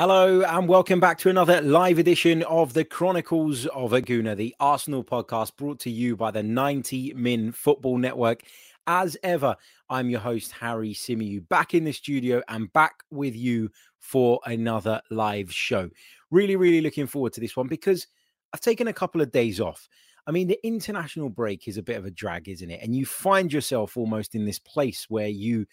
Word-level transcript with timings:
Hello 0.00 0.40
and 0.40 0.66
welcome 0.66 0.98
back 0.98 1.18
to 1.18 1.28
another 1.28 1.60
live 1.60 1.98
edition 1.98 2.42
of 2.44 2.72
the 2.72 2.86
Chronicles 2.86 3.66
of 3.66 3.92
a 3.92 4.00
Gooner, 4.00 4.34
the 4.34 4.56
Arsenal 4.58 5.04
podcast 5.04 5.54
brought 5.58 5.78
to 5.80 5.90
you 5.90 6.16
by 6.16 6.30
the 6.30 6.42
90 6.42 7.12
Min 7.12 7.52
Football 7.52 7.98
Network. 7.98 8.44
As 8.86 9.18
ever, 9.22 9.54
I'm 9.90 10.08
your 10.08 10.20
host, 10.20 10.52
Harry 10.52 10.94
Symeou, 10.94 11.46
back 11.50 11.74
in 11.74 11.84
the 11.84 11.92
studio 11.92 12.42
and 12.48 12.72
back 12.72 13.02
with 13.10 13.36
you 13.36 13.70
for 13.98 14.40
another 14.46 15.02
live 15.10 15.52
show. 15.52 15.90
Really, 16.30 16.56
really 16.56 16.80
looking 16.80 17.06
forward 17.06 17.34
to 17.34 17.40
this 17.42 17.54
one 17.54 17.68
because 17.68 18.06
I've 18.54 18.62
taken 18.62 18.88
a 18.88 18.94
couple 18.94 19.20
of 19.20 19.32
days 19.32 19.60
off. 19.60 19.86
I 20.26 20.30
mean, 20.30 20.48
the 20.48 20.58
international 20.66 21.28
break 21.28 21.68
is 21.68 21.76
a 21.76 21.82
bit 21.82 21.98
of 21.98 22.06
a 22.06 22.10
drag, 22.10 22.48
isn't 22.48 22.70
it? 22.70 22.80
And 22.82 22.96
you 22.96 23.04
find 23.04 23.52
yourself 23.52 23.98
almost 23.98 24.34
in 24.34 24.46
this 24.46 24.60
place 24.60 25.10
where 25.10 25.28
you 25.28 25.66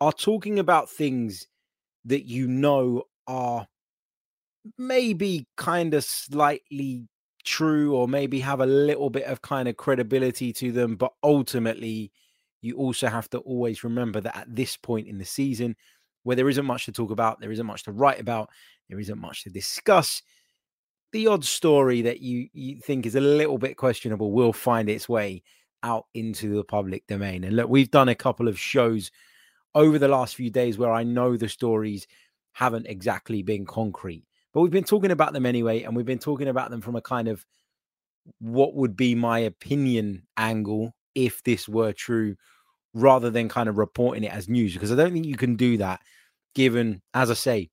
are 0.00 0.12
talking 0.12 0.58
about 0.58 0.90
things 0.90 1.46
that 2.06 2.24
you 2.26 2.48
know 2.48 3.04
are 3.26 3.66
maybe 4.78 5.46
kind 5.56 5.94
of 5.94 6.04
slightly 6.04 7.08
true 7.44 7.94
or 7.94 8.08
maybe 8.08 8.40
have 8.40 8.60
a 8.60 8.66
little 8.66 9.10
bit 9.10 9.24
of 9.24 9.40
kind 9.40 9.68
of 9.68 9.76
credibility 9.76 10.52
to 10.52 10.72
them 10.72 10.96
but 10.96 11.12
ultimately 11.22 12.10
you 12.60 12.76
also 12.76 13.06
have 13.06 13.30
to 13.30 13.38
always 13.38 13.84
remember 13.84 14.20
that 14.20 14.36
at 14.36 14.54
this 14.54 14.76
point 14.76 15.06
in 15.06 15.18
the 15.18 15.24
season 15.24 15.76
where 16.24 16.34
there 16.34 16.48
isn't 16.48 16.66
much 16.66 16.86
to 16.86 16.92
talk 16.92 17.12
about 17.12 17.40
there 17.40 17.52
isn't 17.52 17.66
much 17.66 17.84
to 17.84 17.92
write 17.92 18.18
about 18.18 18.50
there 18.88 18.98
isn't 18.98 19.20
much 19.20 19.44
to 19.44 19.50
discuss 19.50 20.22
the 21.12 21.26
odd 21.26 21.44
story 21.44 22.02
that 22.02 22.20
you 22.20 22.48
you 22.52 22.80
think 22.80 23.06
is 23.06 23.14
a 23.14 23.20
little 23.20 23.58
bit 23.58 23.76
questionable 23.76 24.32
will 24.32 24.52
find 24.52 24.88
its 24.88 25.08
way 25.08 25.42
out 25.82 26.06
into 26.14 26.54
the 26.54 26.64
public 26.64 27.06
domain. 27.06 27.44
And 27.44 27.56
look 27.56 27.68
we've 27.70 27.90
done 27.90 28.08
a 28.08 28.14
couple 28.14 28.48
of 28.48 28.58
shows 28.58 29.10
over 29.74 29.98
the 29.98 30.08
last 30.08 30.34
few 30.34 30.50
days 30.50 30.78
where 30.78 30.92
I 30.92 31.04
know 31.04 31.36
the 31.36 31.48
stories 31.48 32.06
haven't 32.56 32.86
exactly 32.86 33.42
been 33.42 33.66
concrete. 33.66 34.24
But 34.54 34.62
we've 34.62 34.72
been 34.72 34.82
talking 34.82 35.10
about 35.10 35.34
them 35.34 35.44
anyway, 35.44 35.82
and 35.82 35.94
we've 35.94 36.06
been 36.06 36.18
talking 36.18 36.48
about 36.48 36.70
them 36.70 36.80
from 36.80 36.96
a 36.96 37.02
kind 37.02 37.28
of 37.28 37.44
what 38.38 38.74
would 38.74 38.96
be 38.96 39.14
my 39.14 39.40
opinion 39.40 40.22
angle 40.38 40.94
if 41.14 41.42
this 41.42 41.68
were 41.68 41.92
true, 41.92 42.34
rather 42.94 43.28
than 43.28 43.50
kind 43.50 43.68
of 43.68 43.76
reporting 43.76 44.24
it 44.24 44.32
as 44.32 44.48
news, 44.48 44.72
because 44.72 44.90
I 44.90 44.94
don't 44.94 45.12
think 45.12 45.26
you 45.26 45.36
can 45.36 45.56
do 45.56 45.76
that 45.76 46.00
given, 46.54 47.02
as 47.12 47.30
I 47.30 47.34
say, 47.34 47.68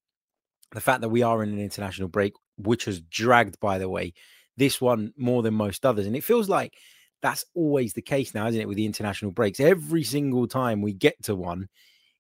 the 0.74 0.82
fact 0.82 1.00
that 1.00 1.08
we 1.08 1.24
are 1.24 1.42
in 1.44 1.54
an 1.54 1.62
international 1.62 2.10
break, 2.10 2.34
which 2.58 2.84
has 2.84 3.00
dragged, 3.00 3.58
by 3.62 3.78
the 3.78 3.88
way, 3.88 4.14
this 4.58 4.82
one 4.82 5.14
more 5.16 5.44
than 5.44 5.54
most 5.54 5.86
others. 5.86 6.08
And 6.08 6.16
it 6.18 6.26
feels 6.26 6.50
like 6.50 6.74
that's 7.22 7.46
always 7.56 7.94
the 7.94 8.02
case 8.02 8.34
now, 8.34 8.48
isn't 8.48 8.60
it, 8.60 8.68
with 8.68 8.76
the 8.76 8.86
international 8.86 9.32
breaks? 9.32 9.62
Every 9.62 10.04
single 10.04 10.46
time 10.46 10.82
we 10.82 10.92
get 10.92 11.24
to 11.24 11.36
one, 11.36 11.70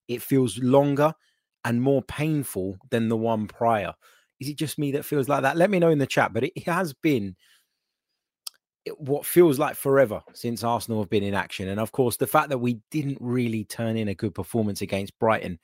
it 0.07 0.21
feels 0.21 0.57
longer 0.59 1.13
and 1.65 1.81
more 1.81 2.01
painful 2.01 2.77
than 2.89 3.09
the 3.09 3.17
one 3.17 3.47
prior. 3.47 3.93
Is 4.39 4.49
it 4.49 4.57
just 4.57 4.77
me 4.77 4.91
that 4.93 5.05
feels 5.05 5.29
like 5.29 5.43
that? 5.43 5.57
Let 5.57 5.69
me 5.69 5.79
know 5.79 5.89
in 5.89 5.99
the 5.99 6.07
chat. 6.07 6.33
But 6.33 6.43
it 6.43 6.67
has 6.67 6.93
been 6.93 7.35
what 8.97 9.25
feels 9.25 9.59
like 9.59 9.75
forever 9.75 10.21
since 10.33 10.63
Arsenal 10.63 11.01
have 11.01 11.09
been 11.09 11.23
in 11.23 11.33
action. 11.33 11.69
And 11.69 11.79
of 11.79 11.91
course, 11.91 12.17
the 12.17 12.27
fact 12.27 12.49
that 12.49 12.57
we 12.57 12.79
didn't 12.91 13.17
really 13.21 13.63
turn 13.63 13.95
in 13.95 14.09
a 14.09 14.15
good 14.15 14.35
performance 14.35 14.81
against 14.81 15.17
Brighton 15.19 15.59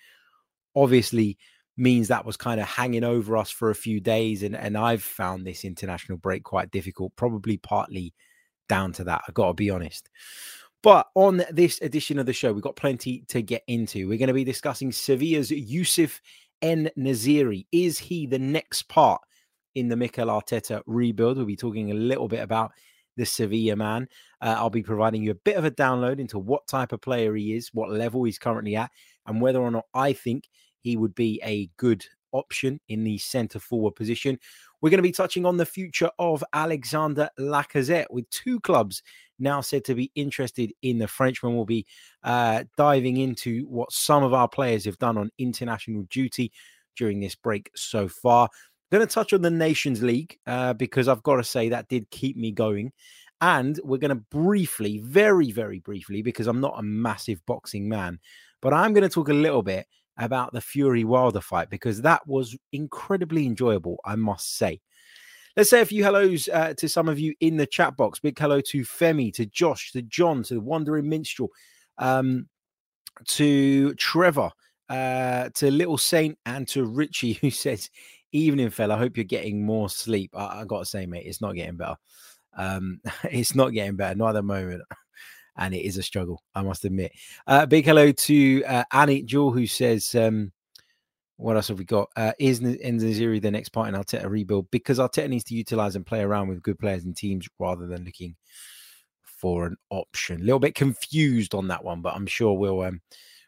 obviously 0.75 1.37
means 1.75 2.07
that 2.07 2.25
was 2.25 2.37
kind 2.37 2.59
of 2.59 2.67
hanging 2.67 3.03
over 3.03 3.37
us 3.37 3.49
for 3.49 3.69
a 3.69 3.75
few 3.75 3.99
days. 3.99 4.43
And, 4.43 4.55
and 4.55 4.77
I've 4.77 5.03
found 5.03 5.45
this 5.45 5.65
international 5.65 6.17
break 6.17 6.43
quite 6.43 6.71
difficult, 6.71 7.15
probably 7.15 7.57
partly 7.57 8.13
down 8.69 8.93
to 8.93 9.03
that. 9.05 9.23
I've 9.27 9.33
got 9.33 9.47
to 9.47 9.53
be 9.53 9.69
honest. 9.69 10.09
But 10.81 11.07
on 11.15 11.43
this 11.51 11.81
edition 11.81 12.19
of 12.19 12.25
the 12.25 12.33
show, 12.33 12.53
we've 12.53 12.63
got 12.63 12.77
plenty 12.77 13.25
to 13.29 13.41
get 13.41 13.63
into. 13.67 14.07
We're 14.07 14.17
going 14.17 14.27
to 14.27 14.33
be 14.33 14.45
discussing 14.45 14.91
Sevilla's 14.91 15.51
Youssef 15.51 16.21
En-Nesyri. 16.61 17.65
Is 17.71 17.99
he 17.99 18.25
the 18.25 18.39
next 18.39 18.83
part 18.83 19.21
in 19.75 19.89
the 19.89 19.97
Mikel 19.97 20.27
Arteta 20.27 20.81
rebuild? 20.85 21.37
We'll 21.37 21.45
be 21.45 21.57
talking 21.57 21.91
a 21.91 21.95
little 21.95 22.29
bit 22.29 22.41
about 22.41 22.71
the 23.17 23.25
Sevilla 23.25 23.75
man. 23.75 24.07
Uh, 24.41 24.55
I'll 24.57 24.69
be 24.69 24.81
providing 24.81 25.21
you 25.21 25.31
a 25.31 25.35
bit 25.35 25.57
of 25.57 25.65
a 25.65 25.71
download 25.71 26.19
into 26.19 26.39
what 26.39 26.65
type 26.67 26.93
of 26.93 27.01
player 27.01 27.35
he 27.35 27.53
is, 27.53 27.69
what 27.73 27.91
level 27.91 28.23
he's 28.23 28.39
currently 28.39 28.77
at, 28.77 28.89
and 29.25 29.41
whether 29.41 29.59
or 29.59 29.71
not 29.71 29.85
I 29.93 30.13
think 30.13 30.45
he 30.79 30.95
would 30.95 31.13
be 31.13 31.41
a 31.43 31.69
good 31.75 32.05
option 32.31 32.79
in 32.87 33.03
the 33.03 33.17
centre 33.17 33.59
forward 33.59 33.95
position. 33.95 34.39
We're 34.81 34.91
going 34.91 34.99
to 34.99 35.03
be 35.03 35.11
touching 35.11 35.45
on 35.45 35.57
the 35.57 35.65
future 35.65 36.09
of 36.19 36.43
Alexander 36.53 37.29
Lacazette 37.37 38.09
with 38.09 38.29
two 38.29 38.61
clubs 38.61 39.03
now 39.39 39.61
said 39.61 39.85
to 39.85 39.95
be 39.95 40.11
interested 40.15 40.71
in 40.81 40.97
the 40.97 41.07
Frenchman. 41.07 41.55
We'll 41.55 41.65
be 41.65 41.85
uh, 42.23 42.65
diving 42.77 43.17
into 43.17 43.65
what 43.67 43.91
some 43.91 44.23
of 44.23 44.33
our 44.33 44.47
players 44.47 44.85
have 44.85 44.97
done 44.97 45.17
on 45.17 45.31
international 45.37 46.03
duty 46.09 46.51
during 46.95 47.19
this 47.19 47.35
break 47.35 47.71
so 47.75 48.07
far. 48.07 48.49
Going 48.91 49.07
to 49.07 49.13
touch 49.13 49.33
on 49.33 49.41
the 49.41 49.51
Nations 49.51 50.01
League 50.01 50.37
uh, 50.47 50.73
because 50.73 51.07
I've 51.07 51.23
got 51.23 51.35
to 51.35 51.43
say 51.43 51.69
that 51.69 51.87
did 51.87 52.09
keep 52.09 52.35
me 52.35 52.51
going. 52.51 52.91
And 53.41 53.79
we're 53.83 53.99
going 53.99 54.09
to 54.09 54.23
briefly, 54.31 54.97
very, 54.97 55.51
very 55.51 55.79
briefly, 55.79 56.21
because 56.21 56.47
I'm 56.47 56.59
not 56.59 56.77
a 56.77 56.83
massive 56.83 57.45
boxing 57.45 57.87
man, 57.87 58.19
but 58.61 58.73
I'm 58.73 58.93
going 58.93 59.07
to 59.07 59.13
talk 59.13 59.29
a 59.29 59.33
little 59.33 59.63
bit 59.63 59.87
about 60.17 60.51
the 60.51 60.59
Fury 60.59 61.05
Wilder 61.05 61.39
fight 61.39 61.69
because 61.69 62.01
that 62.01 62.27
was 62.27 62.57
incredibly 62.73 63.45
enjoyable, 63.45 63.99
I 64.03 64.15
must 64.15 64.57
say. 64.57 64.81
Let's 65.57 65.69
say 65.69 65.81
a 65.81 65.85
few 65.85 66.03
hellos 66.03 66.47
uh, 66.47 66.73
to 66.77 66.87
some 66.87 67.09
of 67.09 67.19
you 67.19 67.33
in 67.39 67.57
the 67.57 67.65
chat 67.65 67.97
box. 67.97 68.19
Big 68.19 68.37
hello 68.37 68.61
to 68.61 68.81
Femi, 68.81 69.33
to 69.33 69.45
Josh, 69.45 69.91
to 69.91 70.01
John, 70.01 70.43
to 70.43 70.55
the 70.55 70.61
Wandering 70.61 71.09
Minstrel, 71.09 71.49
um, 71.97 72.47
to 73.25 73.93
Trevor, 73.95 74.51
uh, 74.89 75.49
to 75.55 75.71
Little 75.71 75.97
Saint, 75.97 76.37
and 76.45 76.67
to 76.69 76.85
Richie, 76.85 77.33
who 77.41 77.49
says, 77.49 77.89
Evening, 78.31 78.69
fella. 78.69 78.95
I 78.95 78.99
hope 78.99 79.17
you're 79.17 79.23
getting 79.23 79.65
more 79.65 79.89
sleep. 79.89 80.31
I, 80.35 80.61
I 80.61 80.65
got 80.65 80.79
to 80.79 80.85
say, 80.85 81.07
mate, 81.07 81.25
it's 81.25 81.41
not 81.41 81.55
getting 81.55 81.77
better. 81.77 81.95
Um, 82.55 83.01
it's 83.23 83.55
not 83.55 83.73
getting 83.73 83.95
better, 83.95 84.15
not 84.15 84.29
at 84.29 84.33
the 84.33 84.43
moment. 84.43 84.83
and 85.57 85.73
it 85.73 85.85
is 85.85 85.97
a 85.97 86.03
struggle, 86.03 86.41
I 86.55 86.61
must 86.61 86.85
admit. 86.85 87.11
Uh, 87.47 87.65
big 87.65 87.85
hello 87.85 88.11
to 88.11 88.63
uh, 88.65 88.83
Annie 88.91 89.23
Jewel, 89.23 89.51
who 89.51 89.67
says, 89.67 90.13
um, 90.15 90.51
what 91.39 91.55
else 91.55 91.69
have 91.69 91.79
we 91.79 91.85
got? 91.85 92.09
Uh, 92.17 92.33
is 92.37 92.59
En-Nesyri 92.59 93.41
the 93.41 93.49
next 93.49 93.69
part 93.69 93.87
in 93.87 93.95
Arteta 93.95 94.29
rebuild? 94.29 94.69
Because 94.71 94.99
Arteta 94.99 95.29
needs 95.29 95.45
to 95.45 95.55
utilize 95.55 95.95
and 95.95 96.05
play 96.05 96.19
around 96.19 96.49
with 96.49 96.61
good 96.61 96.77
players 96.77 97.05
and 97.05 97.15
teams 97.15 97.47
rather 97.59 97.87
than 97.87 98.03
looking 98.03 98.35
for 99.23 99.65
an 99.65 99.77
option. 99.89 100.41
A 100.41 100.43
little 100.43 100.59
bit 100.59 100.75
confused 100.75 101.55
on 101.55 101.69
that 101.69 101.83
one, 101.83 102.01
but 102.01 102.13
I'm 102.13 102.27
sure 102.27 102.53
we'll 102.53 102.81
um, 102.81 102.99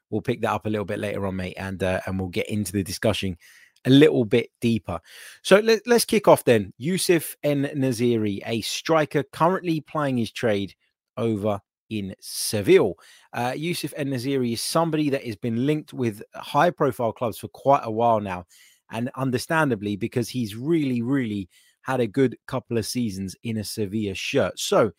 we'll 0.10 0.22
pick 0.22 0.42
that 0.42 0.54
up 0.54 0.66
a 0.66 0.70
little 0.70 0.86
bit 0.86 1.00
later 1.00 1.28
on, 1.28 1.36
mate, 1.36 1.56
and 1.58 1.84
uh, 1.84 2.00
and 2.06 2.18
we'll 2.18 2.30
get 2.30 2.50
into 2.50 2.72
the 2.72 2.82
discussion 2.82 3.38
a 3.84 3.90
little 3.90 4.24
bit 4.24 4.52
deeper. 4.62 5.02
So 5.42 5.60
let, 5.60 5.86
us 5.86 6.06
kick 6.06 6.30
off 6.30 6.46
then. 6.46 6.74
Youssef 6.78 7.36
En-Nesyri, 7.44 8.42
a 8.46 8.62
striker 8.62 9.24
currently 9.24 9.82
playing 9.82 10.18
his 10.18 10.32
trade 10.32 10.76
over 11.18 11.60
in 11.92 12.16
Seville. 12.22 12.96
Uh, 13.34 13.54
Youssef 13.56 13.94
En-Nesyri 13.98 14.54
is 14.54 14.62
somebody 14.62 15.10
that 15.10 15.26
has 15.26 15.36
been 15.36 15.66
linked 15.68 15.94
with 15.94 16.24
high 16.34 16.72
profile 16.72 17.12
clubs 17.12 17.38
for 17.38 17.50
quite 17.50 17.82
a 17.84 17.92
while 17.92 18.22
now. 18.22 18.46
And 18.92 19.12
understandably, 19.16 19.98
because 19.98 20.30
he's 20.30 20.56
really, 20.56 21.02
really 21.02 21.50
had 21.82 22.00
a 22.00 22.08
good 22.08 22.38
couple 22.48 22.78
of 22.78 22.86
seasons 22.86 23.36
in 23.44 23.58
a 23.58 23.64
Sevilla 23.64 24.16
shirt. 24.16 24.58
So, 24.58 24.92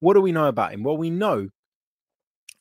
what 0.00 0.14
do 0.14 0.20
we 0.20 0.32
know 0.32 0.46
about 0.46 0.72
him? 0.72 0.82
Well, 0.82 0.96
we 0.96 1.10
know 1.10 1.48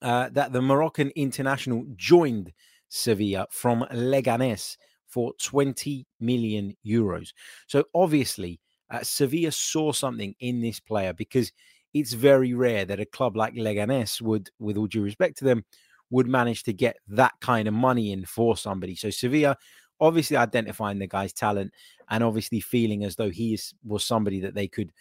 uh, 0.02 0.30
that 0.34 0.52
the 0.52 0.62
Moroccan 0.62 1.12
international 1.16 1.86
joined 1.96 2.52
Sevilla 2.90 3.48
from 3.52 3.86
Leganes 3.92 4.78
for 5.08 5.34
20 5.42 6.06
million 6.20 6.76
euros. 6.86 7.30
So, 7.68 7.86
obviously, 7.94 8.60
uh, 8.90 9.04
Sevilla 9.04 9.52
saw 9.52 9.92
something 9.92 10.36
in 10.40 10.62
this 10.62 10.80
player 10.80 11.14
because 11.14 11.52
it's 12.00 12.14
very 12.14 12.54
rare 12.54 12.86
that 12.86 13.00
a 13.00 13.06
club 13.06 13.36
like 13.36 13.54
Leganes 13.54 14.22
would, 14.22 14.50
with 14.60 14.78
all 14.78 14.88
due 14.88 15.02
respect 15.02 15.38
to 15.40 15.46
them, 15.46 15.66
would 16.10 16.28
manage 16.28 16.64
to 16.64 16.74
get 16.74 16.98
that 17.08 17.34
kind 17.42 17.68
of 17.68 17.74
money 17.74 18.12
in 18.12 18.26
for 18.26 18.56
somebody. 18.56 18.96
So 18.96 19.10
Sevilla 19.10 19.58
obviously 20.00 20.38
identifying 20.38 21.00
the 21.00 21.08
guy's 21.08 21.34
talent 21.34 21.74
and 22.10 22.24
obviously 22.24 22.60
feeling 22.60 23.04
as 23.04 23.16
though 23.16 23.30
he 23.30 23.54
is, 23.54 23.74
was 23.84 24.04
somebody 24.04 24.40
that 24.42 24.56
they 24.56 24.68
could 24.68 24.92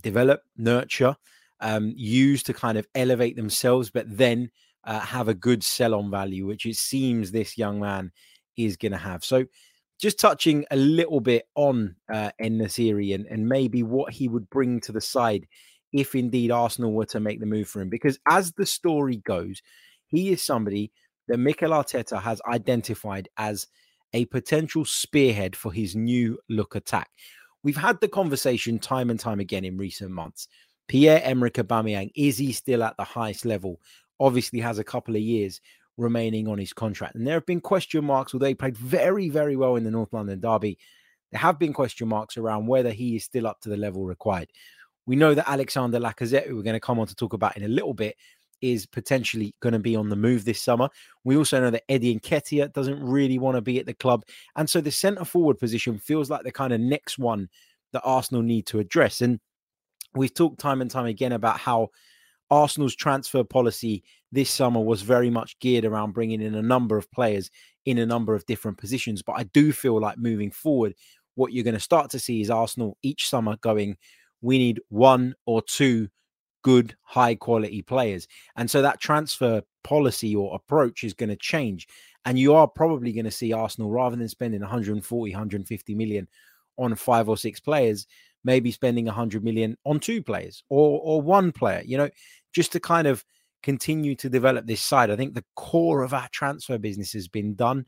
develop, 0.00 0.42
nurture, 0.56 1.16
um, 1.60 1.92
use 1.96 2.42
to 2.44 2.52
kind 2.52 2.78
of 2.78 2.86
elevate 2.94 3.36
themselves, 3.36 3.90
but 3.90 4.06
then 4.08 4.50
uh, 4.84 5.00
have 5.00 5.28
a 5.28 5.34
good 5.34 5.64
sell 5.64 5.94
on 5.94 6.10
value, 6.10 6.46
which 6.46 6.66
it 6.66 6.76
seems 6.76 7.30
this 7.30 7.58
young 7.58 7.80
man 7.80 8.12
is 8.56 8.76
going 8.76 8.92
to 8.92 8.98
have. 8.98 9.24
So 9.24 9.46
just 9.98 10.20
touching 10.20 10.64
a 10.70 10.76
little 10.76 11.20
bit 11.20 11.48
on 11.56 11.96
uh, 12.12 12.30
En-Nesyri 12.38 13.14
and, 13.14 13.26
and 13.26 13.48
maybe 13.48 13.82
what 13.82 14.12
he 14.12 14.28
would 14.28 14.48
bring 14.50 14.80
to 14.82 14.92
the 14.92 15.00
side 15.00 15.48
if 15.92 16.14
indeed 16.14 16.50
Arsenal 16.50 16.92
were 16.92 17.06
to 17.06 17.20
make 17.20 17.40
the 17.40 17.46
move 17.46 17.68
for 17.68 17.80
him. 17.80 17.88
Because 17.88 18.18
as 18.28 18.52
the 18.52 18.66
story 18.66 19.16
goes, 19.16 19.62
he 20.06 20.30
is 20.30 20.42
somebody 20.42 20.92
that 21.28 21.38
Mikel 21.38 21.70
Arteta 21.70 22.20
has 22.20 22.40
identified 22.48 23.28
as 23.36 23.66
a 24.12 24.24
potential 24.26 24.84
spearhead 24.84 25.54
for 25.54 25.72
his 25.72 25.94
new 25.94 26.38
look 26.48 26.74
attack. 26.74 27.10
We've 27.62 27.76
had 27.76 28.00
the 28.00 28.08
conversation 28.08 28.78
time 28.78 29.10
and 29.10 29.20
time 29.20 29.40
again 29.40 29.64
in 29.64 29.76
recent 29.76 30.10
months. 30.10 30.48
Pierre 30.88 31.20
Emerick 31.22 31.54
Aubameyang, 31.54 32.10
is 32.14 32.38
he 32.38 32.52
still 32.52 32.82
at 32.82 32.96
the 32.96 33.04
highest 33.04 33.44
level? 33.44 33.80
Obviously, 34.20 34.60
has 34.60 34.78
a 34.78 34.84
couple 34.84 35.14
of 35.14 35.20
years 35.20 35.60
remaining 35.98 36.48
on 36.48 36.56
his 36.56 36.72
contract. 36.72 37.14
And 37.14 37.26
there 37.26 37.34
have 37.34 37.46
been 37.46 37.60
question 37.60 38.04
marks, 38.04 38.32
although 38.32 38.46
he 38.46 38.54
played 38.54 38.76
very, 38.76 39.28
very 39.28 39.56
well 39.56 39.76
in 39.76 39.84
the 39.84 39.90
North 39.90 40.12
London 40.12 40.40
Derby. 40.40 40.78
There 41.30 41.40
have 41.40 41.58
been 41.58 41.74
question 41.74 42.08
marks 42.08 42.38
around 42.38 42.66
whether 42.66 42.90
he 42.90 43.16
is 43.16 43.24
still 43.24 43.46
up 43.46 43.60
to 43.60 43.68
the 43.68 43.76
level 43.76 44.06
required. 44.06 44.48
We 45.08 45.16
know 45.16 45.32
that 45.32 45.48
Alexander 45.48 45.98
Lacazette, 45.98 46.46
who 46.46 46.54
we're 46.54 46.62
going 46.62 46.74
to 46.74 46.80
come 46.80 46.98
on 46.98 47.06
to 47.06 47.14
talk 47.14 47.32
about 47.32 47.56
in 47.56 47.64
a 47.64 47.68
little 47.68 47.94
bit, 47.94 48.14
is 48.60 48.84
potentially 48.84 49.54
going 49.60 49.72
to 49.72 49.78
be 49.78 49.96
on 49.96 50.10
the 50.10 50.16
move 50.16 50.44
this 50.44 50.60
summer. 50.60 50.90
We 51.24 51.34
also 51.38 51.58
know 51.62 51.70
that 51.70 51.84
Eddie 51.88 52.20
Nketiah 52.20 52.74
doesn't 52.74 53.02
really 53.02 53.38
want 53.38 53.56
to 53.56 53.62
be 53.62 53.78
at 53.78 53.86
the 53.86 53.94
club. 53.94 54.24
And 54.54 54.68
so 54.68 54.82
the 54.82 54.90
centre 54.90 55.24
forward 55.24 55.58
position 55.58 55.98
feels 55.98 56.28
like 56.28 56.42
the 56.42 56.52
kind 56.52 56.74
of 56.74 56.80
next 56.80 57.18
one 57.18 57.48
that 57.94 58.02
Arsenal 58.04 58.42
need 58.42 58.66
to 58.66 58.80
address. 58.80 59.22
And 59.22 59.40
we've 60.14 60.34
talked 60.34 60.60
time 60.60 60.82
and 60.82 60.90
time 60.90 61.06
again 61.06 61.32
about 61.32 61.58
how 61.58 61.88
Arsenal's 62.50 62.94
transfer 62.94 63.42
policy 63.42 64.04
this 64.30 64.50
summer 64.50 64.80
was 64.80 65.00
very 65.00 65.30
much 65.30 65.58
geared 65.60 65.86
around 65.86 66.12
bringing 66.12 66.42
in 66.42 66.54
a 66.54 66.60
number 66.60 66.98
of 66.98 67.10
players 67.12 67.50
in 67.86 67.96
a 67.96 68.04
number 68.04 68.34
of 68.34 68.44
different 68.44 68.76
positions. 68.76 69.22
But 69.22 69.36
I 69.38 69.44
do 69.44 69.72
feel 69.72 69.98
like 69.98 70.18
moving 70.18 70.50
forward, 70.50 70.92
what 71.34 71.54
you're 71.54 71.64
going 71.64 71.72
to 71.72 71.80
start 71.80 72.10
to 72.10 72.18
see 72.18 72.42
is 72.42 72.50
Arsenal 72.50 72.98
each 73.02 73.26
summer 73.26 73.56
going, 73.62 73.96
we 74.40 74.58
need 74.58 74.80
one 74.88 75.34
or 75.46 75.62
two 75.62 76.08
good, 76.62 76.96
high 77.02 77.34
quality 77.34 77.82
players. 77.82 78.26
And 78.56 78.70
so 78.70 78.82
that 78.82 79.00
transfer 79.00 79.62
policy 79.84 80.34
or 80.34 80.54
approach 80.54 81.04
is 81.04 81.14
going 81.14 81.30
to 81.30 81.36
change. 81.36 81.88
And 82.24 82.38
you 82.38 82.54
are 82.54 82.68
probably 82.68 83.12
going 83.12 83.24
to 83.24 83.30
see 83.30 83.52
Arsenal, 83.52 83.90
rather 83.90 84.16
than 84.16 84.28
spending 84.28 84.60
140, 84.60 85.32
150 85.32 85.94
million 85.94 86.28
on 86.76 86.94
five 86.94 87.28
or 87.28 87.36
six 87.36 87.60
players, 87.60 88.06
maybe 88.44 88.70
spending 88.70 89.06
100 89.06 89.42
million 89.42 89.76
on 89.84 89.98
two 89.98 90.22
players 90.22 90.62
or, 90.68 91.00
or 91.02 91.22
one 91.22 91.52
player, 91.52 91.82
you 91.84 91.96
know, 91.96 92.10
just 92.52 92.72
to 92.72 92.80
kind 92.80 93.06
of 93.06 93.24
continue 93.62 94.14
to 94.14 94.28
develop 94.28 94.66
this 94.66 94.80
side. 94.80 95.10
I 95.10 95.16
think 95.16 95.34
the 95.34 95.44
core 95.56 96.02
of 96.02 96.14
our 96.14 96.28
transfer 96.32 96.78
business 96.78 97.12
has 97.12 97.28
been 97.28 97.54
done. 97.54 97.86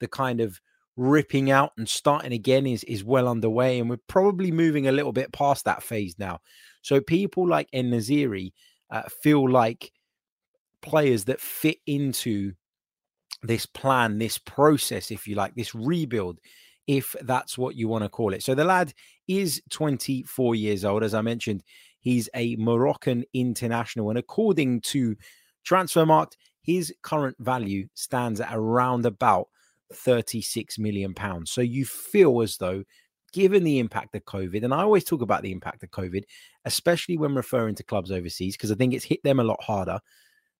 The 0.00 0.08
kind 0.08 0.40
of 0.40 0.60
ripping 0.96 1.50
out 1.50 1.72
and 1.78 1.88
starting 1.88 2.32
again 2.32 2.66
is 2.66 2.84
is 2.84 3.04
well 3.04 3.28
underway, 3.28 3.78
and 3.78 3.88
we're 3.88 3.98
probably 4.08 4.50
moving 4.50 4.86
a 4.86 4.92
little 4.92 5.12
bit 5.12 5.32
past 5.32 5.64
that 5.64 5.82
phase 5.82 6.16
now. 6.18 6.38
So 6.82 7.00
people 7.00 7.46
like 7.46 7.68
En-Nesyri 7.72 8.52
uh, 8.90 9.02
feel 9.22 9.48
like 9.48 9.92
players 10.82 11.24
that 11.24 11.40
fit 11.40 11.78
into 11.86 12.52
this 13.42 13.66
plan, 13.66 14.18
this 14.18 14.38
process, 14.38 15.10
if 15.10 15.26
you 15.26 15.34
like, 15.34 15.54
this 15.54 15.74
rebuild, 15.74 16.38
if 16.86 17.14
that's 17.22 17.56
what 17.56 17.76
you 17.76 17.88
want 17.88 18.04
to 18.04 18.08
call 18.08 18.34
it. 18.34 18.42
So 18.42 18.54
the 18.54 18.64
lad 18.64 18.92
is 19.28 19.62
24 19.70 20.54
years 20.54 20.84
old. 20.84 21.02
As 21.02 21.14
I 21.14 21.22
mentioned, 21.22 21.62
he's 22.00 22.28
a 22.34 22.56
Moroccan 22.56 23.24
international. 23.32 24.10
And 24.10 24.18
according 24.18 24.80
to 24.82 25.16
Transfermarkt, 25.66 26.32
his 26.62 26.92
current 27.02 27.36
value 27.38 27.88
stands 27.94 28.40
at 28.40 28.50
around 28.52 29.06
about 29.06 29.48
36 29.94 30.78
million 30.78 31.14
pounds. 31.14 31.50
So 31.50 31.60
you 31.60 31.84
feel 31.84 32.40
as 32.42 32.56
though 32.56 32.84
given 33.32 33.62
the 33.64 33.78
impact 33.78 34.14
of 34.14 34.24
COVID, 34.24 34.64
and 34.64 34.74
I 34.74 34.82
always 34.82 35.04
talk 35.04 35.22
about 35.22 35.42
the 35.42 35.52
impact 35.52 35.82
of 35.82 35.90
COVID, 35.90 36.24
especially 36.64 37.16
when 37.16 37.34
referring 37.34 37.76
to 37.76 37.84
clubs 37.84 38.10
overseas, 38.10 38.56
because 38.56 38.72
I 38.72 38.74
think 38.74 38.92
it's 38.92 39.04
hit 39.04 39.22
them 39.22 39.40
a 39.40 39.44
lot 39.44 39.62
harder. 39.62 40.00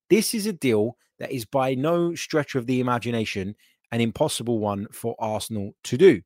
This 0.09 0.35
is 0.35 0.47
a 0.47 0.53
deal 0.53 0.97
that 1.19 1.33
is 1.33 1.45
by 1.45 1.75
no 1.75 2.15
stretch 2.15 2.55
of 2.55 2.67
the 2.67 2.81
imagination 2.81 3.55
an 3.93 4.01
impossible 4.01 4.59
one 4.59 4.87
for 4.93 5.17
Arsenal 5.19 5.73
to 5.85 5.97
do. 5.97 6.23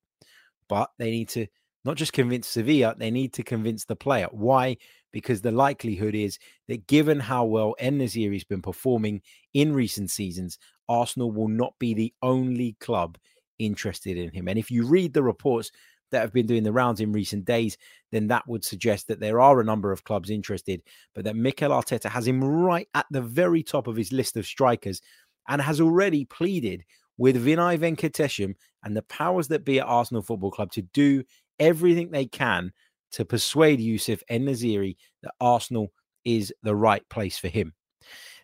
But 0.68 0.90
they 0.98 1.10
need 1.10 1.28
to 1.30 1.46
not 1.84 1.96
just 1.96 2.12
convince 2.12 2.46
Sevilla, 2.46 2.94
they 2.96 3.10
need 3.10 3.32
to 3.34 3.42
convince 3.42 3.84
the 3.84 3.96
player. 3.96 4.28
Why? 4.30 4.76
Because 5.14 5.40
the 5.40 5.52
likelihood 5.52 6.16
is 6.16 6.40
that 6.66 6.88
given 6.88 7.20
how 7.20 7.44
well 7.44 7.76
En-Nesyri 7.78 8.32
has 8.32 8.42
been 8.42 8.60
performing 8.60 9.22
in 9.54 9.72
recent 9.72 10.10
seasons, 10.10 10.58
Arsenal 10.88 11.30
will 11.30 11.46
not 11.48 11.72
be 11.78 11.94
the 11.94 12.12
only 12.20 12.76
club 12.80 13.16
interested 13.60 14.18
in 14.18 14.32
him. 14.32 14.48
And 14.48 14.58
if 14.58 14.72
you 14.72 14.84
read 14.84 15.14
the 15.14 15.22
reports 15.22 15.70
that 16.10 16.20
have 16.20 16.32
been 16.32 16.46
doing 16.46 16.64
the 16.64 16.72
rounds 16.72 17.00
in 17.00 17.12
recent 17.12 17.44
days, 17.44 17.78
then 18.10 18.26
that 18.26 18.46
would 18.48 18.64
suggest 18.64 19.06
that 19.06 19.20
there 19.20 19.40
are 19.40 19.60
a 19.60 19.64
number 19.64 19.92
of 19.92 20.02
clubs 20.02 20.30
interested, 20.30 20.82
but 21.14 21.22
that 21.24 21.36
Mikel 21.36 21.70
Arteta 21.70 22.10
has 22.10 22.26
him 22.26 22.42
right 22.42 22.88
at 22.94 23.06
the 23.12 23.22
very 23.22 23.62
top 23.62 23.86
of 23.86 23.94
his 23.94 24.10
list 24.10 24.36
of 24.36 24.46
strikers 24.46 25.00
and 25.48 25.62
has 25.62 25.80
already 25.80 26.24
pleaded 26.24 26.84
with 27.18 27.44
Vinay 27.44 27.78
Venkatesham 27.78 28.54
and 28.82 28.96
the 28.96 29.02
powers 29.02 29.46
that 29.46 29.64
be 29.64 29.78
at 29.78 29.86
Arsenal 29.86 30.22
Football 30.22 30.50
Club 30.50 30.72
to 30.72 30.82
do 30.82 31.22
everything 31.60 32.10
they 32.10 32.26
can 32.26 32.72
to 33.14 33.24
persuade 33.24 33.80
Youssef 33.80 34.22
En-Nesyri 34.28 34.96
that 35.22 35.34
Arsenal 35.40 35.92
is 36.24 36.52
the 36.62 36.74
right 36.74 37.08
place 37.08 37.38
for 37.38 37.48
him. 37.48 37.72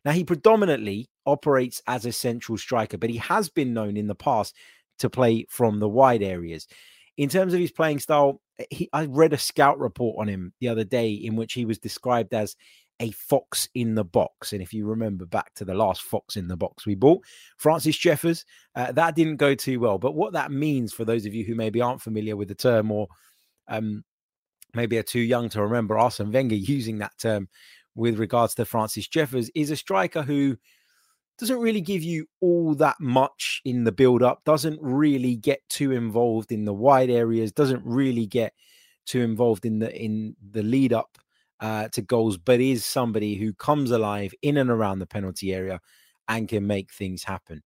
Now, 0.05 0.13
he 0.13 0.25
predominantly 0.25 1.11
operates 1.27 1.83
as 1.87 2.07
a 2.07 2.13
central 2.13 2.57
striker, 2.57 2.97
but 2.97 3.11
he 3.11 3.19
has 3.19 3.49
been 3.49 3.75
known 3.75 3.97
in 3.97 4.07
the 4.07 4.15
past 4.15 4.55
to 5.01 5.11
play 5.11 5.47
from 5.51 5.79
the 5.79 5.89
wide 5.89 6.23
areas. 6.23 6.67
In 7.17 7.29
terms 7.29 7.53
of 7.53 7.61
his 7.61 7.73
playing 7.73 7.99
style, 7.99 8.41
he, 8.71 8.89
I 8.93 9.07
read 9.07 9.33
a 9.33 9.39
scout 9.39 9.79
report 9.79 10.17
on 10.19 10.29
him 10.29 10.53
the 10.61 10.69
other 10.69 10.85
day 10.85 11.11
in 11.11 11.37
which 11.37 11.53
he 11.53 11.65
was 11.65 11.79
described 11.79 12.33
as 12.33 12.57
a 13.01 13.11
fox 13.11 13.69
in 13.75 13.95
the 13.95 14.05
box. 14.05 14.53
And 14.53 14.63
if 14.63 14.73
you 14.73 14.87
remember 14.87 15.27
back 15.27 15.55
to 15.55 15.65
the 15.65 15.75
last 15.75 16.03
fox 16.03 16.37
in 16.37 16.49
the 16.49 16.57
box 16.57 16.87
we 16.87 16.95
bought, 16.95 17.25
Francis 17.57 17.97
Jeffers, 17.97 18.45
uh, 18.75 18.93
that 18.93 19.17
didn't 19.17 19.37
go 19.37 19.55
too 19.55 19.81
well. 19.81 19.99
But 19.99 20.15
what 20.15 20.35
that 20.35 20.53
means 20.53 20.93
for 20.93 21.05
those 21.05 21.27
of 21.27 21.35
you 21.35 21.45
who 21.45 21.55
maybe 21.55 21.81
aren't 21.81 22.03
familiar 22.03 22.37
with 22.37 22.49
the 22.49 22.55
term 22.55 22.91
or 22.91 23.09
um, 23.69 24.05
maybe 24.75 24.99
are 24.99 25.03
too 25.03 25.21
young 25.21 25.49
to 25.51 25.63
remember 25.63 25.99
Arsene 25.99 26.33
Wenger 26.33 26.55
using 26.55 26.99
that 26.99 27.13
term 27.19 27.49
with 27.95 28.19
regards 28.19 28.55
to 28.55 28.65
Francis 28.65 29.09
Jeffers 29.09 29.51
is 29.55 29.71
a 29.71 29.77
striker 29.77 30.23
who 30.23 30.57
doesn't 31.39 31.59
really 31.59 31.81
give 31.81 32.03
you 32.03 32.27
all 32.41 32.75
that 32.75 32.97
much 33.01 33.63
in 33.65 33.85
the 33.85 33.93
build 33.93 34.23
up, 34.23 34.45
doesn't 34.45 34.79
really 34.83 35.37
get 35.37 35.61
too 35.69 35.93
involved 35.93 36.53
in 36.53 36.67
the 36.67 36.75
wide 36.75 37.11
areas, 37.11 37.51
doesn't 37.51 37.83
really 37.85 38.27
get 38.27 38.53
too 39.07 39.23
involved 39.23 39.65
in 39.65 39.79
the 39.79 39.95
in 39.97 40.37
the 40.51 40.63
lead 40.63 40.93
up 40.93 41.17
uh, 41.61 41.89
to 41.89 42.03
goals, 42.03 42.37
but 42.37 42.61
is 42.61 42.85
somebody 42.85 43.37
who 43.37 43.55
comes 43.55 43.91
alive 43.91 44.35
in 44.43 44.59
and 44.59 44.71
around 44.71 44.99
the 44.99 45.07
penalty 45.07 45.53
area 45.55 45.81
and 46.29 46.49
can 46.49 46.67
make 46.67 46.93
things 46.93 47.25
happen. 47.25 47.63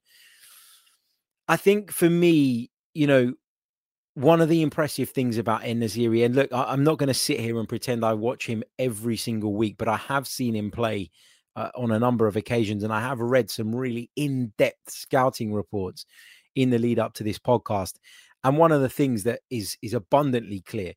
I 1.48 1.56
think 1.56 1.90
for 1.92 2.08
me, 2.08 2.70
you 2.94 3.06
know, 3.06 3.34
one 4.14 4.40
of 4.40 4.48
the 4.48 4.62
impressive 4.62 5.10
things 5.10 5.38
about 5.38 5.64
En-Nesyri, 5.64 6.24
and 6.24 6.36
look, 6.36 6.52
I, 6.52 6.72
am 6.72 6.84
not 6.84 6.98
going 6.98 7.08
to 7.08 7.14
sit 7.14 7.40
here 7.40 7.58
and 7.58 7.68
pretend 7.68 8.04
I 8.04 8.14
watch 8.14 8.46
him 8.46 8.62
every 8.78 9.16
single 9.16 9.54
week, 9.54 9.76
but 9.76 9.88
I 9.88 9.96
have 9.96 10.28
seen 10.28 10.54
him 10.54 10.70
play 10.70 11.10
uh, 11.56 11.70
on 11.76 11.90
a 11.90 11.98
number 11.98 12.26
of 12.26 12.36
occasions, 12.36 12.84
and 12.84 12.92
I 12.92 13.00
have 13.00 13.18
read 13.18 13.50
some 13.50 13.74
really 13.74 14.10
in-depth 14.16 14.88
scouting 14.90 15.52
reports 15.52 16.06
in 16.54 16.70
the 16.70 16.78
lead 16.78 17.00
up 17.00 17.14
to 17.14 17.24
this 17.24 17.38
podcast. 17.38 17.94
And 18.44 18.56
one 18.56 18.72
of 18.72 18.82
the 18.82 18.88
things 18.88 19.24
that 19.24 19.40
is 19.50 19.76
is 19.82 19.94
abundantly 19.94 20.60
clear 20.60 20.92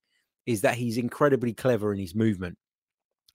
is 0.46 0.62
that 0.62 0.76
he's 0.76 0.98
incredibly 0.98 1.54
clever 1.54 1.94
in 1.94 2.00
his 2.00 2.14
movement, 2.14 2.58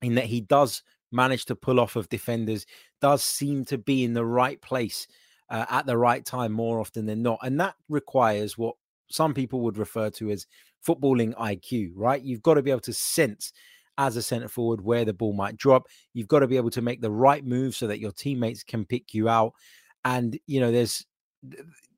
in 0.00 0.14
that 0.14 0.26
he 0.26 0.40
does 0.40 0.82
manage 1.10 1.44
to 1.46 1.56
pull 1.56 1.80
off 1.80 1.96
of 1.96 2.08
defenders, 2.08 2.66
does 3.00 3.22
seem 3.24 3.64
to 3.64 3.78
be 3.78 4.04
in 4.04 4.12
the 4.14 4.24
right 4.24 4.60
place 4.62 5.08
uh, 5.50 5.66
at 5.70 5.86
the 5.86 5.98
right 5.98 6.24
time 6.24 6.52
more 6.52 6.78
often 6.78 7.06
than 7.06 7.22
not, 7.22 7.40
and 7.42 7.58
that 7.58 7.74
requires 7.88 8.56
what 8.56 8.76
some 9.12 9.34
people 9.34 9.60
would 9.60 9.78
refer 9.78 10.10
to 10.10 10.30
as 10.30 10.46
footballing 10.86 11.34
IQ. 11.34 11.92
Right, 11.94 12.22
you've 12.22 12.42
got 12.42 12.54
to 12.54 12.62
be 12.62 12.70
able 12.70 12.80
to 12.80 12.92
sense 12.92 13.52
as 13.98 14.16
a 14.16 14.22
centre 14.22 14.48
forward 14.48 14.80
where 14.80 15.04
the 15.04 15.12
ball 15.12 15.34
might 15.34 15.56
drop. 15.56 15.86
You've 16.14 16.28
got 16.28 16.40
to 16.40 16.46
be 16.46 16.56
able 16.56 16.70
to 16.70 16.82
make 16.82 17.00
the 17.00 17.10
right 17.10 17.44
move 17.44 17.76
so 17.76 17.86
that 17.86 18.00
your 18.00 18.12
teammates 18.12 18.62
can 18.62 18.84
pick 18.84 19.12
you 19.12 19.28
out. 19.28 19.52
And, 20.04 20.38
you 20.46 20.60
know, 20.60 20.72
there's, 20.72 21.04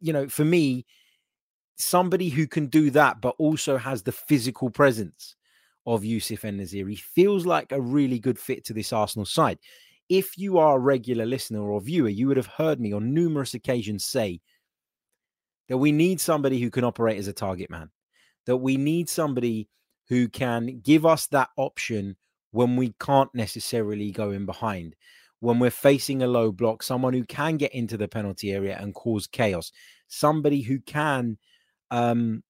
you 0.00 0.12
know, 0.12 0.28
for 0.28 0.44
me, 0.44 0.86
somebody 1.76 2.28
who 2.28 2.46
can 2.46 2.66
do 2.66 2.90
that, 2.90 3.20
but 3.20 3.34
also 3.38 3.76
has 3.76 4.02
the 4.02 4.12
physical 4.12 4.70
presence 4.70 5.36
of 5.86 6.04
Youssef 6.04 6.44
En-Nesyri 6.44 6.98
feels 6.98 7.46
like 7.46 7.70
a 7.72 7.80
really 7.80 8.18
good 8.18 8.38
fit 8.38 8.64
to 8.64 8.72
this 8.72 8.92
Arsenal 8.92 9.26
side. 9.26 9.58
If 10.08 10.36
you 10.36 10.58
are 10.58 10.76
a 10.76 10.80
regular 10.80 11.26
listener 11.26 11.62
or 11.62 11.80
viewer, 11.80 12.08
you 12.08 12.26
would 12.26 12.36
have 12.36 12.46
heard 12.46 12.80
me 12.80 12.92
on 12.92 13.14
numerous 13.14 13.54
occasions 13.54 14.04
say 14.04 14.40
that 15.68 15.78
we 15.78 15.92
need 15.92 16.20
somebody 16.20 16.60
who 16.60 16.70
can 16.70 16.84
operate 16.84 17.18
as 17.18 17.28
a 17.28 17.32
target 17.32 17.70
man, 17.70 17.90
that 18.46 18.56
we 18.56 18.76
need 18.76 19.08
somebody 19.08 19.68
who 20.08 20.28
can 20.28 20.80
give 20.82 21.06
us 21.06 21.26
that 21.28 21.48
option 21.56 22.16
when 22.50 22.76
we 22.76 22.94
can't 23.00 23.34
necessarily 23.34 24.10
go 24.10 24.30
in 24.30 24.46
behind. 24.46 24.94
When 25.40 25.58
we're 25.58 25.70
facing 25.70 26.22
a 26.22 26.26
low 26.26 26.52
block, 26.52 26.82
someone 26.82 27.12
who 27.12 27.24
can 27.24 27.56
get 27.56 27.74
into 27.74 27.96
the 27.96 28.08
penalty 28.08 28.52
area 28.52 28.78
and 28.80 28.94
cause 28.94 29.26
chaos, 29.26 29.72
somebody 30.08 30.62
who 30.62 30.78
can 30.80 31.38
um, 31.90 32.42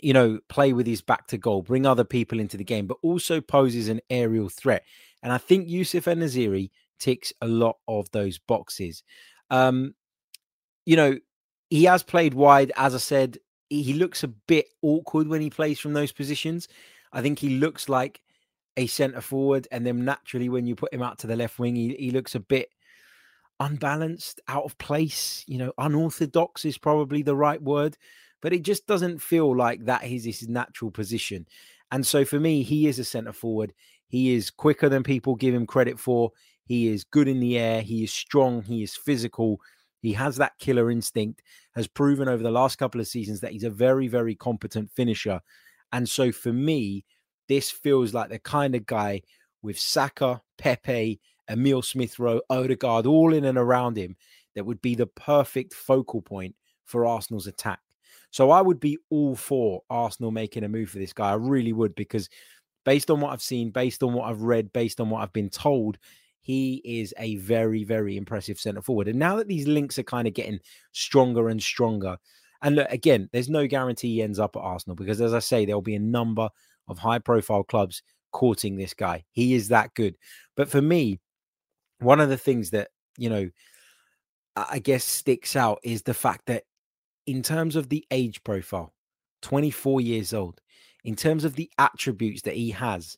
you 0.00 0.12
know, 0.12 0.38
play 0.48 0.72
with 0.72 0.86
his 0.86 1.00
back 1.00 1.26
to 1.28 1.38
goal, 1.38 1.62
bring 1.62 1.86
other 1.86 2.04
people 2.04 2.38
into 2.38 2.56
the 2.56 2.64
game, 2.64 2.86
but 2.86 2.98
also 3.02 3.40
poses 3.40 3.88
an 3.88 4.00
aerial 4.10 4.48
threat. 4.48 4.84
And 5.22 5.32
I 5.32 5.38
think 5.38 5.68
Youssef 5.68 6.06
En-Nesyri 6.06 6.70
ticks 6.98 7.32
a 7.40 7.46
lot 7.46 7.76
of 7.88 8.10
those 8.10 8.38
boxes. 8.38 9.02
Um, 9.50 9.94
you 10.84 10.96
know, 10.96 11.18
he 11.74 11.82
has 11.86 12.04
played 12.04 12.34
wide, 12.34 12.70
as 12.76 12.94
I 12.94 12.98
said. 12.98 13.38
He 13.68 13.94
looks 13.94 14.22
a 14.22 14.28
bit 14.28 14.66
awkward 14.80 15.26
when 15.26 15.40
he 15.40 15.50
plays 15.50 15.80
from 15.80 15.92
those 15.92 16.12
positions. 16.12 16.68
I 17.12 17.20
think 17.20 17.40
he 17.40 17.58
looks 17.58 17.88
like 17.88 18.22
a 18.76 18.86
centre 18.86 19.20
forward, 19.20 19.66
and 19.72 19.84
then 19.84 20.04
naturally, 20.04 20.48
when 20.48 20.68
you 20.68 20.76
put 20.76 20.94
him 20.94 21.02
out 21.02 21.18
to 21.18 21.26
the 21.26 21.34
left 21.34 21.58
wing, 21.58 21.74
he, 21.74 21.96
he 21.96 22.10
looks 22.12 22.36
a 22.36 22.38
bit 22.38 22.68
unbalanced, 23.58 24.40
out 24.46 24.62
of 24.62 24.78
place. 24.78 25.42
You 25.48 25.58
know, 25.58 25.72
unorthodox 25.76 26.64
is 26.64 26.78
probably 26.78 27.22
the 27.22 27.34
right 27.34 27.60
word, 27.60 27.98
but 28.40 28.52
it 28.52 28.62
just 28.62 28.86
doesn't 28.86 29.20
feel 29.20 29.56
like 29.56 29.84
that 29.86 30.04
is 30.04 30.24
his 30.24 30.48
natural 30.48 30.92
position. 30.92 31.44
And 31.90 32.06
so 32.06 32.24
for 32.24 32.38
me, 32.38 32.62
he 32.62 32.86
is 32.86 33.00
a 33.00 33.04
centre 33.04 33.32
forward. 33.32 33.74
He 34.06 34.32
is 34.32 34.48
quicker 34.48 34.88
than 34.88 35.02
people 35.02 35.34
give 35.34 35.52
him 35.52 35.66
credit 35.66 35.98
for. 35.98 36.30
He 36.66 36.86
is 36.86 37.02
good 37.02 37.26
in 37.26 37.40
the 37.40 37.58
air. 37.58 37.82
He 37.82 38.04
is 38.04 38.12
strong. 38.12 38.62
He 38.62 38.84
is 38.84 38.94
physical. 38.94 39.60
He 40.04 40.12
has 40.12 40.36
that 40.36 40.58
killer 40.58 40.90
instinct, 40.90 41.42
has 41.74 41.86
proven 41.86 42.28
over 42.28 42.42
the 42.42 42.50
last 42.50 42.76
couple 42.76 43.00
of 43.00 43.08
seasons 43.08 43.40
that 43.40 43.52
he's 43.52 43.64
a 43.64 43.70
very, 43.70 44.06
very 44.06 44.34
competent 44.34 44.90
finisher. 44.90 45.40
And 45.92 46.08
so 46.08 46.30
for 46.32 46.52
me, 46.52 47.04
this 47.48 47.70
feels 47.70 48.14
like 48.14 48.30
the 48.30 48.38
kind 48.38 48.74
of 48.74 48.86
guy 48.86 49.22
with 49.62 49.78
Saka, 49.78 50.42
Pepe, 50.58 51.20
Emil 51.48 51.82
Smith 51.82 52.18
Rowe, 52.18 52.40
Odegaard, 52.50 53.06
all 53.06 53.32
in 53.32 53.44
and 53.44 53.58
around 53.58 53.96
him 53.96 54.16
that 54.54 54.64
would 54.64 54.82
be 54.82 54.94
the 54.94 55.06
perfect 55.06 55.74
focal 55.74 56.22
point 56.22 56.54
for 56.84 57.06
Arsenal's 57.06 57.46
attack. 57.46 57.80
So 58.30 58.50
I 58.50 58.60
would 58.60 58.80
be 58.80 58.98
all 59.10 59.36
for 59.36 59.82
Arsenal 59.88 60.30
making 60.30 60.64
a 60.64 60.68
move 60.68 60.90
for 60.90 60.98
this 60.98 61.12
guy. 61.12 61.30
I 61.30 61.34
really 61.34 61.72
would, 61.72 61.94
because 61.94 62.28
based 62.84 63.10
on 63.10 63.20
what 63.20 63.32
I've 63.32 63.42
seen, 63.42 63.70
based 63.70 64.02
on 64.02 64.12
what 64.12 64.28
I've 64.28 64.42
read, 64.42 64.72
based 64.72 65.00
on 65.00 65.08
what 65.08 65.22
I've 65.22 65.32
been 65.32 65.50
told, 65.50 65.98
he 66.44 66.82
is 66.84 67.14
a 67.16 67.36
very, 67.36 67.84
very 67.84 68.18
impressive 68.18 68.60
centre 68.60 68.82
forward. 68.82 69.08
And 69.08 69.18
now 69.18 69.36
that 69.36 69.48
these 69.48 69.66
links 69.66 69.98
are 69.98 70.02
kind 70.02 70.28
of 70.28 70.34
getting 70.34 70.60
stronger 70.92 71.48
and 71.48 71.60
stronger, 71.60 72.18
and 72.60 72.76
look, 72.76 72.86
again, 72.90 73.30
there's 73.32 73.48
no 73.48 73.66
guarantee 73.66 74.16
he 74.16 74.22
ends 74.22 74.38
up 74.38 74.54
at 74.54 74.60
Arsenal 74.60 74.94
because, 74.94 75.22
as 75.22 75.32
I 75.32 75.38
say, 75.38 75.64
there'll 75.64 75.80
be 75.80 75.94
a 75.94 76.00
number 76.00 76.50
of 76.86 76.98
high 76.98 77.18
profile 77.18 77.64
clubs 77.64 78.02
courting 78.30 78.76
this 78.76 78.92
guy. 78.92 79.24
He 79.30 79.54
is 79.54 79.68
that 79.68 79.94
good. 79.94 80.16
But 80.54 80.68
for 80.68 80.82
me, 80.82 81.18
one 82.00 82.20
of 82.20 82.28
the 82.28 82.36
things 82.36 82.70
that, 82.70 82.88
you 83.16 83.30
know, 83.30 83.48
I 84.54 84.80
guess 84.80 85.02
sticks 85.02 85.56
out 85.56 85.78
is 85.82 86.02
the 86.02 86.12
fact 86.12 86.44
that 86.46 86.64
in 87.26 87.42
terms 87.42 87.74
of 87.74 87.88
the 87.88 88.04
age 88.10 88.44
profile, 88.44 88.92
24 89.40 90.02
years 90.02 90.34
old, 90.34 90.60
in 91.04 91.16
terms 91.16 91.44
of 91.44 91.54
the 91.54 91.70
attributes 91.78 92.42
that 92.42 92.54
he 92.54 92.70
has, 92.72 93.16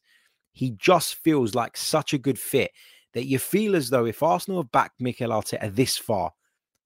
he 0.52 0.70
just 0.70 1.16
feels 1.16 1.56
like 1.56 1.76
such 1.76 2.14
a 2.14 2.18
good 2.18 2.38
fit 2.38 2.70
that 3.16 3.24
you 3.24 3.38
feel 3.38 3.74
as 3.74 3.88
though 3.88 4.04
if 4.04 4.22
Arsenal 4.22 4.60
have 4.60 4.70
backed 4.70 5.00
Mikel 5.00 5.30
Arteta 5.30 5.74
this 5.74 5.96
far, 5.96 6.32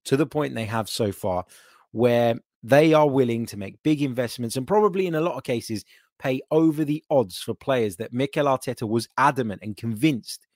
to 0.04 0.16
the 0.16 0.24
point 0.24 0.54
they 0.54 0.64
have 0.64 0.88
so 0.88 1.10
far, 1.10 1.44
where 1.90 2.36
they 2.62 2.94
are 2.94 3.08
willing 3.08 3.46
to 3.46 3.56
make 3.56 3.82
big 3.82 4.00
investments 4.00 4.54
and 4.54 4.64
probably 4.64 5.08
in 5.08 5.16
a 5.16 5.20
lot 5.20 5.34
of 5.34 5.42
cases 5.42 5.84
pay 6.20 6.40
over 6.52 6.84
the 6.84 7.02
odds 7.10 7.38
for 7.38 7.52
players 7.52 7.96
that 7.96 8.12
Mikel 8.12 8.46
Arteta 8.46 8.88
was 8.88 9.08
adamant 9.18 9.60
and 9.64 9.76
convinced 9.76 10.46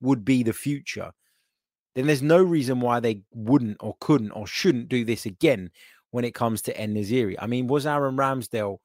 would 0.00 0.24
be 0.24 0.44
the 0.44 0.52
future, 0.52 1.10
then 1.96 2.06
there's 2.06 2.22
no 2.22 2.40
reason 2.40 2.78
why 2.78 3.00
they 3.00 3.22
wouldn't 3.34 3.78
or 3.80 3.96
couldn't 3.98 4.30
or 4.30 4.46
shouldn't 4.46 4.88
do 4.88 5.04
this 5.04 5.26
again 5.26 5.72
when 6.12 6.24
it 6.24 6.34
comes 6.34 6.62
to 6.62 6.80
En-Nesyri. 6.80 7.34
I 7.40 7.48
mean, 7.48 7.66
was 7.66 7.84
Aaron 7.84 8.16
Ramsdale 8.16 8.78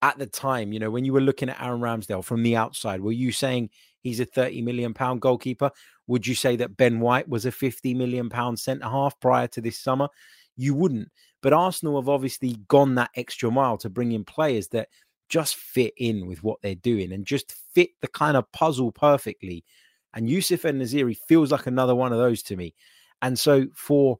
at 0.00 0.16
the 0.16 0.26
time, 0.26 0.72
you 0.72 0.80
know, 0.80 0.90
when 0.90 1.04
you 1.04 1.12
were 1.12 1.20
looking 1.20 1.50
at 1.50 1.60
Aaron 1.60 1.82
Ramsdale 1.82 2.24
from 2.24 2.42
the 2.44 2.56
outside, 2.56 3.02
were 3.02 3.12
you 3.12 3.30
saying 3.30 3.68
he's 4.02 4.20
a 4.20 4.24
30 4.24 4.62
million 4.62 4.94
pound 4.94 5.20
goalkeeper. 5.20 5.70
Would 6.06 6.26
you 6.26 6.34
say 6.34 6.56
that 6.56 6.76
Ben 6.76 7.00
White 7.00 7.28
was 7.28 7.46
a 7.46 7.52
50 7.52 7.94
million 7.94 8.28
pound 8.28 8.58
centre 8.58 8.88
half 8.88 9.18
prior 9.20 9.46
to 9.48 9.60
this 9.60 9.78
summer? 9.78 10.08
You 10.56 10.74
wouldn't. 10.74 11.08
But 11.42 11.52
Arsenal 11.52 12.00
have 12.00 12.08
obviously 12.08 12.56
gone 12.68 12.94
that 12.96 13.10
extra 13.16 13.50
mile 13.50 13.78
to 13.78 13.88
bring 13.88 14.12
in 14.12 14.24
players 14.24 14.68
that 14.68 14.88
just 15.28 15.56
fit 15.56 15.94
in 15.96 16.26
with 16.26 16.42
what 16.42 16.60
they're 16.60 16.74
doing 16.74 17.12
and 17.12 17.24
just 17.24 17.54
fit 17.72 17.90
the 18.02 18.08
kind 18.08 18.36
of 18.36 18.50
puzzle 18.52 18.92
perfectly. 18.92 19.64
And 20.12 20.28
Youssef 20.28 20.64
En-Nesyri 20.64 21.16
feels 21.28 21.52
like 21.52 21.66
another 21.66 21.94
one 21.94 22.12
of 22.12 22.18
those 22.18 22.42
to 22.44 22.56
me. 22.56 22.74
And 23.22 23.38
so 23.38 23.66
for 23.74 24.18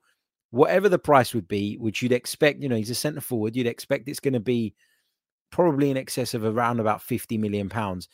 whatever 0.50 0.88
the 0.88 0.98
price 0.98 1.34
would 1.34 1.48
be, 1.48 1.76
which 1.76 2.00
you'd 2.00 2.12
expect, 2.12 2.62
you 2.62 2.68
know, 2.68 2.76
he's 2.76 2.90
a 2.90 2.94
centre 2.94 3.20
forward, 3.20 3.56
you'd 3.56 3.66
expect 3.66 4.08
it's 4.08 4.20
going 4.20 4.34
to 4.34 4.40
be 4.40 4.74
probably 5.50 5.90
in 5.90 5.96
excess 5.96 6.32
of 6.32 6.44
around 6.44 6.80
about 6.80 7.02
50 7.02 7.38
million 7.38 7.68
pounds. 7.68 8.08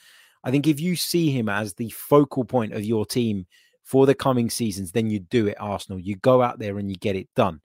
I 0.46 0.52
think 0.52 0.68
if 0.68 0.78
you 0.78 0.94
see 0.94 1.30
him 1.30 1.48
as 1.48 1.74
the 1.74 1.90
focal 1.90 2.44
point 2.44 2.72
of 2.72 2.84
your 2.84 3.04
team 3.04 3.46
for 3.82 4.06
the 4.06 4.14
coming 4.14 4.48
seasons, 4.48 4.92
then 4.92 5.10
you 5.10 5.18
do 5.18 5.48
it, 5.48 5.56
Arsenal. 5.58 5.98
You 5.98 6.14
go 6.18 6.40
out 6.40 6.60
there 6.60 6.78
and 6.78 6.88
you 6.88 6.94
get 6.94 7.16
it 7.16 7.28
done. 7.34 7.60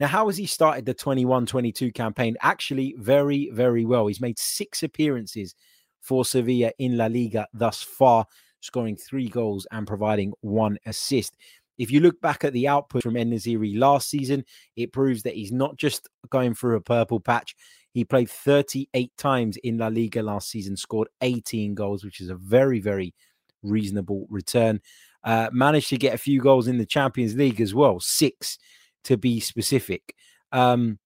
Now, 0.00 0.06
how 0.06 0.26
has 0.28 0.38
he 0.38 0.46
started 0.46 0.86
the 0.86 0.94
21 0.94 1.44
22 1.44 1.92
campaign? 1.92 2.38
Actually, 2.40 2.94
very, 2.98 3.50
very 3.52 3.84
well. 3.84 4.06
He's 4.06 4.22
made 4.22 4.38
six 4.38 4.82
appearances 4.82 5.54
for 6.00 6.24
Sevilla 6.24 6.72
in 6.78 6.96
La 6.96 7.08
Liga 7.08 7.46
thus 7.52 7.82
far, 7.82 8.24
scoring 8.60 8.96
three 8.96 9.28
goals 9.28 9.66
and 9.70 9.86
providing 9.86 10.32
one 10.40 10.78
assist. 10.86 11.36
If 11.76 11.90
you 11.90 12.00
look 12.00 12.18
back 12.22 12.42
at 12.42 12.54
the 12.54 12.68
output 12.68 13.02
from 13.02 13.18
En-Nesyri 13.18 13.78
last 13.78 14.08
season, 14.08 14.46
it 14.76 14.94
proves 14.94 15.24
that 15.24 15.34
he's 15.34 15.52
not 15.52 15.76
just 15.76 16.08
going 16.30 16.54
through 16.54 16.76
a 16.76 16.80
purple 16.80 17.20
patch, 17.20 17.54
he 17.92 18.04
played 18.04 18.30
38 18.30 19.16
times 19.16 19.56
in 19.58 19.78
La 19.78 19.88
Liga 19.88 20.22
last 20.22 20.50
season, 20.50 20.76
scored 20.76 21.08
18 21.20 21.74
goals, 21.74 22.04
which 22.04 22.20
is 22.20 22.30
a 22.30 22.34
very, 22.34 22.80
very 22.80 23.14
reasonable 23.62 24.26
return. 24.30 24.80
Uh, 25.24 25.48
managed 25.52 25.88
to 25.88 25.96
get 25.96 26.14
a 26.14 26.18
few 26.18 26.40
goals 26.40 26.68
in 26.68 26.78
the 26.78 26.86
Champions 26.86 27.36
League 27.36 27.60
as 27.60 27.74
well, 27.74 27.98
six 28.00 28.58
to 29.04 29.16
be 29.16 29.40
specific. 29.40 30.14
Um, 30.52 30.98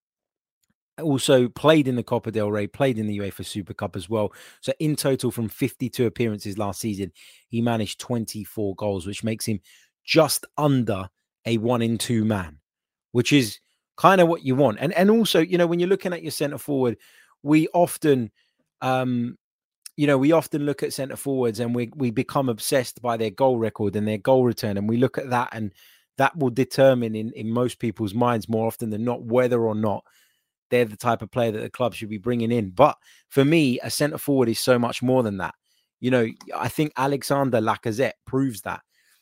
also 1.01 1.49
played 1.49 1.89
in 1.89 1.97
the 1.97 2.03
Copa 2.03 2.31
del 2.31 2.51
Rey, 2.51 2.67
played 2.67 2.99
in 2.99 3.07
the 3.07 3.19
UEFA 3.19 3.45
Super 3.45 3.75
Cup 3.75 3.97
as 3.97 4.09
well. 4.09 4.33
So 4.61 4.73
in 4.79 4.97
total, 4.97 5.31
from 5.31 5.49
52 5.49 6.07
appearances 6.07 6.59
last 6.59 6.81
season, 6.81 7.13
he 7.49 7.63
managed 7.63 8.01
24 8.01 8.75
goals, 8.77 9.07
which 9.07 9.25
makes 9.25 9.47
him 9.47 9.61
just 10.05 10.45
under 10.59 11.09
a 11.47 11.59
one 11.59 11.83
in 11.83 11.99
two 11.99 12.25
man, 12.25 12.59
which 13.13 13.33
is 13.33 13.59
kind 13.97 14.21
of 14.21 14.29
what 14.29 14.45
you 14.45 14.55
want. 14.55 14.79
And 14.81 14.93
and 14.95 15.11
also, 15.11 15.41
you 15.41 15.59
know, 15.59 15.67
when 15.67 15.81
you're 15.81 15.89
looking 15.89 16.13
at 16.13 16.23
your 16.23 16.31
centre 16.31 16.59
forward, 16.59 16.99
we 17.43 17.69
often 17.69 18.31
um 18.81 19.37
you 19.97 20.07
know, 20.07 20.17
we 20.17 20.33
often 20.33 20.65
look 20.65 20.83
at 20.83 20.93
centre 20.95 21.17
forwards 21.17 21.61
and 21.61 21.75
we 21.75 21.91
we 21.95 22.11
become 22.11 22.49
obsessed 22.49 23.03
by 23.03 23.17
their 23.17 23.31
goal 23.31 23.59
record 23.59 23.97
and 23.97 24.09
their 24.09 24.19
goal 24.19 24.45
return 24.45 24.77
and 24.77 24.89
we 24.89 24.97
look 24.97 25.19
at 25.19 25.31
that 25.31 25.51
and 25.53 25.73
that 26.19 26.37
will 26.37 26.51
determine 26.51 27.15
in 27.15 27.33
in 27.33 27.51
most 27.51 27.79
people's 27.79 28.15
minds 28.15 28.49
more 28.49 28.67
often 28.67 28.91
than 28.91 29.05
not 29.05 29.23
whether 29.23 29.61
or 29.63 29.75
not 29.75 30.05
they're 30.73 30.85
the 30.87 30.97
type 30.97 31.21
of 31.21 31.31
player 31.31 31.53
that 31.53 31.61
the 31.61 31.71
club 31.71 31.95
should 31.95 32.09
be 32.09 32.19
bringing 32.19 32.51
in. 32.51 32.71
But 32.71 32.97
for 33.29 33.45
me, 33.45 33.79
a 33.83 33.91
centre 33.91 34.17
forward 34.19 34.49
is 34.49 34.59
so 34.59 34.79
much 34.79 35.03
more 35.03 35.23
than 35.23 35.37
that. 35.37 35.55
You 36.01 36.11
know, 36.11 36.27
I 36.57 36.69
think 36.69 36.93
Alexander 36.97 37.61
Lacazette 37.61 38.15
proves 38.27 38.63
that 38.63 38.81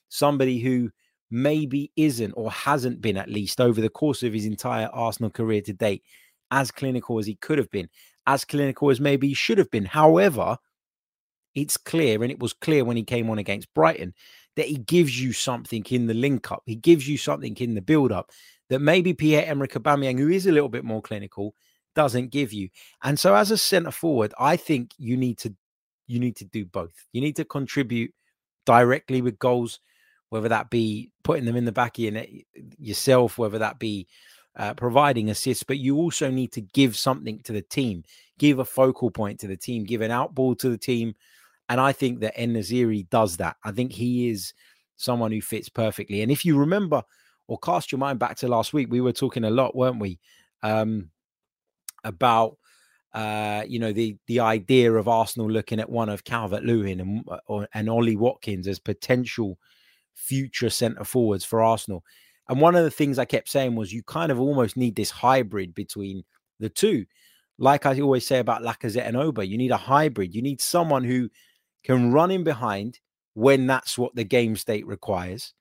somebody 0.09 0.61
who 0.61 0.91
maybe 1.31 1.93
isn't 1.97 2.33
or 2.33 2.51
hasn't 2.51 3.01
been 3.01 3.17
at 3.17 3.29
least 3.29 3.61
over 3.61 3.81
the 3.81 3.89
course 3.89 4.23
of 4.23 4.33
his 4.33 4.47
entire 4.47 4.89
Arsenal 4.93 5.31
career 5.31 5.61
to 5.63 5.73
date 5.73 6.03
as 6.51 6.71
clinical 6.71 7.19
as 7.19 7.27
he 7.27 7.37
could 7.37 7.59
have 7.59 7.71
been, 7.71 7.89
as 8.27 8.45
clinical 8.45 8.91
as 8.91 9.01
maybe 9.01 9.29
he 9.29 9.35
should 9.35 9.59
have 9.59 9.71
been. 9.71 9.85
However, 9.85 10.59
it's 11.55 11.77
clear, 11.77 12.23
and 12.23 12.31
it 12.31 12.41
was 12.41 12.53
clear 12.53 12.85
when 12.85 12.97
he 12.97 13.03
came 13.03 13.31
on 13.31 13.39
against 13.39 13.73
Brighton, 13.75 14.15
that 14.57 14.67
he 14.67 14.79
gives 14.79 15.21
you 15.21 15.33
something 15.33 15.85
in 15.91 16.07
the 16.07 16.15
link 16.15 16.51
up. 16.51 16.63
He 16.67 16.77
gives 16.77 17.09
you 17.09 17.17
something 17.17 17.57
in 17.57 17.75
the 17.75 17.83
build 17.83 18.13
up 18.13 18.31
that 18.69 18.81
maybe 18.81 19.13
Pierre 19.15 19.47
Emerick 19.47 19.73
Aubameyang, 19.73 20.19
who 20.19 20.29
is 20.29 20.47
a 20.47 20.53
little 20.53 20.69
bit 20.69 20.85
more 20.85 21.03
clinical, 21.03 21.55
doesn't 21.95 22.31
give 22.31 22.53
you. 22.53 22.69
And 23.03 23.19
so, 23.19 23.35
as 23.35 23.51
a 23.51 23.59
centre 23.59 23.91
forward, 23.91 24.33
I 24.39 24.57
think 24.57 24.93
you 24.97 25.17
need 25.17 25.39
to 25.39 25.55
you 26.07 26.19
need 26.19 26.37
to 26.37 26.45
do 26.45 26.65
both. 26.65 27.07
You 27.13 27.21
need 27.21 27.37
to 27.37 27.45
contribute 27.45 28.13
directly 28.67 29.23
with 29.23 29.39
goals 29.39 29.81
whether 30.31 30.49
that 30.49 30.71
be 30.71 31.11
putting 31.23 31.45
them 31.45 31.57
in 31.57 31.65
the 31.65 31.73
back 31.73 31.99
of 31.99 32.05
your 32.05 32.13
net 32.13 32.29
yourself, 32.79 33.37
whether 33.37 33.59
that 33.59 33.79
be 33.79 34.07
uh, 34.57 34.75
providing 34.75 35.31
assists, 35.31 35.63
but 35.63 35.79
you 35.79 35.97
also 35.97 36.31
need 36.31 36.53
to 36.53 36.61
give 36.61 36.97
something 36.97 37.41
to 37.41 37.53
the 37.53 37.63
team, 37.63 38.03
give 38.39 38.59
a 38.59 38.65
focal 38.65 39.11
point 39.11 39.39
to 39.41 39.47
the 39.47 39.57
team, 39.57 39.85
give 39.85 40.01
an 40.01 40.11
outball 40.11 40.59
to 40.59 40.71
the 40.71 40.79
team. 40.79 41.15
And 41.69 41.81
I 41.81 41.93
think 41.93 42.21
that 42.21 42.39
En-Nesyri 42.39 43.09
does 43.11 43.37
that. 43.37 43.57
I 43.65 43.71
think 43.71 43.93
he 43.93 44.29
is 44.29 44.55
someone 44.97 45.31
who 45.31 45.41
fits 45.41 45.69
perfectly. 45.69 46.23
And 46.23 46.33
if 46.33 46.45
you 46.45 46.59
remember 46.59 47.03
or 47.47 47.59
cast 47.59 47.93
your 47.93 47.99
mind 47.99 48.19
back 48.19 48.37
to 48.39 48.49
last 48.49 48.73
week, 48.73 48.89
we 48.91 49.01
were 49.01 49.13
talking 49.13 49.45
a 49.45 49.51
lot, 49.51 49.77
weren't 49.77 50.01
we? 50.01 50.19
Um, 50.63 51.11
about 52.05 52.57
uh, 53.13 53.65
you 53.67 53.79
know, 53.79 53.93
the 53.93 54.17
the 54.27 54.41
idea 54.41 54.93
of 54.93 55.09
Arsenal 55.09 55.51
looking 55.51 55.81
at 55.81 55.91
one 55.91 56.09
of 56.09 56.25
Calvert 56.25 56.63
Lewin 56.63 57.01
and 57.01 57.25
uh, 57.29 57.39
or, 57.47 57.69
and 57.75 57.91
Ollie 57.91 58.17
Watkins 58.17 58.69
as 58.69 58.79
potential 58.79 59.59
future 60.21 60.71
centre 60.71 61.05
forwards 61.05 61.45
for 61.45 61.63
Arsenal. 61.63 62.05
And 62.49 62.61
one 62.61 62.75
of 62.75 62.85
the 62.85 62.91
things 62.91 63.19
I 63.19 63.25
kept 63.25 63.49
saying 63.49 63.75
was 63.75 63.93
you 63.93 64.03
kind 64.03 64.31
of 64.31 64.41
almost 64.41 64.77
need 64.77 64.97
this 64.97 65.11
hybrid 65.11 65.75
between 65.75 66.25
the 66.59 66.69
two. 66.69 67.07
Like 67.59 67.87
I 67.87 67.99
always 68.01 68.27
say 68.27 68.39
about 68.39 68.63
Lacazette 68.63 69.07
and 69.07 69.17
Oba, 69.17 69.47
you 69.47 69.59
need 69.59 69.71
a 69.71 69.77
hybrid. 69.77 70.35
You 70.35 70.43
need 70.43 70.61
someone 70.61 71.05
who 71.05 71.29
can 71.85 72.13
run 72.13 72.31
in 72.31 72.45
behind 72.45 72.99
when 73.35 73.67
that's 73.67 73.97
what 73.97 74.15
the 74.15 74.25
game 74.25 74.57
state 74.57 74.87
requires, 74.87 75.55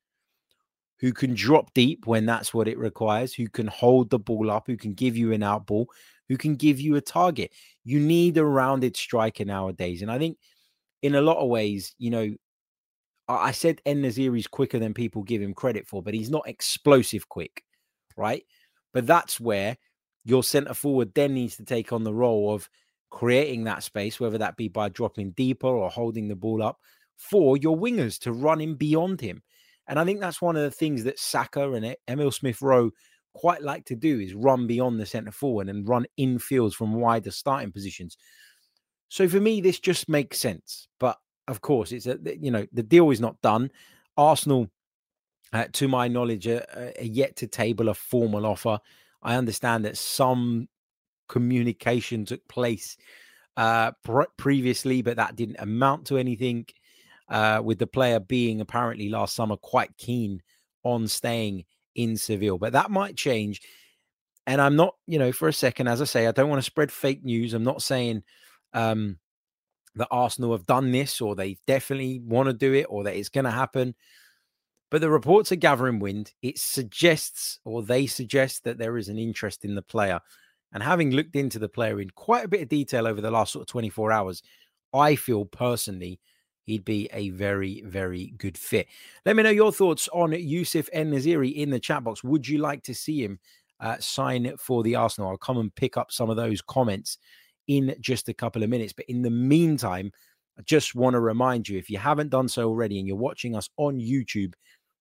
who 1.00 1.14
can 1.14 1.34
drop 1.34 1.74
deep 1.74 2.08
when 2.08 2.26
that's 2.26 2.54
what 2.54 2.68
it 2.68 2.78
requires, 2.78 3.34
who 3.34 3.48
can 3.48 3.68
hold 3.68 4.10
the 4.10 4.20
ball 4.20 4.50
up, 4.50 4.64
who 4.68 4.78
can 4.78 4.94
give 4.94 5.16
you 5.16 5.32
an 5.32 5.44
out 5.44 5.66
ball, 5.66 5.88
who 6.28 6.38
can 6.38 6.56
give 6.56 6.80
you 6.80 6.96
a 6.96 7.02
target. 7.02 7.52
You 7.84 8.00
need 8.00 8.38
a 8.38 8.46
rounded 8.46 8.96
striker 8.96 9.46
nowadays. 9.46 10.02
And 10.02 10.12
I 10.12 10.18
think 10.18 10.38
in 11.02 11.16
a 11.16 11.22
lot 11.22 11.38
of 11.38 11.50
ways, 11.50 11.94
you 11.98 12.10
know, 12.10 12.34
I 13.30 13.52
said 13.52 13.82
En-Nesyri 13.86 14.40
is 14.40 14.48
quicker 14.48 14.80
than 14.80 14.94
people 14.94 15.22
give 15.22 15.42
him 15.42 15.54
credit 15.54 15.88
for, 15.88 16.02
but 16.02 16.16
he's 16.16 16.32
not 16.32 16.48
explosive 16.48 17.30
quick, 17.30 17.64
right? 18.18 18.44
But 18.92 19.06
that's 19.06 19.40
where 19.40 19.78
your 20.26 20.44
centre 20.44 20.74
forward 20.74 21.14
then 21.14 21.36
needs 21.36 21.56
to 21.58 21.64
take 21.64 21.94
on 21.94 22.04
the 22.04 22.14
role 22.14 22.54
of 22.54 22.68
creating 23.12 23.66
that 23.66 23.84
space, 23.84 24.20
whether 24.20 24.40
that 24.40 24.58
be 24.58 24.68
by 24.68 24.90
dropping 24.90 25.32
deeper 25.32 25.68
or 25.68 25.90
holding 25.90 26.28
the 26.28 26.36
ball 26.36 26.64
up 26.64 26.80
for 27.18 27.56
your 27.58 27.78
wingers 27.78 28.20
to 28.20 28.34
run 28.34 28.62
in 28.62 28.76
beyond 28.76 29.22
him. 29.22 29.44
And 29.88 30.00
I 30.00 30.06
think 30.06 30.20
that's 30.20 30.42
one 30.42 30.56
of 30.56 30.64
the 30.64 30.72
things 30.72 31.04
that 31.04 31.20
Saka 31.20 31.72
and 31.72 31.96
Emil 32.08 32.32
Smith 32.32 32.62
Rowe 32.62 32.92
quite 33.34 33.62
like 33.62 33.86
to 33.86 33.96
do 33.96 34.20
is 34.20 34.34
run 34.34 34.68
beyond 34.68 35.00
the 35.00 35.06
centre 35.06 35.32
forward 35.32 35.70
and 35.70 35.88
run 35.88 36.06
infields 36.20 36.74
from 36.74 36.94
wider 36.94 37.32
starting 37.32 37.72
positions. 37.72 38.18
So 39.10 39.28
for 39.28 39.40
me, 39.40 39.62
this 39.62 39.80
just 39.80 40.10
makes 40.10 40.40
sense. 40.40 40.88
But 41.00 41.18
of 41.50 41.62
course, 41.62 41.92
it's 41.92 42.06
a 42.06 42.18
you 42.40 42.52
know 42.52 42.66
the 42.72 42.84
deal 42.84 43.10
is 43.10 43.20
not 43.20 43.42
done. 43.42 43.72
Arsenal, 44.16 44.70
uh, 45.52 45.66
to 45.74 45.88
my 45.88 46.08
knowledge, 46.08 46.48
are, 46.48 46.66
are, 46.76 47.04
yet 47.04 47.36
to 47.38 47.48
table 47.48 47.90
a 47.90 47.94
formal 47.94 48.46
offer. 48.46 48.80
I 49.22 49.36
understand 49.36 49.86
that 49.86 49.98
some 49.98 50.68
communication 51.28 52.26
took 52.26 52.48
place 52.48 52.98
uh, 53.58 53.92
pre- 54.04 54.26
previously, 54.38 55.02
but 55.02 55.18
that 55.18 55.36
didn't 55.36 55.60
amount 55.60 56.08
to 56.08 56.18
anything. 56.18 56.66
Uh, 57.28 57.62
with 57.64 57.78
the 57.78 57.86
player 57.86 58.20
being 58.20 58.60
apparently 58.60 59.08
last 59.08 59.36
summer 59.36 59.56
quite 59.56 59.96
keen 59.98 60.42
on 60.82 61.08
staying 61.08 61.64
in 61.94 62.18
Seville, 62.18 62.58
but 62.58 62.74
that 62.74 62.90
might 62.90 63.16
change. 63.16 63.62
And 64.48 64.60
I'm 64.60 64.76
not, 64.76 64.96
you 65.06 65.20
know, 65.20 65.32
for 65.32 65.48
a 65.48 65.54
second, 65.54 65.88
as 65.88 66.02
I 66.02 66.06
say, 66.06 66.26
I 66.26 66.32
don't 66.32 66.50
want 66.50 66.58
to 66.58 66.66
spread 66.66 66.92
fake 66.92 67.24
news. 67.24 67.54
I'm 67.54 67.64
not 67.64 67.84
saying 67.84 68.24
um, 68.74 69.20
that 69.96 70.08
Arsenal 70.12 70.52
have 70.52 70.66
done 70.66 70.92
this 70.92 71.22
or 71.22 71.36
they 71.36 71.58
definitely 71.68 72.20
want 72.20 72.48
to 72.48 72.54
do 72.54 72.74
it 72.74 72.86
or 72.90 73.04
that 73.04 73.16
it's 73.16 73.30
going 73.30 73.46
to 73.46 73.52
happen. 73.52 73.96
But 74.92 75.02
the 75.02 75.10
reports 75.10 75.52
are 75.52 75.58
gathering 75.58 76.00
wind. 76.00 76.34
It 76.42 76.58
suggests 76.58 77.60
or 77.66 77.84
they 77.84 78.08
suggest 78.08 78.64
that 78.64 78.78
there 78.78 78.98
is 78.98 79.10
an 79.10 79.20
interest 79.20 79.66
in 79.66 79.76
the 79.76 79.82
player. 79.82 80.20
And 80.72 80.84
having 80.84 81.12
looked 81.12 81.36
into 81.36 81.60
the 81.60 81.70
player 81.70 82.00
in 82.00 82.10
quite 82.12 82.46
a 82.46 82.48
bit 82.48 82.62
of 82.62 82.70
detail 82.70 83.08
over 83.08 83.22
the 83.22 83.32
last 83.32 83.54
sort 83.54 83.64
of 83.64 83.68
24 83.68 84.12
hours, 84.12 84.44
I 84.94 85.16
feel 85.16 85.46
personally 85.46 86.20
he'd 86.66 86.86
be 86.86 87.10
a 87.12 87.30
very, 87.30 87.82
very 87.86 88.34
good 88.38 88.58
fit. 88.58 88.88
Let 89.26 89.36
me 89.36 89.44
know 89.44 89.50
your 89.50 89.72
thoughts 89.72 90.08
on 90.14 90.32
Youssef 90.32 90.88
En-Nesyri 90.94 91.54
in 91.56 91.72
the 91.72 91.80
chat 91.80 92.04
box. 92.04 92.24
Would 92.24 92.48
you 92.48 92.60
like 92.60 92.84
to 92.84 92.94
see 92.94 93.24
him 93.24 93.40
uh, 93.80 93.98
sign 94.00 94.56
for 94.58 94.84
the 94.84 94.96
Arsenal? 94.96 95.32
I'll 95.32 95.38
come 95.38 95.58
and 95.58 95.74
pick 95.74 95.98
up 95.98 96.12
some 96.12 96.30
of 96.30 96.38
those 96.38 96.62
comments 96.62 97.18
in 97.70 97.96
just 98.02 98.28
a 98.28 98.34
couple 98.34 98.64
of 98.64 98.70
minutes. 98.70 98.92
But 98.92 99.06
in 99.06 99.22
the 99.22 99.30
meantime, 99.30 100.12
I 100.58 100.64
just 100.64 100.96
want 100.96 101.14
to 101.14 101.22
remind 101.22 101.70
you 101.70 101.78
if 101.78 101.90
you 101.90 102.00
haven't 102.00 102.32
done 102.32 102.50
so 102.50 102.68
already 102.68 103.00
and 103.00 103.08
you're 103.08 103.16
watching 103.16 103.56
us 103.56 103.70
on 103.78 104.00
YouTube, 104.00 104.54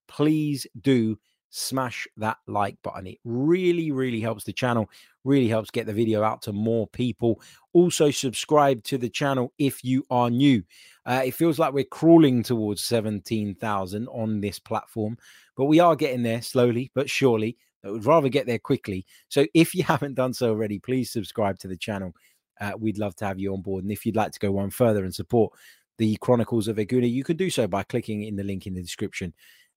please 0.07 0.67
do 0.81 1.19
smash 1.51 2.07
that 2.19 2.37
like 2.47 2.77
button. 2.83 3.07
It 3.07 3.19
really, 3.25 3.91
really 3.91 4.21
helps 4.21 4.45
the 4.45 4.53
channel, 4.53 4.89
really 5.25 5.49
helps 5.49 5.71
get 5.71 5.87
the 5.87 5.95
video 5.95 6.23
out 6.23 6.43
to 6.43 6.53
more 6.53 6.87
people. 6.89 7.41
Also, 7.73 8.11
subscribe 8.11 8.85
to 8.85 8.99
the 8.99 9.09
channel 9.09 9.55
if 9.59 9.83
you 9.83 10.05
are 10.11 10.29
new. 10.29 10.63
Uh, 11.07 11.23
it 11.25 11.35
feels 11.35 11.59
like 11.59 11.73
we're 11.73 11.85
crawling 11.85 12.43
towards 12.43 12.85
17,000 12.85 14.09
on 14.09 14.41
this 14.43 14.59
platform, 14.59 15.17
but 15.57 15.65
we 15.65 15.81
are 15.81 15.97
getting 15.97 16.23
there 16.23 16.43
slowly 16.43 16.93
but 16.95 17.09
surely. 17.09 17.57
I 17.83 17.91
would 17.91 18.05
rather 18.05 18.29
get 18.29 18.47
there 18.47 18.59
quickly. 18.59 19.07
So 19.29 19.47
if 19.55 19.75
you 19.75 19.83
haven't 19.85 20.15
done 20.15 20.35
so 20.35 20.51
already, 20.51 20.79
please 20.79 21.11
subscribe 21.11 21.59
to 21.61 21.69
the 21.69 21.77
channel 21.77 22.13
uh, 22.61 22.73
we'd 22.79 22.99
love 22.99 23.15
to 23.17 23.27
have 23.27 23.39
you 23.39 23.53
on 23.53 23.63
board. 23.63 23.85
And 23.85 23.93
if 23.93 24.05
you'd 24.05 24.17
like 24.17 24.33
to 24.33 24.39
go 24.39 24.53
one 24.53 24.71
further 24.71 25.05
and 25.05 25.15
support 25.15 25.53
the 25.99 26.17
Chronicles 26.21 26.69
of 26.69 26.79
a 26.79 26.87
Gooner, 26.87 27.11
you 27.11 27.25
can 27.25 27.37
do 27.37 27.51
so 27.51 27.67
by 27.67 27.83
clicking 27.83 28.25
in 28.25 28.37
the 28.37 28.45
link 28.45 28.67
in 28.67 28.75
the 28.75 28.83
description 28.83 29.35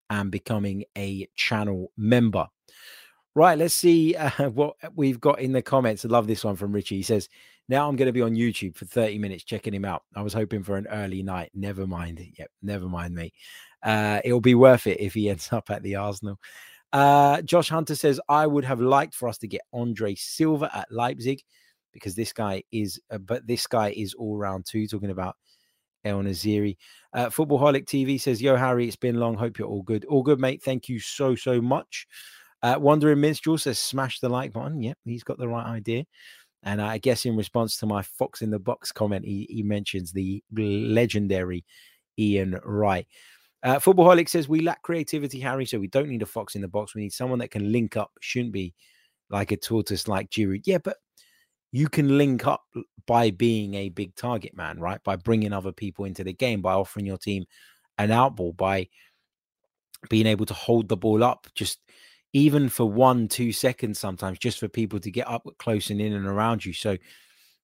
and 0.09 0.29
becoming 0.31 0.83
a 0.97 1.27
channel 1.35 1.91
member. 1.97 2.47
Right, 3.33 3.57
let's 3.57 3.73
see 3.73 4.15
uh, 4.15 4.49
what 4.49 4.75
we've 4.95 5.19
got 5.19 5.39
in 5.39 5.53
the 5.53 5.61
comments. 5.61 6.03
I 6.03 6.09
love 6.09 6.27
this 6.27 6.43
one 6.43 6.55
from 6.55 6.73
Richie. 6.73 6.97
He 6.97 7.03
says, 7.03 7.29
Now 7.69 7.87
I'm 7.87 7.95
going 7.95 8.07
to 8.07 8.13
be 8.13 8.21
on 8.21 8.35
YouTube 8.35 8.75
for 8.75 8.85
30 8.85 9.17
minutes 9.19 9.43
checking 9.43 9.73
him 9.73 9.85
out. 9.85 10.03
I 10.15 10.21
was 10.21 10.33
hoping 10.33 10.63
for 10.63 10.75
an 10.75 10.87
early 10.87 11.23
night. 11.23 11.51
Never 11.53 11.87
mind. 11.87 12.19
Yep, 12.37 12.51
never 12.61 12.87
mind 12.87 13.15
me. 13.15 13.33
Uh, 13.81 14.19
it'll 14.23 14.41
be 14.41 14.55
worth 14.55 14.85
it 14.85 14.99
if 14.99 15.13
he 15.13 15.29
ends 15.29 15.51
up 15.51 15.69
at 15.69 15.81
the 15.81 15.95
Arsenal. 15.95 16.39
Uh, 16.91 17.41
Josh 17.41 17.69
Hunter 17.69 17.95
says, 17.95 18.19
I 18.27 18.45
would 18.45 18.65
have 18.65 18.81
liked 18.81 19.15
for 19.15 19.29
us 19.29 19.37
to 19.39 19.47
get 19.47 19.61
Andre 19.71 20.13
Silva 20.15 20.69
at 20.75 20.91
Leipzig 20.91 21.41
because 21.93 22.15
this 22.15 22.33
guy 22.33 22.63
is, 22.71 22.99
uh, 23.11 23.17
but 23.17 23.45
this 23.47 23.67
guy 23.67 23.93
is 23.95 24.13
all 24.13 24.37
round 24.37 24.65
too. 24.65 24.87
Talking 24.87 25.11
about 25.11 25.35
En-Nesyri. 26.03 26.77
Uh, 27.13 27.27
Footballholic 27.27 27.85
TV 27.85 28.19
says, 28.19 28.41
Yo, 28.41 28.55
Harry, 28.55 28.87
it's 28.87 28.95
been 28.95 29.19
long. 29.19 29.35
Hope 29.35 29.57
you're 29.57 29.67
all 29.67 29.83
good. 29.83 30.05
All 30.05 30.23
good, 30.23 30.39
mate. 30.39 30.61
Thank 30.63 30.89
you 30.89 30.99
so, 30.99 31.35
so 31.35 31.61
much. 31.61 32.07
Uh, 32.63 32.77
Wandering 32.79 33.21
Minstrel 33.21 33.57
says, 33.57 33.79
Smash 33.79 34.19
the 34.19 34.29
like 34.29 34.53
button. 34.53 34.81
Yep, 34.81 34.97
he's 35.05 35.23
got 35.23 35.37
the 35.37 35.47
right 35.47 35.65
idea. 35.65 36.05
And 36.63 36.81
I 36.81 36.99
guess 36.99 37.25
in 37.25 37.35
response 37.35 37.77
to 37.77 37.87
my 37.87 38.03
Fox 38.03 38.41
in 38.41 38.51
the 38.51 38.59
Box 38.59 38.91
comment, 38.91 39.25
he, 39.25 39.47
he 39.49 39.63
mentions 39.63 40.11
the 40.11 40.43
legendary 40.51 41.65
Ian 42.19 42.59
Wright. 42.63 43.07
Uh, 43.63 43.79
Footballholic 43.79 44.29
says, 44.29 44.47
We 44.47 44.61
lack 44.61 44.81
creativity, 44.83 45.39
Harry, 45.39 45.65
so 45.65 45.79
we 45.79 45.87
don't 45.87 46.09
need 46.09 46.21
a 46.21 46.27
Fox 46.27 46.55
in 46.55 46.61
the 46.61 46.67
Box. 46.67 46.95
We 46.95 47.01
need 47.01 47.13
someone 47.13 47.39
that 47.39 47.51
can 47.51 47.71
link 47.71 47.97
up. 47.97 48.11
Shouldn't 48.21 48.53
be 48.53 48.73
like 49.29 49.51
a 49.51 49.57
tortoise 49.57 50.07
like 50.07 50.29
Giroud. 50.29 50.61
Yeah, 50.65 50.79
but 50.79 50.97
you 51.71 51.87
can 51.87 52.17
link 52.17 52.45
up 52.45 52.63
by 53.07 53.31
being 53.31 53.73
a 53.75 53.89
big 53.89 54.15
target 54.15 54.55
man, 54.55 54.79
right? 54.79 55.03
By 55.03 55.15
bringing 55.15 55.53
other 55.53 55.71
people 55.71 56.05
into 56.05 56.23
the 56.23 56.33
game, 56.33 56.61
by 56.61 56.73
offering 56.73 57.05
your 57.05 57.17
team 57.17 57.45
an 57.97 58.09
outball, 58.09 58.55
by 58.55 58.87
being 60.09 60.27
able 60.27 60.45
to 60.45 60.53
hold 60.53 60.87
the 60.87 60.97
ball 60.97 61.23
up 61.23 61.47
just 61.55 61.79
even 62.33 62.69
for 62.69 62.89
one, 62.89 63.27
two 63.27 63.51
seconds 63.51 63.99
sometimes, 63.99 64.39
just 64.39 64.59
for 64.59 64.67
people 64.67 64.99
to 64.99 65.11
get 65.11 65.27
up 65.27 65.45
close 65.59 65.89
and 65.89 65.99
in 65.99 66.13
and 66.13 66.25
around 66.25 66.65
you. 66.65 66.73
So, 66.73 66.97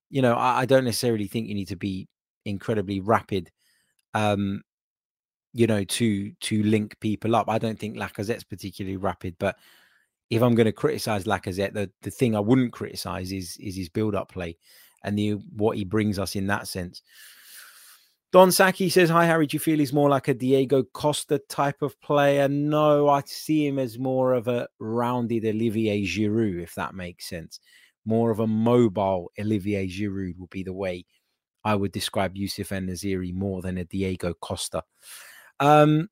you 0.10 0.22
know, 0.22 0.34
I, 0.34 0.62
I 0.62 0.66
don't 0.66 0.86
necessarily 0.86 1.28
think 1.28 1.48
you 1.48 1.56
need 1.56 1.70
to 1.70 1.78
be 1.78 2.08
incredibly 2.46 3.00
rapid, 3.00 3.50
um, 4.14 4.62
you 5.54 5.68
know, 5.68 5.84
to 5.84 6.32
to 6.32 6.64
link 6.64 7.00
people 7.00 7.36
up. 7.36 7.50
I 7.50 7.58
don't 7.58 7.80
think 7.80 7.98
Lacazette's 7.98 8.44
particularly 8.44 8.98
rapid, 8.98 9.36
but 9.40 9.56
if 10.30 10.42
I'm 10.42 10.56
going 10.56 10.66
to 10.66 10.72
criticize 10.72 11.24
Lacazette, 11.24 11.74
the, 11.74 11.90
the 12.02 12.12
thing 12.12 12.36
I 12.36 12.40
wouldn't 12.40 12.74
criticize 12.74 13.32
is 13.32 13.58
is 13.60 13.76
his 13.76 13.90
build 13.90 14.16
up 14.16 14.32
play 14.32 14.58
and 15.04 15.18
the 15.18 15.32
what 15.56 15.78
he 15.78 15.86
brings 15.86 16.20
us 16.20 16.36
in 16.36 16.48
that 16.48 16.68
sense. 16.68 17.02
Don 18.34 18.52
Saki 18.52 18.90
says, 18.90 19.10
Hi, 19.10 19.26
Harry. 19.26 19.48
Do 19.48 19.56
you 19.56 19.60
feel 19.60 19.80
he's 19.80 19.94
more 19.94 20.10
like 20.10 20.28
a 20.28 20.34
Diego 20.34 20.84
Costa 20.84 21.40
type 21.48 21.82
of 21.82 22.00
player? 22.02 22.50
No, 22.50 23.08
I 23.08 23.24
see 23.26 23.66
him 23.66 23.80
as 23.80 23.98
more 23.98 24.34
of 24.34 24.50
a 24.50 24.68
rounded 24.80 25.46
Olivier 25.46 26.04
Giroud, 26.04 26.62
if 26.62 26.76
that 26.76 26.94
makes 26.94 27.30
sense. 27.30 27.62
More 28.06 28.30
of 28.30 28.40
a 28.40 28.48
mobile 28.48 29.32
Olivier 29.40 29.88
Giroud 29.88 30.38
would 30.38 30.50
be 30.50 30.64
the 30.64 30.74
way 30.74 31.06
I 31.64 31.76
would 31.76 31.94
describe 31.94 32.36
Youssef 32.36 32.72
En-Nesyri 32.72 33.34
more 33.34 33.62
than 33.62 33.78
a 33.78 33.86
Diego 33.86 34.34
Costa. 34.34 34.84
Um, 35.62 36.10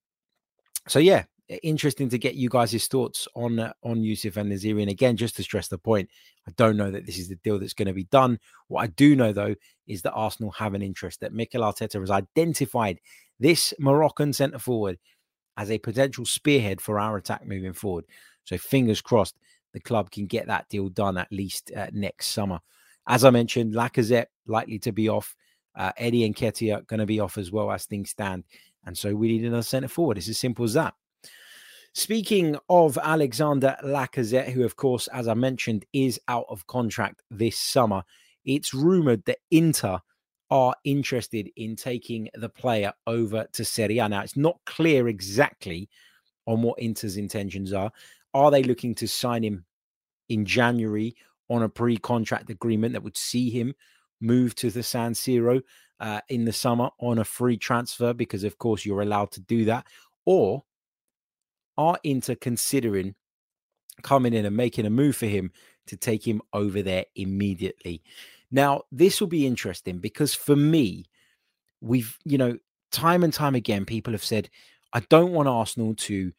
so, 0.87 0.99
yeah, 0.99 1.25
interesting 1.47 2.09
to 2.09 2.17
get 2.17 2.35
you 2.35 2.49
guys' 2.49 2.87
thoughts 2.87 3.27
on 3.35 3.59
uh, 3.59 3.73
on 3.83 4.03
Youssef 4.03 4.37
En-Nesyri. 4.37 4.81
And 4.81 4.89
again, 4.89 5.17
just 5.17 5.35
to 5.37 5.43
stress 5.43 5.67
the 5.67 5.77
point, 5.77 6.09
I 6.47 6.51
don't 6.55 6.77
know 6.77 6.91
that 6.91 7.05
this 7.05 7.17
is 7.17 7.29
the 7.29 7.35
deal 7.35 7.59
that's 7.59 7.73
going 7.73 7.87
to 7.87 7.93
be 7.93 8.05
done. 8.05 8.39
What 8.67 8.81
I 8.81 8.87
do 8.87 9.15
know 9.15 9.31
though 9.31 9.55
is 9.87 10.01
that 10.01 10.13
Arsenal 10.13 10.51
have 10.51 10.73
an 10.73 10.81
interest 10.81 11.21
that 11.21 11.33
Mikel 11.33 11.61
Arteta 11.61 11.99
has 11.99 12.11
identified 12.11 12.99
this 13.39 13.73
Moroccan 13.79 14.33
centre 14.33 14.59
forward 14.59 14.97
as 15.57 15.71
a 15.71 15.77
potential 15.77 16.25
spearhead 16.25 16.81
for 16.81 16.99
our 16.99 17.17
attack 17.17 17.45
moving 17.45 17.73
forward. 17.73 18.05
So 18.43 18.57
fingers 18.57 19.01
crossed 19.01 19.37
the 19.73 19.79
club 19.79 20.09
can 20.09 20.25
get 20.25 20.47
that 20.47 20.69
deal 20.69 20.89
done 20.89 21.17
at 21.17 21.31
least 21.31 21.71
uh, 21.75 21.87
next 21.91 22.27
summer. 22.27 22.59
As 23.07 23.23
I 23.23 23.29
mentioned, 23.29 23.73
Lacazette 23.73 24.27
likely 24.47 24.79
to 24.79 24.91
be 24.91 25.09
off. 25.09 25.35
Uh, 25.75 25.91
Eddie 25.97 26.31
Nketiah 26.31 26.87
going 26.87 27.01
to 27.01 27.05
be 27.05 27.19
off 27.19 27.37
as 27.37 27.51
well 27.51 27.69
as 27.69 27.85
things 27.85 28.09
stand. 28.09 28.45
And 28.85 28.97
so 28.97 29.13
we 29.13 29.27
need 29.27 29.43
another 29.43 29.63
centre 29.63 29.89
forward. 29.89 30.17
It's 30.17 30.29
as 30.29 30.37
simple 30.37 30.63
as 30.63 30.73
that. 30.73 30.93
Speaking 31.97 32.57
of 32.67 32.97
Alexander 33.01 33.77
Lacazette, 33.81 34.51
who, 34.51 34.65
of 34.65 34.75
course, 34.75 35.07
as 35.13 35.29
I 35.29 35.33
mentioned, 35.33 35.85
is 35.93 36.19
out 36.27 36.45
of 36.49 36.67
contract 36.67 37.21
this 37.31 37.57
summer, 37.57 38.03
it's 38.43 38.73
rumored 38.73 39.23
that 39.27 39.37
Inter 39.49 39.99
are 40.51 40.75
interested 40.83 41.49
in 41.55 41.77
taking 41.77 42.27
the 42.33 42.49
player 42.49 42.91
over 43.07 43.47
to 43.53 43.63
Serie 43.63 43.99
A. 43.99 44.09
Now, 44.09 44.23
it's 44.23 44.35
not 44.35 44.59
clear 44.65 45.07
exactly 45.07 45.89
on 46.45 46.61
what 46.61 46.81
Inter's 46.81 47.15
intentions 47.15 47.71
are. 47.71 47.93
Are 48.33 48.51
they 48.51 48.61
looking 48.61 48.93
to 48.95 49.07
sign 49.07 49.41
him 49.41 49.63
in 50.27 50.43
January 50.43 51.15
on 51.49 51.63
a 51.63 51.69
pre-contract 51.69 52.49
agreement 52.49 52.91
that 52.91 53.03
would 53.03 53.15
see 53.15 53.49
him 53.49 53.73
move 54.19 54.53
to 54.55 54.69
the 54.69 54.83
San 54.83 55.13
Siro 55.13 55.61
uh, 56.01 56.19
in 56.27 56.43
the 56.43 56.51
summer 56.51 56.89
on 56.99 57.19
a 57.19 57.23
free 57.23 57.55
transfer 57.55 58.13
because, 58.13 58.43
of 58.43 58.57
course, 58.57 58.85
you're 58.85 59.01
allowed 59.01 59.31
to 59.31 59.39
do 59.39 59.63
that, 59.63 59.87
or 60.25 60.61
are 61.77 61.99
Inter 62.03 62.35
considering 62.35 63.15
coming 64.01 64.33
in 64.33 64.45
and 64.45 64.55
making 64.55 64.85
a 64.85 64.89
move 64.89 65.15
for 65.15 65.25
him 65.25 65.51
to 65.87 65.97
take 65.97 66.25
him 66.25 66.41
over 66.53 66.81
there 66.81 67.05
immediately? 67.15 68.01
Now, 68.51 68.83
this 68.91 69.19
will 69.19 69.27
be 69.27 69.45
interesting 69.45 69.99
because 69.99 70.33
for 70.33 70.55
me, 70.55 71.05
we've, 71.81 72.17
you 72.25 72.37
know, 72.37 72.57
time 72.91 73.23
and 73.23 73.33
time 73.33 73.55
again, 73.55 73.85
people 73.85 74.13
have 74.13 74.23
said, 74.23 74.49
I 74.93 75.01
don't 75.09 75.33
want 75.33 75.49
Arsenal 75.49 75.95
to 75.95 76.31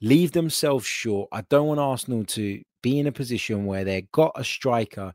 leave 0.00 0.32
themselves 0.32 0.86
short. 0.86 1.28
I 1.32 1.42
don't 1.42 1.66
want 1.66 1.80
Arsenal 1.80 2.24
to 2.24 2.62
be 2.82 2.98
in 2.98 3.06
a 3.06 3.12
position 3.12 3.66
where 3.66 3.84
they've 3.84 4.10
got 4.12 4.32
a 4.36 4.44
striker 4.44 5.12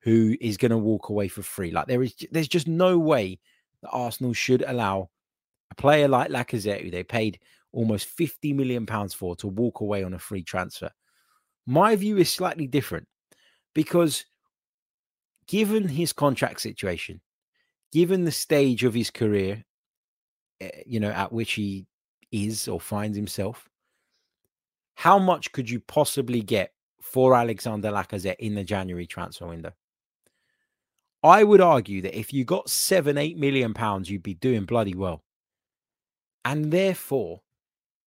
who 0.00 0.36
is 0.40 0.56
going 0.56 0.70
to 0.70 0.78
walk 0.78 1.08
away 1.08 1.28
for 1.28 1.42
free. 1.42 1.70
Like 1.70 1.86
there 1.86 2.02
is, 2.02 2.14
there's 2.30 2.48
just 2.48 2.66
no 2.66 2.98
way 2.98 3.38
that 3.82 3.90
Arsenal 3.90 4.32
should 4.32 4.64
allow 4.66 5.10
a 5.70 5.74
player 5.74 6.08
like 6.08 6.30
Lacazette, 6.30 6.82
who 6.82 6.90
they 6.90 7.02
paid 7.02 7.38
almost 7.76 8.06
50 8.06 8.54
million 8.54 8.86
pounds 8.86 9.12
for, 9.12 9.36
to 9.36 9.48
walk 9.48 9.80
away 9.80 10.02
on 10.02 10.14
a 10.14 10.18
free 10.18 10.42
transfer. 10.42 10.90
My 11.66 11.94
view 11.94 12.16
is 12.16 12.32
slightly 12.32 12.66
different 12.66 13.06
because 13.74 14.24
given 15.46 15.86
his 15.86 16.14
contract 16.14 16.62
situation, 16.62 17.20
given 17.92 18.24
the 18.24 18.32
stage 18.32 18.82
of 18.82 18.94
his 18.94 19.10
career, 19.10 19.62
eh, 20.62 20.70
you 20.86 21.00
know, 21.00 21.10
at 21.10 21.32
which 21.32 21.52
he 21.52 21.86
is 22.32 22.66
or 22.66 22.80
finds 22.80 23.16
himself, 23.16 23.68
how 24.94 25.18
much 25.18 25.52
could 25.52 25.68
you 25.68 25.80
possibly 25.80 26.40
get 26.40 26.72
for 27.02 27.34
Alexander 27.34 27.90
Lacazette 27.90 28.36
in 28.38 28.54
the 28.54 28.64
January 28.64 29.06
transfer 29.06 29.46
window? 29.46 29.72
I 31.22 31.44
would 31.44 31.60
argue 31.60 32.00
that 32.02 32.18
if 32.18 32.32
you 32.32 32.44
got 32.44 32.70
seven, 32.70 33.18
eight 33.18 33.36
million 33.36 33.74
pounds, 33.74 34.08
you'd 34.08 34.22
be 34.22 34.34
doing 34.34 34.64
bloody 34.64 34.94
well. 34.94 35.22
And 36.42 36.70
therefore, 36.70 37.42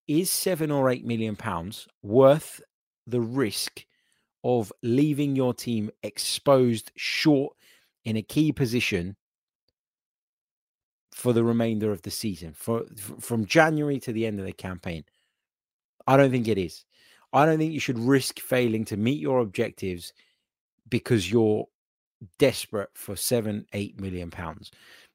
is 0.09 0.31
seven 0.31 0.71
or 0.71 0.89
eight 0.89 1.05
million 1.05 1.35
pounds 1.35 1.87
worth 2.01 2.61
the 3.05 3.21
risk 3.21 3.85
of 4.43 4.73
leaving 4.81 5.35
your 5.35 5.53
team 5.53 5.91
exposed 6.01 6.91
short 6.95 7.55
in 8.05 8.17
a 8.17 8.21
key 8.23 8.51
position 8.51 9.15
for 11.11 11.31
the 11.31 11.43
remainder 11.43 11.91
of 11.91 12.01
the 12.01 12.09
season, 12.09 12.53
for 12.53 12.85
from 13.19 13.45
January 13.45 13.99
to 13.99 14.11
the 14.11 14.25
end 14.25 14.39
of 14.39 14.45
the 14.47 14.51
campaign? 14.53 15.03
I 16.07 16.17
don't 16.17 16.31
think 16.31 16.47
it 16.47 16.57
is. 16.57 16.85
I 17.31 17.45
don't 17.45 17.59
think 17.59 17.73
you 17.73 17.79
should 17.79 17.99
risk 17.99 18.39
failing 18.39 18.85
to 18.85 18.97
meet 18.97 19.19
your 19.19 19.39
objectives 19.39 20.11
because 20.89 21.31
you're 21.31 21.65
desperate 22.39 22.89
for 22.95 23.15
seven, 23.15 23.67
eight 23.73 23.99
million 23.99 24.31
pounds. 24.31 24.71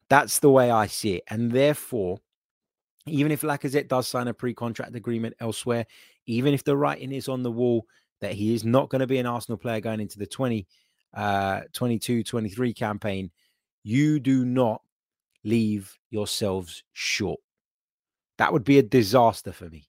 That's 0.08 0.38
the 0.38 0.50
way 0.50 0.70
I 0.70 0.86
see 0.86 1.14
it. 1.14 1.24
And 1.28 1.50
therefore, 1.50 2.20
even 3.06 3.32
if 3.32 3.42
Lacazette 3.42 3.88
does 3.88 4.08
sign 4.08 4.28
a 4.28 4.34
pre 4.34 4.54
contract 4.54 4.94
agreement 4.94 5.34
elsewhere, 5.40 5.86
even 6.26 6.54
if 6.54 6.64
the 6.64 6.76
writing 6.76 7.12
is 7.12 7.28
on 7.28 7.42
the 7.42 7.50
wall 7.50 7.86
that 8.20 8.32
he 8.32 8.54
is 8.54 8.64
not 8.64 8.88
going 8.88 9.00
to 9.00 9.06
be 9.06 9.18
an 9.18 9.26
Arsenal 9.26 9.58
player 9.58 9.80
going 9.80 10.00
into 10.00 10.18
the 10.18 10.26
20, 10.26 10.66
uh, 11.14 11.60
22 11.72 12.24
23 12.24 12.72
campaign, 12.72 13.30
you 13.82 14.18
do 14.18 14.44
not 14.44 14.80
leave 15.44 15.96
yourselves 16.10 16.82
short. 16.92 17.40
That 18.38 18.52
would 18.52 18.64
be 18.64 18.78
a 18.78 18.82
disaster 18.82 19.52
for 19.52 19.68
me. 19.68 19.88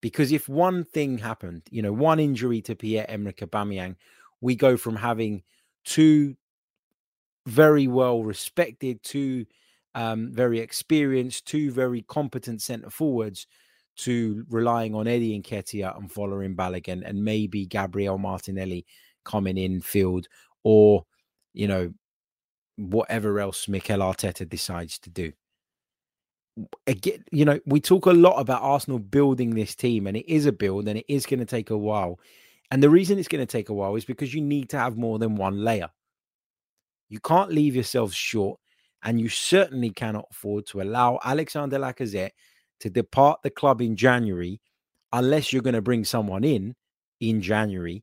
Because 0.00 0.32
if 0.32 0.48
one 0.48 0.84
thing 0.84 1.18
happened, 1.18 1.62
you 1.70 1.82
know, 1.82 1.92
one 1.92 2.20
injury 2.20 2.60
to 2.62 2.74
Pierre 2.74 3.06
Emerick 3.08 3.38
Aubameyang, 3.38 3.96
we 4.40 4.54
go 4.54 4.76
from 4.76 4.96
having 4.96 5.42
two 5.84 6.36
very 7.46 7.86
well 7.86 8.22
respected, 8.22 9.02
two 9.02 9.46
um, 9.94 10.32
very 10.32 10.58
experienced, 10.60 11.46
two 11.46 11.70
very 11.70 12.02
competent 12.02 12.62
centre 12.62 12.90
forwards 12.90 13.46
to 13.96 14.44
relying 14.48 14.94
on 14.94 15.06
Eddie 15.06 15.40
Nketiah 15.40 15.96
and 15.96 16.12
Folarin 16.12 16.56
Balogun 16.56 17.02
and 17.08 17.24
maybe 17.24 17.66
Gabriel 17.66 18.18
Martinelli 18.18 18.84
coming 19.24 19.56
in 19.56 19.80
field 19.80 20.26
or, 20.64 21.04
you 21.52 21.68
know, 21.68 21.92
whatever 22.76 23.38
else 23.38 23.68
Mikel 23.68 24.00
Arteta 24.00 24.48
decides 24.48 24.98
to 25.00 25.10
do. 25.10 25.32
Again, 26.86 27.24
you 27.30 27.44
know, 27.44 27.60
we 27.66 27.80
talk 27.80 28.06
a 28.06 28.12
lot 28.12 28.38
about 28.38 28.62
Arsenal 28.62 28.98
building 28.98 29.54
this 29.54 29.74
team, 29.74 30.06
and 30.06 30.16
it 30.16 30.28
is 30.28 30.46
a 30.46 30.52
build 30.52 30.88
and 30.88 30.98
it 30.98 31.06
is 31.08 31.26
going 31.26 31.40
to 31.40 31.46
take 31.46 31.70
a 31.70 31.78
while. 31.78 32.18
And 32.70 32.82
the 32.82 32.90
reason 32.90 33.18
it's 33.18 33.28
going 33.28 33.44
to 33.44 33.50
take 33.50 33.68
a 33.68 33.74
while 33.74 33.94
is 33.96 34.04
because 34.04 34.34
you 34.34 34.40
need 34.40 34.70
to 34.70 34.78
have 34.78 34.96
more 34.96 35.18
than 35.18 35.36
one 35.36 35.62
layer. 35.62 35.90
You 37.08 37.20
can't 37.20 37.52
leave 37.52 37.74
yourselves 37.74 38.14
short, 38.14 38.58
and 39.04 39.20
you 39.20 39.28
certainly 39.28 39.90
cannot 39.90 40.26
afford 40.30 40.66
to 40.66 40.80
allow 40.80 41.18
Alexander 41.22 41.78
Lacazette 41.78 42.30
to 42.80 42.90
depart 42.90 43.40
the 43.42 43.50
club 43.50 43.80
in 43.80 43.94
January 43.94 44.60
unless 45.12 45.52
you're 45.52 45.62
going 45.62 45.74
to 45.74 45.82
bring 45.82 46.04
someone 46.04 46.42
in 46.42 46.74
in 47.20 47.40
January 47.40 48.02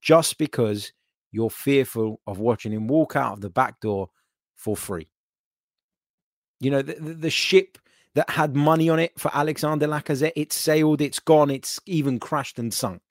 just 0.00 0.38
because 0.38 0.92
you're 1.32 1.50
fearful 1.50 2.20
of 2.26 2.38
watching 2.38 2.72
him 2.72 2.86
walk 2.86 3.16
out 3.16 3.32
of 3.32 3.40
the 3.40 3.50
back 3.50 3.80
door 3.80 4.08
for 4.54 4.76
free. 4.76 5.08
You 6.60 6.70
know, 6.70 6.82
the, 6.82 6.94
the, 6.94 7.30
ship 7.30 7.78
that 8.14 8.30
had 8.30 8.54
money 8.54 8.88
on 8.88 9.00
it 9.00 9.18
for 9.18 9.30
Alexander 9.34 9.88
Lacazette, 9.88 10.32
it's 10.36 10.54
sailed, 10.54 11.00
it's 11.00 11.18
gone, 11.18 11.50
it's 11.50 11.80
even 11.86 12.20
crashed 12.20 12.58
and 12.58 12.72
sunk. 12.72 13.02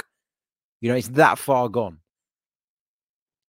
You 0.79 0.89
know, 0.89 0.95
it's 0.95 1.09
that 1.09 1.37
far 1.37 1.67
gone. 1.67 1.99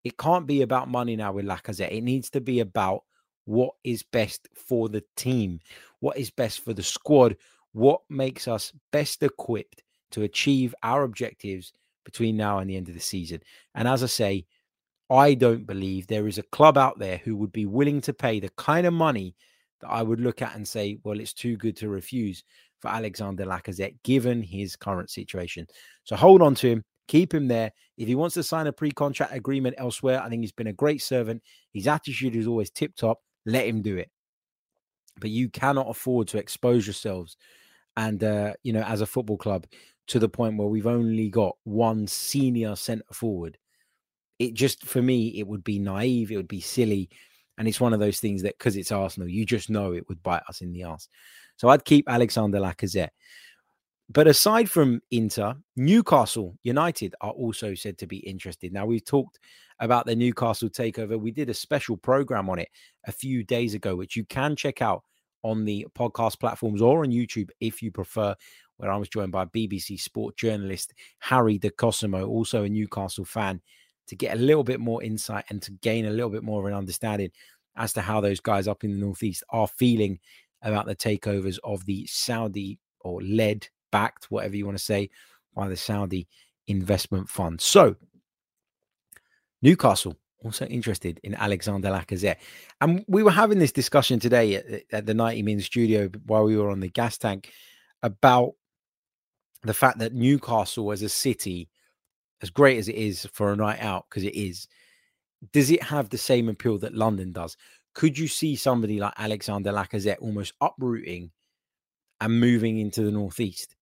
It 0.03 0.19
can't 0.19 0.47
be 0.47 0.63
about 0.63 0.91
money 0.91 1.17
now 1.17 1.33
with 1.33 1.47
Lacazette. 1.47 1.93
It 1.93 2.03
needs 2.03 2.31
to 2.31 2.41
be 2.41 2.61
about 2.61 3.05
what 3.45 3.75
is 3.85 4.03
best 4.03 4.49
for 4.55 4.89
the 4.89 5.05
team, 5.17 5.61
what 6.01 6.17
is 6.17 6.31
best 6.31 6.61
for 6.61 6.73
the 6.73 6.83
squad, 6.83 7.37
what 7.73 8.01
makes 8.09 8.49
us 8.49 8.73
best 8.93 9.23
equipped 9.23 9.83
to 10.13 10.23
achieve 10.23 10.75
our 10.83 11.03
objectives 11.03 11.73
between 12.05 12.37
now 12.37 12.59
and 12.59 12.71
the 12.71 12.77
end 12.77 12.89
of 12.89 12.95
the 12.95 13.01
season. 13.01 13.41
And 13.75 13.89
as 13.89 14.03
I 14.03 14.07
say, 14.07 14.47
I 15.11 15.35
don't 15.35 15.67
believe 15.67 16.07
there 16.07 16.29
is 16.29 16.39
a 16.39 16.45
club 16.45 16.79
out 16.79 16.99
there 16.99 17.19
who 17.19 17.37
would 17.37 17.53
be 17.53 17.67
willing 17.67 18.01
to 18.03 18.15
pay 18.15 18.41
the 18.41 18.51
kind 18.57 18.87
of 18.87 18.93
money 18.93 19.35
that 19.81 19.89
I 19.89 20.03
would 20.03 20.21
look 20.21 20.41
at 20.41 20.55
and 20.55 20.67
say, 20.67 20.99
well, 21.05 21.21
it's 21.21 21.33
too 21.33 21.57
good 21.57 21.77
to 21.79 21.89
refuse 21.89 22.43
for 22.81 22.89
Alexander 22.89 23.45
Lacazette, 23.45 23.97
given 24.03 24.43
his 24.43 24.77
current 24.77 25.11
situation. 25.11 25.67
So 26.05 26.17
hold 26.17 26.43
on 26.43 26.55
to 26.57 26.69
him. 26.69 26.85
Keep 27.09 27.35
him 27.35 27.49
there. 27.49 27.71
If 27.99 28.09
he 28.09 28.15
wants 28.15 28.35
to 28.35 28.43
sign 28.43 28.67
a 28.67 28.73
pre 28.73 28.91
contract 28.91 29.35
agreement 29.35 29.77
elsewhere, 29.79 30.23
I 30.23 30.29
think 30.29 30.43
he's 30.43 30.53
been 30.53 30.69
a 30.69 30.73
great 30.73 31.03
servant. 31.03 31.43
His 31.73 31.87
attitude 31.87 32.35
is 32.35 32.47
always 32.47 32.71
tip 32.71 32.97
top. 32.97 33.21
Let 33.47 33.67
him 33.67 33.83
do 33.83 33.97
it. 33.97 34.11
But 35.21 35.31
you 35.31 35.49
cannot 35.49 35.89
afford 35.89 36.29
to 36.29 36.39
expose 36.39 36.87
yourselves 36.87 37.37
and, 37.97 38.23
uh, 38.25 38.55
you 38.63 38.73
know, 38.73 38.83
as 38.83 39.01
a 39.01 39.07
football 39.07 39.37
club 39.37 39.67
to 40.09 40.19
the 40.19 40.29
point 40.29 40.59
where 40.59 40.69
we've 40.69 40.87
only 40.87 41.29
got 41.31 41.57
one 41.65 42.07
senior 42.07 42.75
centre 42.77 43.05
forward. 43.13 43.57
It 44.39 44.55
just, 44.55 44.85
for 44.85 45.01
me, 45.01 45.29
it 45.39 45.47
would 45.47 45.63
be 45.63 45.79
naive. 45.79 46.33
It 46.33 46.37
would 46.37 46.49
be 46.49 46.61
silly. 46.61 47.09
And 47.57 47.69
it's 47.69 47.81
one 47.81 47.93
of 47.93 48.01
those 48.01 48.19
things 48.19 48.43
that, 48.43 48.59
because 48.59 48.77
it's 48.77 48.91
Arsenal, 48.91 49.29
you 49.29 49.47
just 49.47 49.71
know 49.71 49.93
it 49.93 50.09
would 50.09 50.23
bite 50.23 50.43
us 50.49 50.61
in 50.61 50.73
the 50.73 50.83
ass. 50.83 51.09
So 51.57 51.69
I'd 51.69 51.85
keep 51.85 52.09
Alexander 52.09 52.59
Lacazette. 52.59 53.11
But 54.11 54.27
aside 54.27 54.71
from 54.71 55.01
Inter, 55.11 55.55
Newcastle 55.77 56.57
United 56.63 57.15
are 57.21 57.31
also 57.31 57.75
said 57.75 57.97
to 57.99 58.07
be 58.07 58.19
interested. 58.19 58.73
Now, 58.73 58.85
we've 58.85 59.05
talked 59.05 59.39
about 59.81 60.07
the 60.07 60.15
Newcastle 60.15 60.69
takeover. 60.69 61.19
We 61.19 61.31
did 61.31 61.49
a 61.49 61.55
special 61.55 61.97
program 61.97 62.51
on 62.51 62.59
it 62.59 62.69
a 63.07 63.13
few 63.13 63.43
days 63.43 63.75
ago, 63.75 63.97
which 63.97 64.15
you 64.15 64.25
can 64.25 64.57
check 64.57 64.83
out 64.83 65.03
on 65.43 65.65
the 65.65 65.87
podcast 65.97 66.39
platforms 66.39 66.83
or 66.83 67.03
on 67.03 67.11
YouTube 67.11 67.51
if 67.61 67.83
you 67.83 67.91
prefer, 67.91 68.35
where 68.77 68.91
I 68.91 68.97
was 68.97 69.09
joined 69.09 69.33
by 69.33 69.47
BBC 69.47 70.01
sport 70.01 70.37
journalist 70.37 70.93
Harry 71.21 71.59
De 71.59 71.71
Cosemo, 71.71 72.29
also 72.29 72.65
a 72.65 72.69
Newcastle 72.69 73.25
fan, 73.25 73.61
to 74.07 74.17
get 74.17 74.37
a 74.37 74.41
little 74.41 74.65
bit 74.65 74.81
more 74.81 75.03
insight 75.03 75.45
and 75.49 75.63
to 75.63 75.73
gain 75.73 76.07
a 76.07 76.11
little 76.11 76.31
bit 76.31 76.43
more 76.43 76.61
of 76.61 76.67
an 76.67 76.75
understanding 76.77 77.31
as 77.77 77.93
to 77.95 78.03
how 78.03 78.21
those 78.21 78.41
guys 78.41 78.69
up 78.69 78.85
in 78.85 78.93
the 78.93 78.99
Northeast 78.99 79.43
are 79.51 79.67
feeling 79.67 80.19
about 80.63 80.87
the 80.87 80.97
takeovers 80.97 81.59
of 81.65 81.85
the 81.87 82.07
Saudi 82.07 82.79
or 83.01 83.23
led 83.23 83.69
backed, 83.95 84.25
whatever 84.25 84.57
you 84.57 84.67
want 84.67 84.77
to 84.77 84.83
say, 84.83 85.09
by 85.55 85.69
the 85.69 85.77
Saudi 85.77 86.27
investment 86.67 87.29
fund. 87.29 87.61
So, 87.61 87.95
Newcastle 89.63 90.17
also 90.45 90.67
interested 90.67 91.21
in 91.23 91.37
Alexander 91.37 91.91
Lacazette. 91.91 92.39
And 92.81 93.05
we 93.07 93.23
were 93.23 93.31
having 93.31 93.61
this 93.61 93.71
discussion 93.71 94.19
today 94.19 94.57
at, 94.57 94.83
at 94.91 95.07
the 95.07 95.15
90 95.15 95.43
Min 95.43 95.61
studio 95.61 96.11
while 96.27 96.43
we 96.43 96.57
were 96.57 96.71
on 96.71 96.81
the 96.81 96.91
gas 96.91 97.17
tank 97.17 97.53
about 98.03 98.55
the 99.63 99.73
fact 99.73 100.01
that 100.01 100.13
Newcastle 100.13 100.91
as 100.91 101.03
a 101.03 101.09
city, 101.09 101.71
as 102.43 102.51
great 102.51 102.79
as 102.79 102.89
it 102.89 102.97
is 102.97 103.27
for 103.33 103.53
a 103.53 103.57
night 103.57 103.81
out, 103.81 104.07
because 104.11 104.25
it 104.25 104.35
is, 104.35 104.67
does 105.53 105.71
it 105.71 105.85
have 105.85 106.09
the 106.09 106.19
same 106.19 106.49
appeal 106.49 106.79
that 106.79 106.97
London 106.97 107.31
does? 107.31 107.57
Could 107.95 108.19
you 108.19 108.27
see 108.27 108.57
somebody 108.57 108.99
like 108.99 109.15
Alexander 109.17 109.73
Lacazette 109.73 110.21
almost 110.21 110.53
uprooting 110.61 111.31
and 112.21 112.41
moving 112.41 112.79
into 112.79 113.03
the 113.03 113.13
Northeast? 113.13 113.77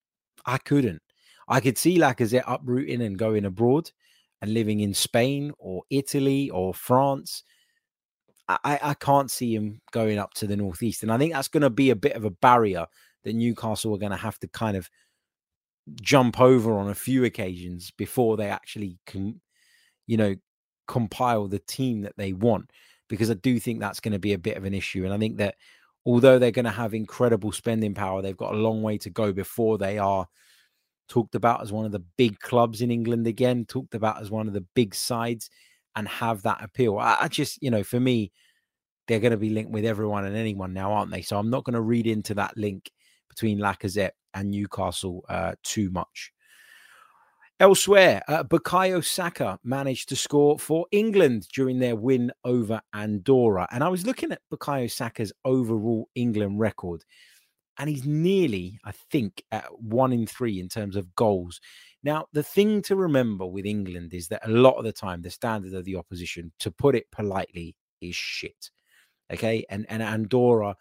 I 0.47 0.59
couldn't. 0.59 1.03
I 1.49 1.61
could 1.61 1.79
see 1.79 1.99
Lacazette 1.99 2.45
uprooting 2.47 3.03
and 3.03 3.19
going 3.19 3.45
abroad. 3.45 3.91
and 4.43 4.53
living 4.53 4.81
in 4.81 4.93
Spain 4.93 5.53
or 5.59 5.85
Italy 5.89 6.51
or 6.51 6.75
France, 6.75 7.45
I, 8.49 8.79
I 8.83 8.95
can't 8.95 9.31
see 9.31 9.55
him 9.55 9.81
going 9.93 10.19
up 10.19 10.35
to 10.35 10.49
the 10.49 10.57
northeast. 10.57 11.05
And 11.05 11.13
I 11.13 11.17
think 11.17 11.33
that's 11.33 11.49
going 11.49 11.63
to 11.63 11.71
be 11.71 11.91
a 11.91 11.97
bit 11.97 12.17
of 12.17 12.25
a 12.25 12.31
barrier 12.31 12.87
that 13.23 13.35
Newcastle 13.37 13.95
are 13.95 13.99
going 13.99 14.11
to 14.11 14.19
have 14.19 14.41
to 14.41 14.49
kind 14.49 14.77
of 14.77 14.91
jump 16.01 16.41
over 16.41 16.77
on 16.77 16.91
a 16.91 16.95
few 16.95 17.25
occasions 17.25 17.93
before 17.93 18.37
they 18.37 18.49
actually 18.49 18.99
can, 19.07 19.41
you 20.09 20.17
know, 20.17 20.35
compile 20.89 21.47
the 21.47 21.61
team 21.61 22.03
that 22.03 22.17
they 22.17 22.33
want. 22.33 22.69
Because 23.09 23.31
I 23.31 23.35
do 23.35 23.61
think 23.61 23.79
that's 23.79 24.01
going 24.01 24.13
to 24.13 24.19
be 24.19 24.33
a 24.33 24.39
bit 24.39 24.57
of 24.57 24.65
an 24.65 24.75
issue. 24.75 25.05
And 25.05 25.15
I 25.15 25.19
think 25.19 25.37
that 25.37 25.55
although 26.05 26.39
they're 26.39 26.51
going 26.51 26.65
to 26.65 26.71
have 26.71 26.95
incredible 26.95 27.53
spending 27.53 27.95
power, 27.95 28.23
they've 28.23 28.37
got 28.37 28.55
a 28.55 28.59
long 28.59 28.83
way 28.83 28.99
to 28.99 29.11
go 29.11 29.33
before 29.33 29.79
they 29.79 29.99
are 29.99 30.27
talked 31.09 31.35
about 31.35 31.63
as 31.63 31.73
one 31.73 31.85
of 31.85 31.93
the 31.93 32.05
big 32.17 32.39
clubs 32.41 32.81
in 32.81 32.91
England 32.91 33.27
again, 33.27 33.65
talked 33.67 33.95
about 33.95 34.21
as 34.21 34.31
one 34.31 34.49
of 34.49 34.55
the 34.55 34.65
big 34.75 34.95
sides 34.95 35.51
and 35.95 36.09
have 36.09 36.43
that 36.43 36.63
appeal. 36.63 36.99
I, 36.99 37.19
I 37.21 37.29
just, 37.29 37.63
you 37.63 37.71
know, 37.71 37.83
for 37.83 38.01
me, 38.01 38.33
they're 39.07 39.21
going 39.21 39.33
to 39.33 39.37
be 39.37 39.51
linked 39.51 39.73
with 39.73 39.85
everyone 39.85 40.25
and 40.25 40.37
anyone 40.37 40.73
now, 40.73 40.93
aren't 40.93 41.11
they? 41.11 41.23
So 41.23 41.39
I'm 41.39 41.51
not 41.51 41.65
going 41.65 41.75
to 41.75 41.81
read 41.81 42.07
into 42.07 42.35
that 42.35 42.57
link 42.57 42.91
between 43.29 43.59
Lacazette 43.59 44.13
and 44.35 44.51
Newcastle 44.51 45.25
uh, 45.29 45.53
too 45.63 45.91
much. 45.91 46.33
Elsewhere, 47.63 48.23
uh, 48.27 48.43
Bukayo 48.43 49.05
Saka 49.05 49.57
managed 49.63 50.09
to 50.09 50.17
score 50.17 50.59
for 50.59 50.85
England 50.91 51.47
during 51.55 51.79
their 51.79 51.95
win 51.95 52.33
over 52.45 52.81
Andorra. 52.93 53.69
And 53.71 53.85
I 53.85 53.89
was 53.89 54.05
looking 54.05 54.33
at 54.33 54.43
Bukayo 54.53 54.91
Saka's 54.91 55.33
overall 55.45 56.09
England 56.17 56.59
record 56.59 57.05
and 57.79 57.89
he's 57.89 58.05
nearly, 58.05 58.81
I 58.85 58.91
think, 59.13 59.45
at 59.53 59.67
one 59.81 60.13
in 60.13 60.27
three 60.27 60.59
in 60.59 60.69
terms 60.69 60.97
of 60.97 61.15
goals. 61.15 61.61
Now, 62.03 62.27
the 62.33 62.43
thing 62.43 62.83
to 62.83 62.97
remember 62.97 63.47
with 63.47 63.65
England 63.65 64.13
is 64.13 64.27
that 64.27 64.45
a 64.45 64.51
lot 64.51 64.75
of 64.75 64.83
the 64.83 64.93
time, 64.93 65.23
the 65.23 65.31
standard 65.31 65.73
of 65.73 65.85
the 65.85 65.95
opposition, 65.95 66.51
to 66.59 66.73
put 66.73 66.97
it 66.97 67.13
politely, 67.13 67.77
is 68.01 68.17
shit. 68.17 68.71
Okay. 69.33 69.65
And, 69.71 69.87
and 69.89 70.03
Andorra, 70.03 70.75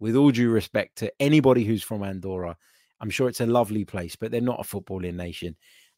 with 0.00 0.16
all 0.16 0.30
due 0.30 0.48
respect 0.48 0.96
to 0.96 1.12
anybody 1.20 1.64
who's 1.64 1.82
from 1.82 2.02
Andorra, 2.02 2.56
I'm 3.02 3.10
sure 3.10 3.28
it's 3.28 3.42
a 3.42 3.46
lovely 3.46 3.84
place, 3.84 4.16
but 4.16 4.30
they're 4.30 4.40
not 4.40 4.60
a 4.60 4.62
footballing 4.62 5.16
nation. 5.16 5.56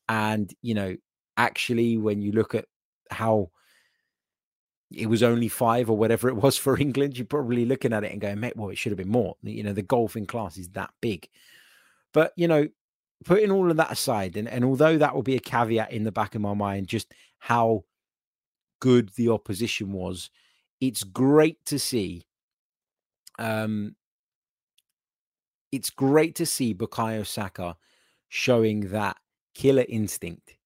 And, 0.08 0.52
you 0.62 0.74
know, 0.74 0.96
actually, 1.36 1.96
when 1.96 2.20
you 2.20 2.32
look 2.32 2.54
at 2.54 2.66
how 3.10 3.50
it 4.92 5.06
was 5.06 5.22
only 5.22 5.48
five 5.48 5.90
or 5.90 5.96
whatever 5.96 6.28
it 6.28 6.36
was 6.36 6.56
for 6.58 6.78
England, 6.78 7.18
you're 7.18 7.26
probably 7.26 7.64
looking 7.64 7.92
at 7.92 8.04
it 8.04 8.12
and 8.12 8.20
going, 8.20 8.40
mate, 8.40 8.56
well, 8.56 8.70
it 8.70 8.78
should 8.78 8.92
have 8.92 8.98
been 8.98 9.08
more. 9.08 9.36
You 9.42 9.62
know, 9.62 9.72
the 9.72 9.82
golfing 9.82 10.26
class 10.26 10.56
is 10.56 10.68
that 10.70 10.90
big. 11.00 11.28
But, 12.12 12.32
you 12.36 12.48
know, 12.48 12.68
putting 13.24 13.50
all 13.50 13.70
of 13.70 13.76
that 13.76 13.92
aside, 13.92 14.36
and, 14.36 14.48
and 14.48 14.64
although 14.64 14.98
that 14.98 15.14
will 15.14 15.22
be 15.22 15.36
a 15.36 15.40
caveat 15.40 15.92
in 15.92 16.04
the 16.04 16.12
back 16.12 16.34
of 16.34 16.40
my 16.40 16.54
mind, 16.54 16.88
just 16.88 17.12
how 17.38 17.84
good 18.80 19.10
the 19.16 19.28
opposition 19.28 19.92
was, 19.92 20.30
it's 20.80 21.02
great 21.02 21.64
to 21.66 21.78
see. 21.78 22.26
Um, 23.38 23.96
it's 25.72 25.90
great 25.90 26.34
to 26.36 26.46
see 26.46 26.74
Bukayo 26.74 27.26
Saka 27.26 27.76
showing 28.28 28.88
that 28.90 29.16
killer 29.56 29.84
instinct. 29.88 30.56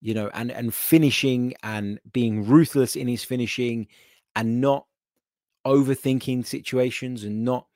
You 0.00 0.14
know, 0.14 0.30
and 0.34 0.50
and 0.52 0.74
finishing 0.74 1.54
and 1.62 1.98
being 2.12 2.44
ruthless 2.46 2.96
in 2.96 3.08
his 3.08 3.24
finishing 3.24 3.86
and 4.34 4.60
not 4.60 4.86
overthinking 5.66 6.46
situations 6.46 7.24
and 7.24 7.44
not 7.44 7.66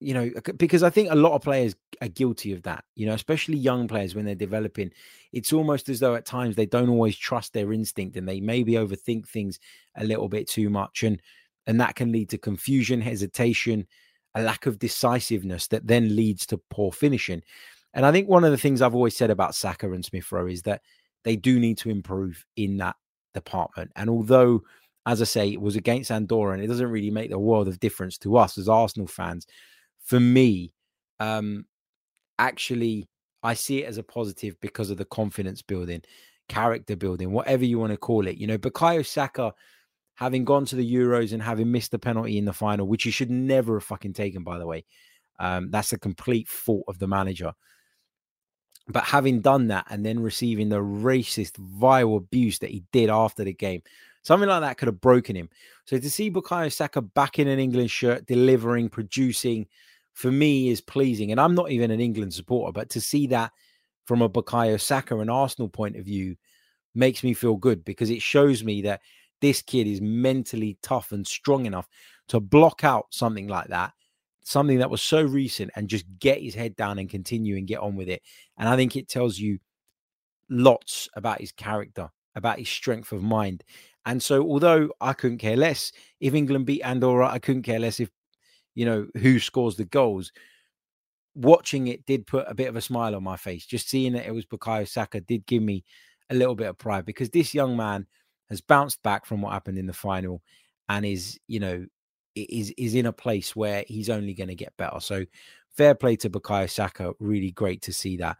you 0.00 0.14
know 0.14 0.30
because 0.56 0.82
i 0.82 0.88
think 0.88 1.10
a 1.10 1.14
lot 1.14 1.32
of 1.32 1.42
players 1.42 1.76
are 2.00 2.08
guilty 2.08 2.54
of 2.54 2.62
that 2.62 2.84
you 2.96 3.04
know 3.04 3.12
especially 3.12 3.56
young 3.56 3.86
players 3.86 4.14
when 4.14 4.24
they're 4.24 4.34
developing. 4.34 4.90
It's 5.32 5.52
almost 5.52 5.88
as 5.88 6.00
though 6.00 6.14
at 6.14 6.24
times 6.26 6.56
they 6.56 6.66
don't 6.66 6.88
always 6.88 7.16
trust 7.16 7.52
their 7.52 7.72
instinct 7.72 8.16
and 8.16 8.26
they 8.28 8.40
maybe 8.40 8.72
overthink 8.72 9.28
things 9.28 9.58
a 9.96 10.04
little 10.04 10.28
bit 10.28 10.48
too 10.48 10.70
much 10.70 11.02
and 11.02 11.20
and 11.66 11.80
that 11.80 11.94
can 11.94 12.10
lead 12.12 12.30
to 12.30 12.38
confusion 12.38 13.00
hesitation 13.00 13.86
a 14.34 14.42
lack 14.42 14.64
of 14.66 14.78
decisiveness 14.78 15.68
that 15.68 15.86
then 15.86 16.16
leads 16.16 16.46
to 16.46 16.58
poor 16.70 16.90
finishing 16.90 17.42
and 17.94 18.06
i 18.06 18.12
think 18.12 18.28
one 18.28 18.44
of 18.44 18.50
the 18.50 18.58
things 18.58 18.82
i've 18.82 18.94
always 18.94 19.16
said 19.16 19.30
about 19.30 19.54
saka 19.54 19.90
and 19.92 20.04
smith 20.04 20.30
rowe 20.32 20.46
is 20.46 20.62
that 20.62 20.82
they 21.24 21.36
do 21.36 21.58
need 21.58 21.78
to 21.78 21.90
improve 21.90 22.44
in 22.56 22.78
that 22.78 22.96
department. 23.34 23.92
And 23.96 24.10
although, 24.10 24.62
as 25.06 25.20
I 25.20 25.24
say, 25.24 25.48
it 25.48 25.60
was 25.60 25.76
against 25.76 26.10
Andorra, 26.10 26.54
and 26.54 26.62
it 26.62 26.68
doesn't 26.68 26.90
really 26.90 27.10
make 27.10 27.30
the 27.30 27.38
world 27.38 27.68
of 27.68 27.80
difference 27.80 28.18
to 28.18 28.36
us 28.36 28.58
as 28.58 28.68
Arsenal 28.68 29.06
fans. 29.06 29.46
For 30.04 30.20
me, 30.20 30.72
um, 31.20 31.66
actually, 32.38 33.08
I 33.42 33.54
see 33.54 33.82
it 33.82 33.86
as 33.88 33.98
a 33.98 34.02
positive 34.02 34.60
because 34.60 34.90
of 34.90 34.98
the 34.98 35.04
confidence 35.04 35.62
building, 35.62 36.02
character 36.48 36.96
building, 36.96 37.32
whatever 37.32 37.64
you 37.64 37.78
want 37.78 37.92
to 37.92 37.96
call 37.96 38.26
it. 38.26 38.36
You 38.36 38.46
know, 38.46 38.58
Bukayo 38.58 39.04
Saka, 39.04 39.52
having 40.14 40.44
gone 40.44 40.64
to 40.66 40.76
the 40.76 40.94
Euros 40.94 41.32
and 41.32 41.42
having 41.42 41.70
missed 41.70 41.90
the 41.90 41.98
penalty 41.98 42.38
in 42.38 42.44
the 42.44 42.52
final, 42.52 42.86
which 42.86 43.02
he 43.02 43.10
should 43.10 43.30
never 43.30 43.74
have 43.74 43.84
fucking 43.84 44.12
taken, 44.12 44.44
by 44.44 44.58
the 44.58 44.66
way. 44.66 44.84
Um, 45.40 45.70
that's 45.70 45.92
a 45.92 45.98
complete 45.98 46.48
fault 46.48 46.84
of 46.86 46.98
the 46.98 47.08
manager. 47.08 47.52
But 48.88 49.04
having 49.04 49.40
done 49.40 49.68
that 49.68 49.86
and 49.90 50.04
then 50.04 50.20
receiving 50.20 50.68
the 50.68 50.80
racist, 50.80 51.56
vile 51.56 52.16
abuse 52.16 52.58
that 52.58 52.70
he 52.70 52.82
did 52.92 53.10
after 53.10 53.44
the 53.44 53.52
game, 53.52 53.82
something 54.22 54.48
like 54.48 54.60
that 54.62 54.76
could 54.76 54.88
have 54.88 55.00
broken 55.00 55.36
him. 55.36 55.48
So 55.84 55.98
to 55.98 56.10
see 56.10 56.30
Bukayo 56.30 56.72
Saka 56.72 57.00
back 57.00 57.38
in 57.38 57.48
an 57.48 57.58
England 57.58 57.90
shirt, 57.90 58.26
delivering, 58.26 58.88
producing, 58.88 59.66
for 60.14 60.32
me 60.32 60.68
is 60.68 60.80
pleasing. 60.80 61.30
And 61.30 61.40
I'm 61.40 61.54
not 61.54 61.70
even 61.70 61.90
an 61.90 62.00
England 62.00 62.34
supporter, 62.34 62.72
but 62.72 62.90
to 62.90 63.00
see 63.00 63.26
that 63.28 63.52
from 64.04 64.20
a 64.22 64.28
Bukayo 64.28 64.80
Saka 64.80 65.18
and 65.18 65.30
Arsenal 65.30 65.68
point 65.68 65.96
of 65.96 66.04
view 66.04 66.36
makes 66.94 67.22
me 67.22 67.34
feel 67.34 67.56
good 67.56 67.84
because 67.84 68.10
it 68.10 68.20
shows 68.20 68.62
me 68.64 68.82
that 68.82 69.00
this 69.40 69.62
kid 69.62 69.86
is 69.86 70.00
mentally 70.00 70.76
tough 70.82 71.12
and 71.12 71.26
strong 71.26 71.66
enough 71.66 71.88
to 72.28 72.40
block 72.40 72.84
out 72.84 73.06
something 73.10 73.48
like 73.48 73.68
that 73.68 73.92
something 74.42 74.78
that 74.78 74.90
was 74.90 75.02
so 75.02 75.22
recent 75.22 75.70
and 75.76 75.88
just 75.88 76.04
get 76.18 76.40
his 76.40 76.54
head 76.54 76.76
down 76.76 76.98
and 76.98 77.08
continue 77.08 77.56
and 77.56 77.66
get 77.66 77.80
on 77.80 77.96
with 77.96 78.08
it. 78.08 78.22
And 78.58 78.68
I 78.68 78.76
think 78.76 78.96
it 78.96 79.08
tells 79.08 79.38
you 79.38 79.58
lots 80.50 81.08
about 81.16 81.40
his 81.40 81.52
character, 81.52 82.10
about 82.34 82.58
his 82.58 82.68
strength 82.68 83.12
of 83.12 83.22
mind. 83.22 83.64
And 84.04 84.22
so, 84.22 84.42
although 84.42 84.90
I 85.00 85.12
couldn't 85.12 85.38
care 85.38 85.56
less 85.56 85.92
if 86.20 86.34
England 86.34 86.66
beat 86.66 86.82
Andorra, 86.82 87.28
I 87.28 87.38
couldn't 87.38 87.62
care 87.62 87.78
less 87.78 88.00
if, 88.00 88.10
you 88.74 88.84
know, 88.84 89.06
who 89.18 89.38
scores 89.38 89.76
the 89.76 89.84
goals. 89.84 90.32
Watching 91.34 91.86
it 91.86 92.04
did 92.04 92.26
put 92.26 92.44
a 92.48 92.54
bit 92.54 92.68
of 92.68 92.76
a 92.76 92.80
smile 92.80 93.14
on 93.14 93.22
my 93.22 93.36
face. 93.36 93.64
Just 93.64 93.88
seeing 93.88 94.12
that 94.14 94.26
it 94.26 94.34
was 94.34 94.44
Bukayo 94.44 94.86
Saka 94.86 95.20
did 95.20 95.46
give 95.46 95.62
me 95.62 95.84
a 96.30 96.34
little 96.34 96.54
bit 96.54 96.68
of 96.68 96.78
pride 96.78 97.06
because 97.06 97.30
this 97.30 97.54
young 97.54 97.76
man 97.76 98.06
has 98.50 98.60
bounced 98.60 99.02
back 99.02 99.24
from 99.24 99.40
what 99.40 99.52
happened 99.52 99.78
in 99.78 99.86
the 99.86 99.92
final 99.92 100.42
and 100.88 101.06
is, 101.06 101.38
you 101.46 101.60
know, 101.60 101.86
is 102.34 102.72
is 102.76 102.94
in 102.94 103.06
a 103.06 103.12
place 103.12 103.54
where 103.54 103.84
he's 103.86 104.10
only 104.10 104.34
going 104.34 104.48
to 104.48 104.54
get 104.54 104.76
better. 104.76 105.00
So 105.00 105.24
fair 105.76 105.94
play 105.94 106.16
to 106.16 106.30
Bukayo 106.30 106.68
Saka. 106.68 107.12
Really 107.18 107.50
great 107.50 107.82
to 107.82 107.92
see 107.92 108.16
that. 108.18 108.36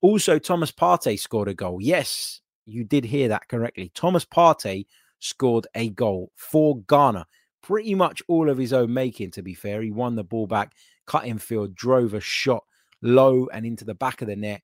Also, 0.00 0.38
Thomas 0.38 0.70
Partey 0.70 1.18
scored 1.18 1.48
a 1.48 1.54
goal. 1.54 1.78
Yes, 1.80 2.40
you 2.66 2.84
did 2.84 3.04
hear 3.04 3.28
that 3.28 3.48
correctly. 3.48 3.90
Thomas 3.94 4.24
Partey 4.24 4.86
scored 5.18 5.66
a 5.74 5.90
goal 5.90 6.30
for 6.36 6.80
Ghana. 6.82 7.26
Pretty 7.62 7.94
much 7.94 8.22
all 8.28 8.48
of 8.48 8.58
his 8.58 8.72
own 8.72 8.92
making, 8.94 9.32
to 9.32 9.42
be 9.42 9.54
fair. 9.54 9.82
He 9.82 9.90
won 9.90 10.14
the 10.14 10.24
ball 10.24 10.46
back, 10.46 10.72
cut 11.06 11.26
in 11.26 11.38
field, 11.38 11.74
drove 11.74 12.14
a 12.14 12.20
shot 12.20 12.64
low 13.02 13.48
and 13.52 13.66
into 13.66 13.84
the 13.84 13.94
back 13.94 14.22
of 14.22 14.28
the 14.28 14.36
net. 14.36 14.62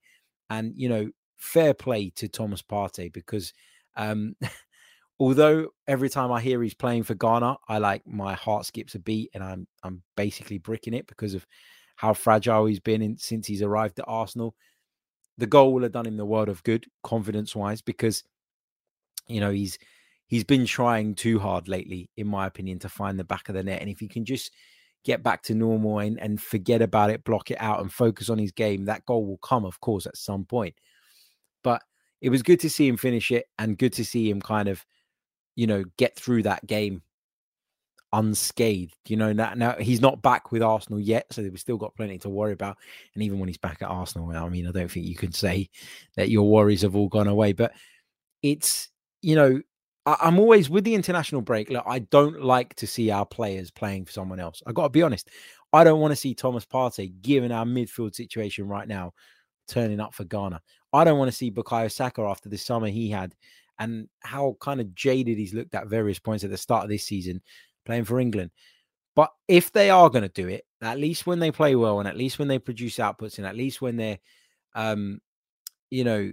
And, 0.51 0.73
you 0.77 0.89
know, 0.89 1.11
fair 1.37 1.75
play 1.75 2.11
to 2.11 2.29
Thomas 2.29 2.63
Partey 2.63 3.13
because 3.13 3.53
um, 3.97 4.37
although 5.19 5.69
every 5.87 6.09
time 6.09 6.33
I 6.33 6.41
hear 6.41 6.63
he's 6.63 6.75
playing 6.75 7.05
for 7.05 7.15
Ghana, 7.15 7.57
I 7.69 7.79
like 7.79 8.07
my 8.07 8.35
heart 8.35 8.67
skips 8.67 8.95
a 8.95 8.99
beat 8.99 9.31
and 9.35 9.43
I'm 9.43 9.67
I'm 9.83 10.03
basically 10.17 10.59
bricking 10.59 10.95
it 10.95 11.07
because 11.07 11.35
of 11.35 11.47
how 11.97 12.13
fragile 12.13 12.67
he's 12.67 12.81
been 12.81 13.03
in, 13.03 13.17
since 13.17 13.47
he's 13.47 13.63
arrived 13.63 13.99
at 13.99 14.07
Arsenal. 14.09 14.55
The 15.39 15.47
goal 15.47 15.73
will 15.73 15.83
have 15.83 15.93
done 15.93 16.07
him 16.07 16.17
the 16.17 16.25
world 16.25 16.49
of 16.49 16.63
good, 16.63 16.87
confidence 17.03 17.55
wise, 17.55 17.83
because 17.83 18.25
you 19.27 19.41
know 19.41 19.51
he's 19.51 19.79
he's 20.27 20.45
been 20.45 20.67
trying 20.67 21.15
too 21.15 21.39
hard 21.39 21.69
lately, 21.69 22.11
in 22.17 22.27
my 22.27 22.47
opinion, 22.47 22.79
to 22.81 22.89
find 22.89 23.19
the 23.19 23.25
back 23.25 23.49
of 23.49 23.55
the 23.55 23.63
net. 23.63 23.81
And 23.81 23.91
if 23.91 24.01
he 24.01 24.09
can 24.09 24.25
just 24.25 24.53
get 25.05 25.23
back 25.23 25.43
to 25.43 25.55
normal 25.55 25.99
and, 25.99 26.19
and 26.19 26.41
forget 26.41 26.81
about 26.81 27.11
it, 27.11 27.25
block 27.25 27.51
it 27.51 27.61
out, 27.61 27.81
and 27.81 27.93
focus 27.93 28.31
on 28.31 28.39
his 28.39 28.53
game, 28.53 28.87
that 28.87 29.05
goal 29.07 29.27
will 29.27 29.39
come, 29.39 29.65
of 29.65 29.81
course, 29.81 30.07
at 30.07 30.17
some 30.17 30.45
point. 30.45 30.75
But 31.63 31.83
it 32.21 32.31
was 32.31 32.43
good 32.43 32.61
to 32.61 32.71
see 32.71 32.89
him 32.89 32.97
finish 32.97 33.31
it 33.31 33.47
and 33.59 33.77
good 33.77 33.93
to 33.95 34.05
see 34.05 34.31
him 34.31 34.41
kind 34.41 34.69
of 34.69 34.85
you 35.57 35.67
know, 35.67 35.85
get 35.97 36.17
through 36.17 36.43
that 36.45 36.67
game 36.67 37.03
unscathed. 38.15 38.95
You 39.09 39.17
know, 39.17 39.33
now, 39.33 39.53
now 39.55 39.77
he's 39.79 40.01
not 40.01 40.23
back 40.23 40.53
with 40.53 40.63
Arsenal 40.63 41.01
yet, 41.01 41.27
so 41.31 41.43
we've 41.43 41.59
still 41.59 41.77
got 41.77 41.97
plenty 41.97 42.19
to 42.19 42.29
worry 42.29 42.53
about. 42.53 42.77
And 43.15 43.23
even 43.23 43.39
when 43.39 43.49
he's 43.49 43.59
back 43.59 43.83
at 43.83 43.91
Arsenal, 43.91 44.31
I 44.31 44.49
mean, 44.49 44.67
I 44.67 44.71
don't 44.71 44.91
think 44.91 45.07
you 45.07 45.17
can 45.17 45.33
say 45.33 45.69
that 46.17 46.31
your 46.31 46.49
worries 46.49 46.83
have 46.83 46.97
all 46.97 47.09
gone 47.09 47.29
away. 47.29 47.53
But 47.53 47.73
it's, 48.43 48.89
you 49.21 49.35
know, 49.35 49.61
I, 50.07 50.29
am 50.29 50.39
always 50.39 50.71
with 50.71 50.85
the 50.85 50.95
international 50.95 51.43
break. 51.43 51.71
Look, 51.71 51.85
I 51.87 52.01
don't 52.01 52.43
like 52.43 52.75
to 52.77 52.87
see 52.87 53.11
our 53.11 53.27
players 53.27 53.71
playing 53.71 54.05
for 54.05 54.13
someone 54.13 54.41
else. 54.41 54.63
I 54.67 54.73
got 54.73 54.85
to 54.85 54.91
be 54.91 55.03
honest. 55.03 55.29
I 55.73 55.83
don't 55.83 56.01
want 56.01 56.13
to 56.13 56.17
see 56.17 56.35
Thomas 56.35 56.65
Partey, 56.65 57.21
given 57.21 57.51
our 57.51 57.65
midfield 57.65 58.15
situation 58.15 58.69
right 58.69 58.87
now, 58.87 59.13
turning 59.67 59.99
up 59.99 60.15
for 60.15 60.25
Ghana. 60.25 60.61
I 60.93 61.03
don't 61.03 61.19
want 61.19 61.31
to 61.31 61.37
see 61.37 61.51
Bukayo 61.51 61.91
Saka 61.91 62.23
after 62.23 62.49
the 62.49 62.59
summer 62.59 62.87
he 62.87 63.11
had 63.11 63.35
and 63.79 64.09
how 64.21 64.57
kind 64.61 64.81
of 64.81 64.95
jaded 64.95 65.39
he's 65.39 65.55
looked 65.55 65.75
at 65.75 65.89
various 65.89 66.19
points 66.19 66.45
at 66.45 66.51
the 66.51 66.57
start 66.57 66.85
of 66.85 66.91
this 66.91 67.05
season 67.05 67.43
playing 67.85 68.05
for 68.05 68.21
England. 68.21 68.51
But 69.17 69.31
if 69.47 69.73
they 69.73 69.91
are 69.91 70.11
going 70.11 70.23
to 70.23 70.29
do 70.29 70.49
it, 70.49 70.65
at 70.83 70.99
least 70.99 71.27
when 71.27 71.39
they 71.39 71.51
play 71.51 71.77
well 71.77 72.01
and 72.01 72.09
at 72.09 72.17
least 72.17 72.39
when 72.39 72.49
they 72.49 72.59
produce 72.59 72.97
outputs 72.97 73.39
and 73.39 73.47
at 73.47 73.57
least 73.57 73.81
when 73.81 73.97
they're, 73.97 74.19
um, 74.75 75.21
you 75.91 76.05
know, 76.05 76.33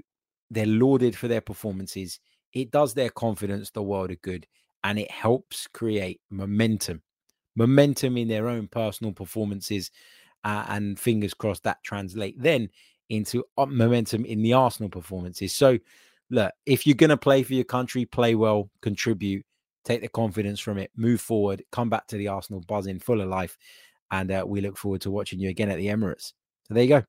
they're 0.49 0.65
lauded 0.65 1.15
for 1.15 1.27
their 1.27 1.41
performances, 1.41 2.19
it 2.53 2.71
does 2.71 2.93
their 2.93 3.09
confidence 3.09 3.69
the 3.69 3.83
world 3.83 4.11
of 4.11 4.21
good 4.21 4.47
and 4.83 4.97
it 4.97 5.11
helps 5.11 5.67
create 5.67 6.19
momentum, 6.29 7.01
momentum 7.55 8.17
in 8.17 8.27
their 8.27 8.47
own 8.47 8.67
personal 8.67 9.13
performances. 9.13 9.91
Uh, 10.43 10.65
and 10.69 10.99
fingers 10.99 11.35
crossed 11.35 11.61
that 11.61 11.83
translate 11.83 12.35
then 12.41 12.67
into 13.09 13.43
uh, 13.59 13.65
momentum 13.67 14.25
in 14.25 14.41
the 14.41 14.53
Arsenal 14.53 14.89
performances. 14.89 15.53
So, 15.53 15.77
look, 16.31 16.53
if 16.65 16.87
you're 16.87 16.95
going 16.95 17.09
to 17.09 17.17
play 17.17 17.43
for 17.43 17.53
your 17.53 17.65
country, 17.65 18.05
play 18.05 18.33
well, 18.35 18.69
contribute, 18.81 19.45
take 19.83 20.01
the 20.01 20.07
confidence 20.07 20.59
from 20.59 20.77
it, 20.77 20.89
move 20.95 21.21
forward, 21.21 21.63
come 21.71 21.89
back 21.89 22.07
to 22.07 22.17
the 22.17 22.29
Arsenal 22.29 22.61
buzzing 22.61 22.99
full 22.99 23.21
of 23.21 23.27
life. 23.27 23.57
And 24.09 24.31
uh, 24.31 24.43
we 24.47 24.61
look 24.61 24.77
forward 24.77 25.01
to 25.01 25.11
watching 25.11 25.39
you 25.39 25.49
again 25.49 25.69
at 25.69 25.77
the 25.77 25.87
Emirates. 25.87 26.33
So 26.67 26.73
there 26.73 26.83
you 26.83 26.89
go. 26.89 27.03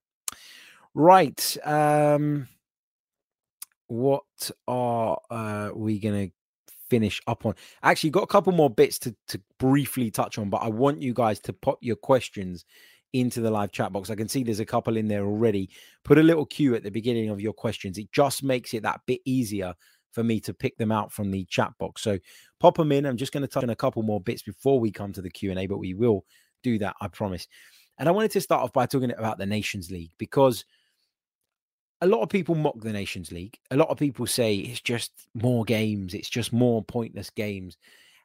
Right. 0.95 1.57
Um, 1.65 2.49
what 3.87 4.51
are 4.69 5.19
uh, 5.31 5.71
we 5.75 5.99
going 5.99 6.29
to 6.29 6.69
finish 6.89 7.21
up 7.27 7.47
on? 7.47 7.55
Actually, 7.83 8.11
got 8.11 8.25
a 8.25 8.29
couple 8.29 8.53
more 8.53 8.71
bits 8.71 8.99
to, 9.01 9.15
to 9.29 9.41
briefly 9.59 10.11
touch 10.11 10.39
on, 10.39 10.51
but 10.51 10.63
I 10.63 10.69
want 10.69 11.01
you 11.01 11.15
guys 11.15 11.41
to 11.41 11.53
pop 11.53 11.79
your 11.81 11.97
questions 11.97 12.65
into 13.13 13.41
the 13.41 13.51
live 13.51 13.73
chat 13.73 13.93
box. 13.93 14.11
I 14.11 14.15
can 14.15 14.29
see 14.29 14.43
there's 14.43 14.61
a 14.61 14.65
couple 14.65 14.97
in 14.97 15.09
there 15.09 15.25
already. 15.25 15.71
Put 16.05 16.19
a 16.19 16.23
little 16.23 16.47
cue 16.47 16.75
at 16.75 16.83
the 16.83 16.91
beginning 16.91 17.31
of 17.31 17.41
your 17.41 17.53
questions. 17.53 17.99
It 17.99 18.11
just 18.13 18.43
makes 18.43 18.75
it 18.75 18.83
that 18.83 19.01
bit 19.07 19.21
easier 19.25 19.75
for 20.13 20.23
me 20.23 20.41
to 20.41 20.55
pick 20.55 20.77
them 20.77 20.93
out 20.93 21.13
from 21.13 21.31
the 21.31 21.45
chat 21.47 21.73
box. 21.79 22.03
So 22.03 22.19
pop 22.61 22.77
them 22.77 22.93
in. 22.93 23.07
I'm 23.07 23.17
just 23.17 23.33
going 23.33 23.43
to 23.43 23.49
touch 23.49 23.65
on 23.65 23.71
a 23.71 23.77
couple 23.77 24.03
more 24.03 24.21
bits 24.21 24.43
before 24.43 24.79
we 24.79 24.91
come 24.91 25.13
to 25.13 25.23
the 25.23 25.31
Q&A, 25.31 25.67
but 25.67 25.79
we 25.79 25.95
will 25.95 26.25
do 26.63 26.79
that, 26.79 26.95
I 27.01 27.09
promise. 27.09 27.49
And 27.99 28.09
I 28.09 28.13
wanted 28.13 28.31
to 28.33 28.41
start 28.41 28.63
off 28.63 28.73
by 28.73 28.87
talking 28.87 29.13
about 29.13 29.39
the 29.39 29.47
Nations 29.47 29.91
League 29.91 30.13
because 30.19 30.65
a 32.01 32.07
lot 32.07 32.23
of 32.23 32.29
people 32.29 32.55
mock 32.55 32.81
the 32.81 32.93
Nations 32.93 33.31
League. 33.31 33.59
A 33.71 33.77
lot 33.77 33.89
of 33.89 33.99
people 33.99 34.27
say 34.27 34.57
it's 34.57 34.81
just 34.81 35.13
more 35.35 35.65
games, 35.65 36.15
it's 36.15 36.29
just 36.29 36.53
more 36.53 36.83
pointless 36.83 37.31
games. 37.31 37.77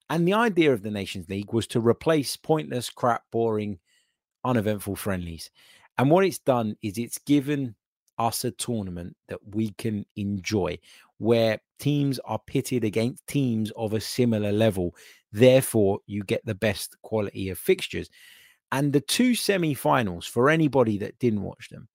And 0.10 0.28
the 0.28 0.34
idea 0.34 0.74
of 0.74 0.84
the 0.84 0.92
Nations 0.92 1.30
League 1.30 1.54
was 1.54 1.68
to 1.68 1.80
replace 1.80 2.38
pointless, 2.38 2.90
crap, 2.90 3.24
boring 3.32 3.80
uneventful 4.48 4.96
friendlies. 4.96 5.52
And 5.98 6.10
what 6.10 6.26
it's 6.26 6.40
done 6.40 6.76
is 6.82 6.98
it's 6.98 7.20
given 7.20 7.76
us 8.18 8.44
a 8.46 8.52
tournament 8.52 9.16
that 9.28 9.40
we 9.54 9.72
can 9.72 10.06
enjoy 10.16 10.80
where 11.18 11.60
teams 11.80 12.20
are 12.26 12.40
pitted 12.40 12.84
against 12.84 13.28
teams 13.28 13.72
of 13.72 13.94
a 13.94 14.02
similar 14.02 14.52
level. 14.52 14.96
Therefore, 15.32 16.00
you 16.08 16.24
get 16.24 16.46
the 16.46 16.56
best 16.56 16.96
quality 17.02 17.50
of 17.50 17.58
fixtures. 17.58 18.10
And 18.72 18.94
the 18.94 19.02
two 19.02 19.36
semi 19.36 19.74
finals, 19.74 20.26
for 20.26 20.50
anybody 20.50 20.98
that 21.00 21.20
didn't 21.20 21.42
watch 21.42 21.70
them, 21.70 21.88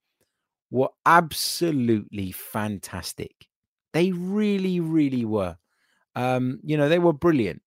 were 0.71 0.91
absolutely 1.07 2.33
fantastic. 2.33 3.49
They 3.93 4.13
really, 4.13 4.81
really 4.81 5.25
were. 5.25 5.57
Um, 6.15 6.61
you 6.63 6.77
know, 6.77 6.89
they 6.89 6.99
were 6.99 7.13
brilliant. 7.13 7.63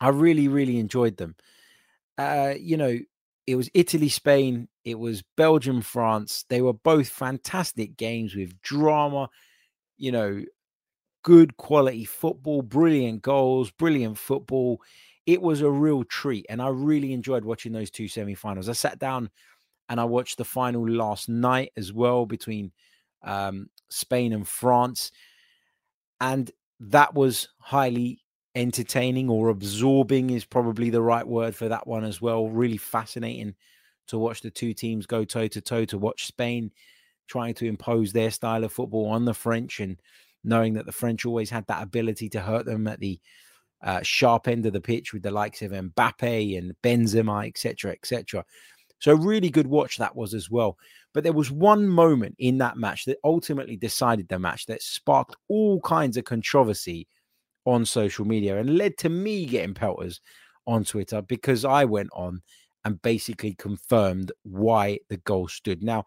I 0.00 0.08
really, 0.08 0.48
really 0.48 0.78
enjoyed 0.78 1.16
them. 1.16 1.34
Uh, 2.16 2.54
you 2.58 2.76
know, 2.76 2.98
it 3.46 3.56
was 3.56 3.70
Italy, 3.74 4.08
Spain, 4.08 4.68
it 4.84 4.98
was 4.98 5.22
Belgium, 5.36 5.82
France. 5.82 6.44
They 6.48 6.62
were 6.62 6.72
both 6.72 7.08
fantastic 7.08 7.96
games 7.96 8.34
with 8.34 8.60
drama, 8.62 9.28
you 9.96 10.12
know, 10.12 10.42
good 11.22 11.56
quality 11.56 12.04
football, 12.04 12.62
brilliant 12.62 13.22
goals, 13.22 13.70
brilliant 13.70 14.18
football. 14.18 14.80
It 15.26 15.40
was 15.42 15.62
a 15.62 15.70
real 15.70 16.04
treat. 16.04 16.46
And 16.48 16.60
I 16.60 16.68
really 16.68 17.12
enjoyed 17.12 17.44
watching 17.44 17.72
those 17.72 17.90
two 17.90 18.08
semi-finals. 18.08 18.68
I 18.68 18.72
sat 18.72 18.98
down 18.98 19.30
and 19.88 20.00
I 20.00 20.04
watched 20.04 20.38
the 20.38 20.44
final 20.44 20.88
last 20.88 21.28
night 21.28 21.72
as 21.76 21.92
well 21.92 22.26
between 22.26 22.72
um, 23.22 23.68
Spain 23.88 24.32
and 24.32 24.46
France. 24.46 25.12
And 26.20 26.50
that 26.80 27.14
was 27.14 27.48
highly 27.58 28.20
entertaining 28.54 29.28
or 29.28 29.48
absorbing 29.48 30.30
is 30.30 30.44
probably 30.44 30.90
the 30.90 31.02
right 31.02 31.26
word 31.26 31.54
for 31.54 31.68
that 31.68 31.86
one 31.86 32.04
as 32.04 32.20
well. 32.20 32.48
Really 32.48 32.76
fascinating 32.76 33.54
to 34.08 34.18
watch 34.18 34.42
the 34.42 34.50
two 34.50 34.74
teams 34.74 35.06
go 35.06 35.24
toe 35.24 35.48
to 35.48 35.60
toe, 35.60 35.84
to 35.86 35.98
watch 35.98 36.26
Spain 36.26 36.70
trying 37.26 37.54
to 37.54 37.66
impose 37.66 38.12
their 38.12 38.30
style 38.30 38.64
of 38.64 38.72
football 38.72 39.08
on 39.08 39.24
the 39.24 39.34
French 39.34 39.80
and 39.80 40.00
knowing 40.44 40.74
that 40.74 40.86
the 40.86 40.92
French 40.92 41.24
always 41.24 41.50
had 41.50 41.66
that 41.66 41.82
ability 41.82 42.28
to 42.28 42.40
hurt 42.40 42.66
them 42.66 42.86
at 42.86 43.00
the 43.00 43.18
uh, 43.82 44.02
sharp 44.02 44.46
end 44.48 44.66
of 44.66 44.72
the 44.72 44.80
pitch 44.80 45.12
with 45.12 45.22
the 45.22 45.30
likes 45.30 45.62
of 45.62 45.72
Mbappe 45.72 46.58
and 46.58 46.74
Benzema, 46.82 47.46
etc., 47.46 47.92
etc. 47.92 48.44
So 48.98 49.14
really 49.14 49.50
good 49.50 49.66
watch 49.66 49.98
that 49.98 50.16
was 50.16 50.34
as 50.34 50.50
well. 50.50 50.78
But 51.12 51.24
there 51.24 51.32
was 51.32 51.50
one 51.50 51.86
moment 51.88 52.36
in 52.38 52.58
that 52.58 52.76
match 52.76 53.04
that 53.04 53.18
ultimately 53.24 53.76
decided 53.76 54.28
the 54.28 54.38
match 54.38 54.66
that 54.66 54.82
sparked 54.82 55.36
all 55.48 55.80
kinds 55.80 56.16
of 56.16 56.24
controversy 56.24 57.06
on 57.64 57.84
social 57.84 58.24
media 58.24 58.58
and 58.58 58.76
led 58.76 58.96
to 58.98 59.08
me 59.08 59.46
getting 59.46 59.74
pelters 59.74 60.20
on 60.66 60.84
Twitter 60.84 61.22
because 61.22 61.64
I 61.64 61.84
went 61.84 62.10
on 62.12 62.42
and 62.84 63.00
basically 63.02 63.54
confirmed 63.54 64.32
why 64.42 64.98
the 65.08 65.16
goal 65.18 65.48
stood. 65.48 65.82
Now, 65.82 66.04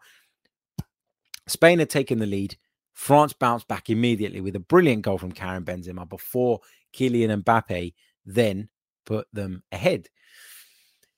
Spain 1.46 1.78
had 1.78 1.90
taken 1.90 2.18
the 2.18 2.26
lead. 2.26 2.56
France 2.94 3.32
bounced 3.32 3.68
back 3.68 3.90
immediately 3.90 4.40
with 4.40 4.56
a 4.56 4.60
brilliant 4.60 5.02
goal 5.02 5.18
from 5.18 5.32
Karim 5.32 5.64
Benzema 5.64 6.08
before 6.08 6.60
Kylian 6.92 7.42
Mbappe 7.42 7.94
then 8.26 8.68
put 9.06 9.26
them 9.32 9.62
ahead. 9.72 10.08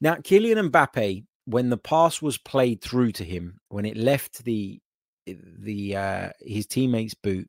Now, 0.01 0.15
Kylian 0.15 0.71
Mbappe, 0.71 1.25
when 1.47 1.69
the 1.69 1.77
pass 1.77 2.23
was 2.23 2.39
played 2.39 2.81
through 2.81 3.13
to 3.13 3.25
him, 3.25 3.61
when 3.69 3.85
it 3.85 3.97
left 3.97 4.45
the 4.45 4.81
the 5.27 5.97
uh, 5.97 6.31
his 6.41 6.67
teammate's 6.67 7.15
boot, 7.15 7.49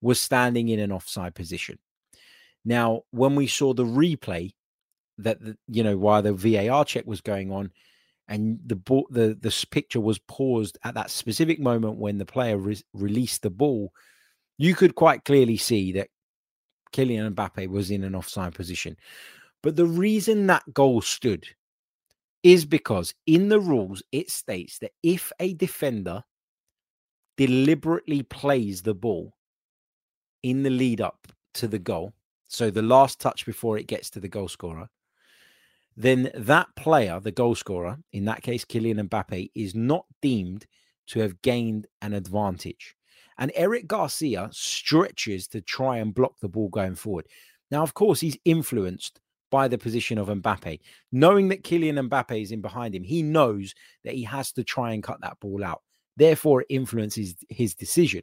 was 0.00 0.20
standing 0.20 0.68
in 0.68 0.80
an 0.80 0.92
offside 0.92 1.34
position. 1.34 1.78
Now, 2.64 3.02
when 3.10 3.34
we 3.34 3.46
saw 3.46 3.72
the 3.72 3.84
replay, 3.84 4.52
that 5.18 5.40
the, 5.40 5.56
you 5.68 5.82
know 5.82 5.96
while 5.96 6.22
the 6.22 6.32
VAR 6.32 6.84
check 6.84 7.06
was 7.06 7.20
going 7.20 7.52
on, 7.52 7.72
and 8.28 8.58
the 8.64 8.76
ball, 8.76 9.06
the 9.10 9.36
the 9.40 9.66
picture 9.70 10.00
was 10.00 10.18
paused 10.18 10.78
at 10.84 10.94
that 10.94 11.10
specific 11.10 11.60
moment 11.60 11.98
when 11.98 12.18
the 12.18 12.26
player 12.26 12.56
re- 12.56 12.82
released 12.94 13.42
the 13.42 13.50
ball, 13.50 13.92
you 14.58 14.74
could 14.74 14.94
quite 14.94 15.24
clearly 15.24 15.56
see 15.56 15.92
that 15.92 16.08
Kylian 16.92 17.34
Mbappe 17.34 17.68
was 17.68 17.90
in 17.90 18.04
an 18.04 18.14
offside 18.14 18.54
position. 18.54 18.96
But 19.62 19.76
the 19.76 19.86
reason 19.86 20.46
that 20.46 20.72
goal 20.72 21.00
stood 21.02 21.46
is 22.42 22.64
because 22.64 23.14
in 23.26 23.48
the 23.48 23.60
rules 23.60 24.02
it 24.12 24.30
states 24.30 24.78
that 24.78 24.92
if 25.02 25.30
a 25.38 25.52
defender 25.54 26.24
deliberately 27.36 28.22
plays 28.22 28.82
the 28.82 28.94
ball 28.94 29.34
in 30.42 30.62
the 30.62 30.70
lead 30.70 31.00
up 31.00 31.26
to 31.54 31.68
the 31.68 31.78
goal, 31.78 32.14
so 32.50 32.68
the 32.68 32.82
last 32.82 33.20
touch 33.20 33.46
before 33.46 33.78
it 33.78 33.86
gets 33.86 34.10
to 34.10 34.20
the 34.20 34.28
goal 34.28 34.48
scorer, 34.48 34.88
then 35.96 36.32
that 36.34 36.66
player, 36.74 37.20
the 37.20 37.30
goal 37.30 37.54
scorer, 37.54 37.98
in 38.12 38.24
that 38.24 38.42
case, 38.42 38.64
Kylian 38.64 39.08
Mbappe, 39.08 39.52
is 39.54 39.74
not 39.74 40.04
deemed 40.20 40.66
to 41.06 41.20
have 41.20 41.40
gained 41.42 41.86
an 42.02 42.12
advantage. 42.12 42.96
And 43.38 43.52
Eric 43.54 43.86
Garcia 43.86 44.48
stretches 44.52 45.46
to 45.48 45.60
try 45.60 45.98
and 45.98 46.12
block 46.12 46.40
the 46.40 46.48
ball 46.48 46.68
going 46.68 46.96
forward. 46.96 47.28
Now, 47.70 47.82
of 47.82 47.94
course, 47.94 48.20
he's 48.20 48.36
influenced 48.44 49.20
by 49.52 49.68
the 49.68 49.78
position 49.78 50.18
of 50.18 50.26
Mbappe. 50.26 50.80
Knowing 51.12 51.48
that 51.48 51.62
Kylian 51.62 52.08
Mbappe 52.08 52.42
is 52.42 52.50
in 52.50 52.60
behind 52.60 52.96
him, 52.96 53.04
he 53.04 53.22
knows 53.22 53.74
that 54.02 54.14
he 54.14 54.24
has 54.24 54.50
to 54.52 54.64
try 54.64 54.92
and 54.92 55.04
cut 55.04 55.20
that 55.20 55.38
ball 55.38 55.62
out. 55.62 55.82
Therefore, 56.16 56.62
it 56.62 56.66
influences 56.68 57.36
his 57.48 57.76
decision. 57.76 58.22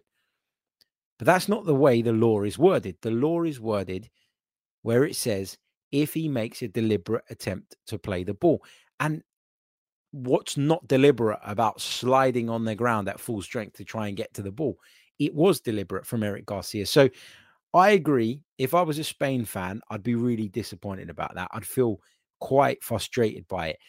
But 1.18 1.26
that's 1.26 1.50
not 1.50 1.66
the 1.66 1.76
way 1.76 2.02
the 2.02 2.14
law 2.14 2.44
is 2.44 2.58
worded. 2.58 2.98
The 3.02 3.12
law 3.12 3.44
is 3.44 3.60
worded 3.60 4.10
where 4.84 5.04
it 5.04 5.16
says 5.16 5.58
if 5.92 6.14
he 6.14 6.28
makes 6.28 6.62
a 6.62 6.68
deliberate 6.68 7.24
attempt 7.30 7.76
to 7.88 7.98
play 7.98 8.24
the 8.24 8.34
ball. 8.34 8.64
And 9.00 9.24
what's 10.12 10.58
not 10.58 10.88
deliberate 10.88 11.40
about 11.44 11.82
sliding 11.82 12.50
on 12.50 12.66
the 12.66 12.76
ground 12.76 13.10
at 13.10 13.20
full 13.20 13.42
strength 13.42 13.78
to 13.78 13.84
try 13.86 14.08
and 14.08 14.18
get 14.18 14.34
to 14.36 14.42
the 14.42 14.52
ball? 14.52 14.78
It 15.20 15.34
was 15.34 15.60
deliberate 15.60 16.06
from 16.06 16.24
Eric 16.24 16.46
Garcia. 16.46 16.86
So 16.86 17.10
I 17.74 17.92
agree. 17.92 18.42
If 18.58 18.74
I 18.74 18.82
was 18.82 19.00
a 19.00 19.04
Spain 19.04 19.46
fan, 19.46 19.82
I'd 19.90 20.04
be 20.04 20.16
really 20.16 20.50
disappointed 20.50 21.10
about 21.10 21.36
that. 21.36 21.50
I'd 21.52 21.66
feel 21.66 22.00
quite 22.40 22.84
frustrated 22.84 23.48
by 23.48 23.70
it. 23.70 23.80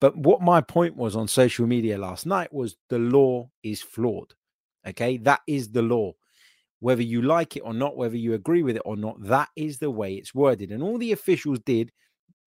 But 0.00 0.16
what 0.16 0.42
my 0.42 0.60
point 0.60 0.96
was 0.96 1.14
on 1.14 1.28
social 1.28 1.66
media 1.66 1.96
last 1.96 2.26
night 2.26 2.52
was 2.52 2.76
the 2.88 2.98
law 2.98 3.48
is 3.62 3.80
flawed. 3.80 4.34
Okay. 4.86 5.16
That 5.18 5.40
is 5.46 5.70
the 5.70 5.82
law 5.82 6.14
whether 6.82 7.02
you 7.02 7.22
like 7.22 7.56
it 7.56 7.60
or 7.60 7.72
not, 7.72 7.96
whether 7.96 8.16
you 8.16 8.34
agree 8.34 8.64
with 8.64 8.74
it 8.74 8.82
or 8.84 8.96
not, 8.96 9.14
that 9.22 9.48
is 9.54 9.78
the 9.78 9.88
way 9.88 10.14
it's 10.14 10.34
worded. 10.34 10.72
And 10.72 10.82
all 10.82 10.98
the 10.98 11.12
officials 11.12 11.60
did, 11.60 11.92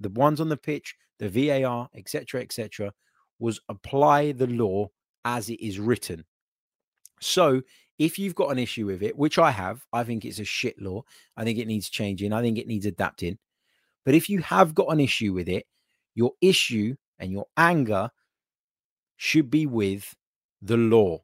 the 0.02 0.10
ones 0.10 0.42
on 0.42 0.50
the 0.50 0.58
pitch, 0.58 0.94
the 1.20 1.30
VAR, 1.30 1.88
etc., 1.96 2.42
etc., 2.42 2.92
was 3.40 3.62
apply 3.70 4.34
the 4.34 4.48
law 4.48 4.90
as 5.24 5.50
it 5.50 5.66
is 5.66 5.80
written. 5.80 6.26
So 7.22 7.62
if 7.98 8.20
you've 8.20 8.36
got 8.36 8.52
an 8.52 8.60
issue 8.60 8.86
with 8.88 9.04
it, 9.04 9.18
which 9.18 9.40
I 9.40 9.52
have, 9.52 9.86
I 9.94 10.04
think 10.04 10.26
it's 10.26 10.40
a 10.40 10.44
shit 10.44 10.82
law. 10.82 11.04
I 11.38 11.46
think 11.46 11.58
it 11.58 11.68
needs 11.68 11.90
changing. 11.90 12.34
I 12.34 12.42
think 12.42 12.58
it 12.58 12.68
needs 12.68 12.86
adapting. 12.86 13.38
But 14.04 14.16
if 14.16 14.30
you 14.30 14.42
have 14.42 14.76
got 14.76 14.92
an 14.92 15.00
issue 15.00 15.32
with 15.32 15.48
it, 15.48 15.66
your 16.14 16.34
issue 16.42 16.98
and 17.20 17.32
your 17.32 17.46
anger 17.56 18.10
should 19.16 19.50
be 19.50 19.66
with 19.66 20.14
the 20.62 20.76
law 20.76 21.22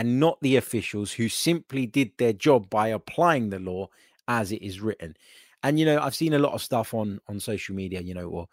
and 0.00 0.18
not 0.18 0.38
the 0.40 0.56
officials 0.56 1.12
who 1.12 1.28
simply 1.28 1.84
did 1.84 2.10
their 2.16 2.32
job 2.32 2.70
by 2.70 2.88
applying 2.88 3.50
the 3.50 3.58
law 3.58 3.86
as 4.28 4.50
it 4.50 4.62
is 4.62 4.80
written. 4.80 5.14
And 5.62 5.78
you 5.78 5.84
know, 5.84 6.00
I've 6.00 6.14
seen 6.14 6.32
a 6.32 6.38
lot 6.38 6.54
of 6.54 6.62
stuff 6.62 6.94
on 6.94 7.20
on 7.28 7.38
social 7.38 7.74
media, 7.74 8.00
you 8.00 8.14
know, 8.14 8.26
or 8.26 8.48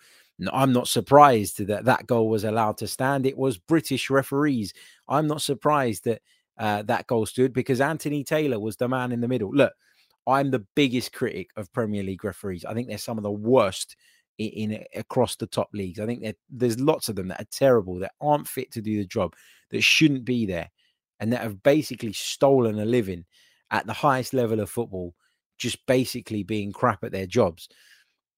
I'm 0.51 0.73
not 0.73 0.89
surprised 0.89 1.65
that 1.65 1.85
that 1.85 2.05
goal 2.05 2.27
was 2.27 2.43
allowed 2.43 2.75
to 2.79 2.87
stand. 2.87 3.25
It 3.25 3.37
was 3.37 3.57
British 3.57 4.09
referees. 4.09 4.73
I'm 5.07 5.25
not 5.25 5.41
surprised 5.41 6.03
that 6.03 6.21
uh, 6.57 6.81
that 6.81 7.07
goal 7.07 7.25
stood 7.25 7.53
because 7.53 7.79
Anthony 7.79 8.25
Taylor 8.25 8.59
was 8.59 8.75
the 8.75 8.89
man 8.89 9.13
in 9.13 9.21
the 9.21 9.29
middle. 9.29 9.49
Look, 9.53 9.71
I'm 10.27 10.51
the 10.51 10.65
biggest 10.75 11.13
critic 11.13 11.51
of 11.55 11.71
Premier 11.71 12.03
League 12.03 12.25
referees. 12.25 12.65
I 12.65 12.73
think 12.73 12.89
they're 12.89 12.97
some 12.97 13.17
of 13.17 13.23
the 13.23 13.31
worst 13.31 13.95
in, 14.37 14.71
in 14.71 14.83
across 14.97 15.37
the 15.37 15.47
top 15.47 15.69
leagues. 15.71 16.01
I 16.01 16.05
think 16.05 16.35
there's 16.49 16.77
lots 16.77 17.07
of 17.07 17.15
them 17.15 17.29
that 17.29 17.39
are 17.39 17.47
terrible, 17.51 17.99
that 17.99 18.11
aren't 18.19 18.49
fit 18.49 18.69
to 18.73 18.81
do 18.81 18.97
the 18.97 19.05
job, 19.05 19.33
that 19.69 19.81
shouldn't 19.81 20.25
be 20.25 20.45
there, 20.45 20.69
and 21.20 21.34
that 21.34 21.41
have 21.41 21.63
basically 21.63 22.13
stolen 22.13 22.80
a 22.80 22.86
living 22.86 23.26
at 23.72 23.86
the 23.86 23.93
highest 23.93 24.34
level 24.34 24.59
of 24.59 24.70
football, 24.70 25.13
just 25.57 25.86
basically 25.88 26.43
being 26.43 26.72
crap 26.72 27.03
at 27.03 27.11
their 27.11 27.26
jobs. 27.26 27.68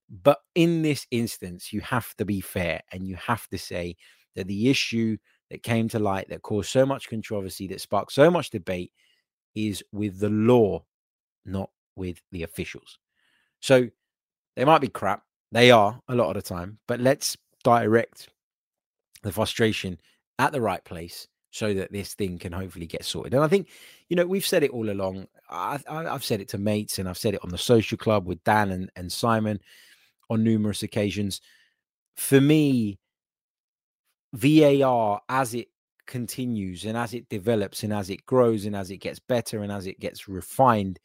But 0.10 0.40
in 0.56 0.82
this 0.82 1.06
instance, 1.12 1.72
you 1.72 1.82
have 1.82 2.16
to 2.16 2.26
be 2.26 2.42
fair 2.42 2.82
and 2.92 3.08
you 3.08 3.16
have 3.16 3.48
to 3.50 3.58
say 3.58 3.96
that 4.36 4.48
the 4.48 4.70
issue 4.70 5.18
that 5.52 5.64
came 5.64 5.88
to 5.90 6.00
light 6.00 6.30
that 6.30 6.42
caused 6.42 6.70
so 6.70 6.86
much 6.86 7.10
controversy, 7.10 7.68
that 7.68 7.82
sparked 7.82 8.12
so 8.12 8.32
much 8.32 8.50
debate, 8.50 8.92
is 9.56 9.84
with 9.92 10.20
the 10.20 10.30
law, 10.30 10.84
not 11.46 11.70
with 11.96 12.22
the 12.32 12.44
officials. 12.44 12.98
So 13.60 13.90
they 14.56 14.66
might 14.66 14.82
be 14.82 14.88
crap. 14.88 15.24
They 15.52 15.72
are 15.72 16.00
a 16.08 16.16
lot 16.16 16.30
of 16.30 16.36
the 16.36 16.48
time, 16.48 16.80
but 16.88 17.00
let's 17.00 17.36
direct 17.64 18.30
the 19.24 19.32
frustration 19.32 20.00
at 20.38 20.52
the 20.52 20.62
right 20.62 20.84
place 20.86 21.28
so 21.52 21.74
that 21.74 21.92
this 21.92 22.14
thing 22.14 22.38
can 22.38 22.52
hopefully 22.52 22.86
get 22.86 23.04
sorted. 23.04 23.34
And 23.34 23.44
I 23.44 23.48
think, 23.48 23.70
you 24.08 24.16
know, 24.16 24.26
we've 24.26 24.46
said 24.46 24.64
it 24.64 24.72
all 24.72 24.90
along. 24.90 25.28
I, 25.50 25.80
have 25.88 26.24
said 26.24 26.42
it 26.42 26.50
to 26.50 26.58
mates 26.58 27.00
and 27.00 27.10
I've 27.10 27.18
said 27.18 27.34
it 27.34 27.44
on 27.44 27.50
the 27.50 27.58
social 27.58 27.98
club 27.98 28.28
with 28.28 28.44
Dan 28.44 28.72
and, 28.72 28.92
and 28.96 29.12
Simon 29.12 29.60
on 30.30 30.44
numerous 30.44 30.84
occasions. 30.84 31.42
For 32.16 32.40
me, 32.40 33.00
VAR, 34.34 35.22
as 35.28 35.56
it 35.56 35.70
continues 36.06 36.86
and 36.86 36.96
as 36.98 37.14
it 37.14 37.30
develops 37.30 37.84
and 37.84 37.94
as 37.94 38.10
it 38.10 38.26
grows 38.26 38.66
and 38.66 38.76
as 38.76 38.92
it 38.92 38.98
gets 38.98 39.20
better 39.20 39.64
and 39.64 39.72
as 39.72 39.88
it 39.88 40.00
gets 40.00 40.28
refined, 40.28 41.00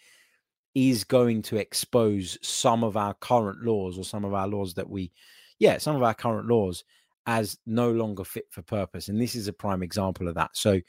is 0.74 1.05
going 1.05 1.40
to 1.40 1.57
expose 1.57 2.36
some 2.42 2.82
of 2.84 2.97
our 2.97 3.14
current 3.14 3.62
laws 3.62 3.97
or 3.97 4.05
some 4.05 4.24
of 4.24 4.34
our 4.34 4.49
laws 4.49 4.74
that 4.74 4.90
we, 4.90 5.11
yeah, 5.59 5.78
some 5.78 5.97
of 5.97 6.03
our 6.03 6.14
current 6.14 6.49
laws 6.49 6.84
as 7.27 7.59
no 7.66 7.91
longer 7.91 8.25
fit 8.25 8.47
for 8.51 8.62
purpose. 8.62 9.09
And 9.09 9.20
this 9.20 9.35
is 9.35 9.49
a 9.49 9.53
prime 9.53 9.83
example 9.83 10.29
of 10.29 10.35
that. 10.35 10.51
So 10.55 10.81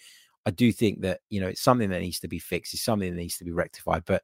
I 0.45 0.51
do 0.51 0.71
think 0.71 1.01
that, 1.01 1.21
you 1.29 1.39
know, 1.39 1.47
it's 1.47 1.61
something 1.61 1.89
that 1.89 2.01
needs 2.01 2.19
to 2.21 2.27
be 2.27 2.39
fixed, 2.39 2.73
it's 2.73 2.83
something 2.83 3.09
that 3.09 3.19
needs 3.19 3.37
to 3.37 3.45
be 3.45 3.51
rectified. 3.51 4.03
But 4.05 4.23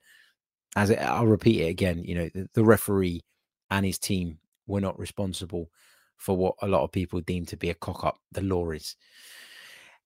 as 0.76 0.92
I'll 0.92 1.26
repeat 1.26 1.62
it 1.62 1.70
again, 1.70 2.04
you 2.04 2.16
know, 2.16 2.30
the, 2.34 2.50
the 2.54 2.64
referee 2.64 3.22
and 3.70 3.86
his 3.86 3.98
team 3.98 4.40
were 4.68 4.82
not 4.82 5.00
responsible 5.00 5.70
for 6.18 6.38
what 6.38 6.56
a 6.62 6.68
lot 6.68 6.84
of 6.84 6.92
people 6.92 7.20
deem 7.22 7.46
to 7.48 7.58
be 7.58 7.70
a 7.70 7.76
cock 7.76 8.04
up. 8.04 8.20
The 8.32 8.42
law 8.42 8.70
is. 8.72 8.96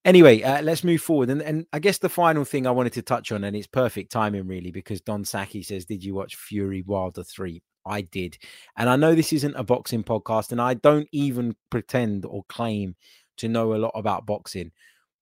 Anyway, 0.06 0.44
uh, 0.44 0.62
let's 0.62 0.84
move 0.84 1.02
forward. 1.02 1.30
And, 1.30 1.42
and 1.42 1.66
I 1.74 1.80
guess 1.80 1.98
the 1.98 2.10
final 2.10 2.46
thing 2.46 2.68
I 2.68 2.72
wanted 2.72 2.94
to 2.94 3.02
touch 3.02 3.32
on, 3.32 3.44
and 3.44 3.56
it's 3.56 3.68
perfect 3.68 4.12
timing 4.12 4.48
really, 4.48 4.72
because 4.72 5.02
Don 5.02 5.26
Saki 5.26 5.64
says, 5.64 5.86
Did 5.86 6.04
you 6.04 6.14
watch 6.14 6.36
Fury 6.36 6.84
Wilder 6.84 7.24
3? 7.24 7.62
I 7.86 8.02
did. 8.02 8.38
And 8.78 8.90
I 8.90 8.96
know 8.96 9.16
this 9.16 9.34
isn't 9.34 9.56
a 9.56 9.64
boxing 9.64 10.04
podcast, 10.04 10.52
and 10.52 10.62
I 10.62 10.74
don't 10.76 11.08
even 11.12 11.56
pretend 11.70 12.26
or 12.26 12.44
claim 12.50 12.96
to 13.38 13.48
know 13.48 13.74
a 13.74 13.78
lot 13.78 13.92
about 13.96 14.26
boxing, 14.26 14.72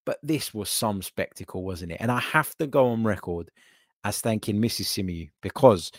but 0.05 0.19
this 0.21 0.53
was 0.53 0.69
some 0.69 1.01
spectacle, 1.01 1.63
wasn't 1.63 1.91
it? 1.91 1.97
And 1.99 2.11
I 2.11 2.19
have 2.19 2.55
to 2.57 2.67
go 2.67 2.87
on 2.87 3.03
record 3.03 3.49
as 4.03 4.21
thanking 4.21 4.57
Mrs. 4.61 4.85
Symeou 4.85 5.29
because 5.41 5.91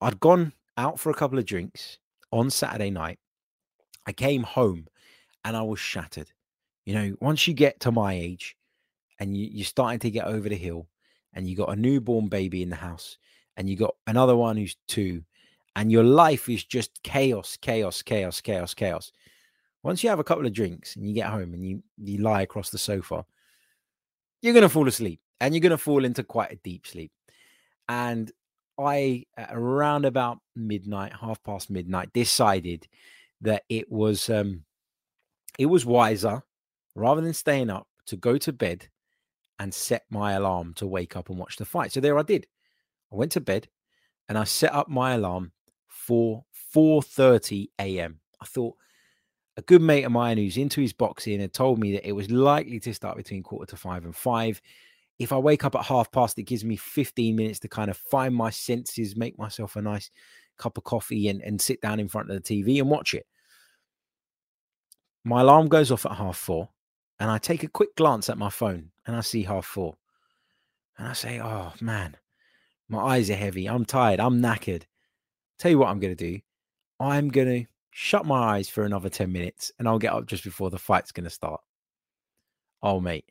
I'd 0.00 0.20
gone 0.20 0.52
out 0.76 0.98
for 0.98 1.10
a 1.10 1.14
couple 1.14 1.38
of 1.38 1.46
drinks 1.46 1.98
on 2.32 2.50
Saturday 2.50 2.90
night. 2.90 3.18
I 4.06 4.12
came 4.12 4.42
home 4.42 4.88
and 5.44 5.56
I 5.56 5.62
was 5.62 5.78
shattered. 5.78 6.30
You 6.84 6.94
know, 6.94 7.16
once 7.20 7.46
you 7.46 7.54
get 7.54 7.78
to 7.80 7.92
my 7.92 8.14
age 8.14 8.56
and 9.20 9.36
you, 9.36 9.48
you're 9.52 9.64
starting 9.64 10.00
to 10.00 10.10
get 10.10 10.26
over 10.26 10.48
the 10.48 10.56
hill 10.56 10.88
and 11.32 11.48
you 11.48 11.56
got 11.56 11.72
a 11.72 11.76
newborn 11.76 12.28
baby 12.28 12.62
in 12.62 12.70
the 12.70 12.76
house 12.76 13.18
and 13.56 13.68
you 13.68 13.76
got 13.76 13.94
another 14.06 14.36
one 14.36 14.56
who's 14.56 14.76
two 14.88 15.22
and 15.76 15.90
your 15.90 16.04
life 16.04 16.48
is 16.48 16.64
just 16.64 17.02
chaos, 17.02 17.56
chaos, 17.60 18.02
chaos, 18.02 18.40
chaos, 18.40 18.74
chaos. 18.74 19.12
Once 19.82 20.02
you 20.02 20.10
have 20.10 20.18
a 20.18 20.24
couple 20.24 20.46
of 20.46 20.52
drinks 20.52 20.96
and 20.96 21.06
you 21.06 21.14
get 21.14 21.28
home 21.28 21.54
and 21.54 21.64
you, 21.64 21.82
you 21.98 22.18
lie 22.18 22.42
across 22.42 22.70
the 22.70 22.78
sofa, 22.78 23.24
you're 24.42 24.52
going 24.52 24.62
to 24.62 24.68
fall 24.68 24.86
asleep 24.86 25.20
and 25.40 25.54
you're 25.54 25.60
going 25.60 25.70
to 25.70 25.78
fall 25.78 26.04
into 26.04 26.22
quite 26.22 26.52
a 26.52 26.56
deep 26.56 26.86
sleep. 26.86 27.10
And 27.88 28.30
I, 28.78 29.24
around 29.50 30.04
about 30.04 30.38
midnight, 30.54 31.12
half 31.18 31.42
past 31.42 31.70
midnight, 31.70 32.12
decided 32.12 32.86
that 33.40 33.64
it 33.68 33.90
was 33.90 34.30
um, 34.30 34.64
it 35.58 35.66
was 35.66 35.84
wiser 35.84 36.42
rather 36.94 37.20
than 37.20 37.34
staying 37.34 37.70
up 37.70 37.86
to 38.06 38.16
go 38.16 38.38
to 38.38 38.52
bed 38.52 38.88
and 39.58 39.72
set 39.72 40.04
my 40.10 40.32
alarm 40.32 40.74
to 40.74 40.86
wake 40.86 41.16
up 41.16 41.28
and 41.28 41.38
watch 41.38 41.56
the 41.56 41.64
fight. 41.64 41.92
So 41.92 42.00
there 42.00 42.18
I 42.18 42.22
did. 42.22 42.46
I 43.12 43.16
went 43.16 43.32
to 43.32 43.40
bed 43.40 43.68
and 44.28 44.38
I 44.38 44.44
set 44.44 44.72
up 44.72 44.88
my 44.88 45.14
alarm 45.14 45.52
for 45.88 46.44
4:30 46.74 47.68
a.m. 47.78 48.20
I 48.40 48.46
thought 48.46 48.76
a 49.56 49.62
good 49.62 49.82
mate 49.82 50.04
of 50.04 50.12
mine 50.12 50.38
who's 50.38 50.56
into 50.56 50.80
his 50.80 50.94
boxing 50.94 51.40
had 51.40 51.52
told 51.52 51.78
me 51.78 51.92
that 51.92 52.08
it 52.08 52.12
was 52.12 52.30
likely 52.30 52.80
to 52.80 52.94
start 52.94 53.18
between 53.18 53.42
quarter 53.42 53.70
to 53.70 53.76
five 53.76 54.04
and 54.04 54.16
five. 54.16 54.62
If 55.18 55.32
I 55.32 55.38
wake 55.38 55.64
up 55.64 55.74
at 55.74 55.84
half 55.84 56.10
past, 56.10 56.38
it 56.38 56.44
gives 56.44 56.64
me 56.64 56.76
15 56.76 57.36
minutes 57.36 57.58
to 57.60 57.68
kind 57.68 57.90
of 57.90 57.96
find 57.98 58.34
my 58.34 58.48
senses, 58.48 59.14
make 59.14 59.38
myself 59.38 59.76
a 59.76 59.82
nice 59.82 60.10
cup 60.56 60.78
of 60.78 60.84
coffee, 60.84 61.28
and, 61.28 61.42
and 61.42 61.60
sit 61.60 61.82
down 61.82 62.00
in 62.00 62.08
front 62.08 62.30
of 62.30 62.42
the 62.42 62.42
TV 62.42 62.80
and 62.80 62.88
watch 62.88 63.12
it. 63.12 63.26
My 65.22 65.42
alarm 65.42 65.68
goes 65.68 65.92
off 65.92 66.06
at 66.06 66.12
half 66.12 66.38
four 66.38 66.70
and 67.20 67.30
I 67.30 67.38
take 67.38 67.62
a 67.62 67.68
quick 67.68 67.94
glance 67.94 68.28
at 68.28 68.38
my 68.38 68.50
phone 68.50 68.90
and 69.06 69.14
I 69.14 69.20
see 69.20 69.42
half 69.42 69.66
four. 69.66 69.96
And 70.98 71.06
I 71.06 71.12
say, 71.12 71.40
oh 71.40 71.72
man, 71.80 72.16
my 72.92 73.02
eyes 73.16 73.30
are 73.30 73.34
heavy. 73.34 73.68
I'm 73.68 73.84
tired. 73.84 74.20
I'm 74.20 74.40
knackered. 74.40 74.84
Tell 75.58 75.70
you 75.70 75.78
what 75.78 75.88
I'm 75.88 75.98
going 75.98 76.14
to 76.14 76.32
do. 76.32 76.40
I'm 77.00 77.28
going 77.28 77.48
to 77.48 77.66
shut 77.90 78.24
my 78.24 78.56
eyes 78.56 78.68
for 78.68 78.84
another 78.84 79.08
10 79.08 79.32
minutes 79.32 79.72
and 79.78 79.88
I'll 79.88 79.98
get 79.98 80.12
up 80.12 80.26
just 80.26 80.44
before 80.44 80.70
the 80.70 80.78
fight's 80.78 81.12
going 81.12 81.24
to 81.24 81.30
start. 81.30 81.60
Oh, 82.82 83.00
mate. 83.00 83.24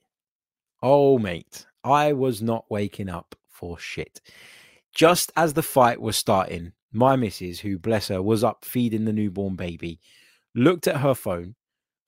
Oh, 0.82 1.18
mate. 1.18 1.66
I 1.84 2.14
was 2.14 2.42
not 2.42 2.66
waking 2.70 3.10
up 3.10 3.36
for 3.50 3.80
shit. 3.80 4.20
Just 4.94 5.32
as 5.38 5.54
the 5.54 5.64
fight 5.64 6.02
was 6.02 6.18
starting, 6.18 6.74
my 6.92 7.16
missus, 7.16 7.60
who 7.60 7.80
bless 7.80 8.10
her, 8.10 8.22
was 8.22 8.44
up 8.44 8.66
feeding 8.66 9.06
the 9.06 9.14
newborn 9.14 9.56
baby, 9.56 10.00
looked 10.54 10.88
at 10.88 10.98
her 10.98 11.16
phone 11.16 11.56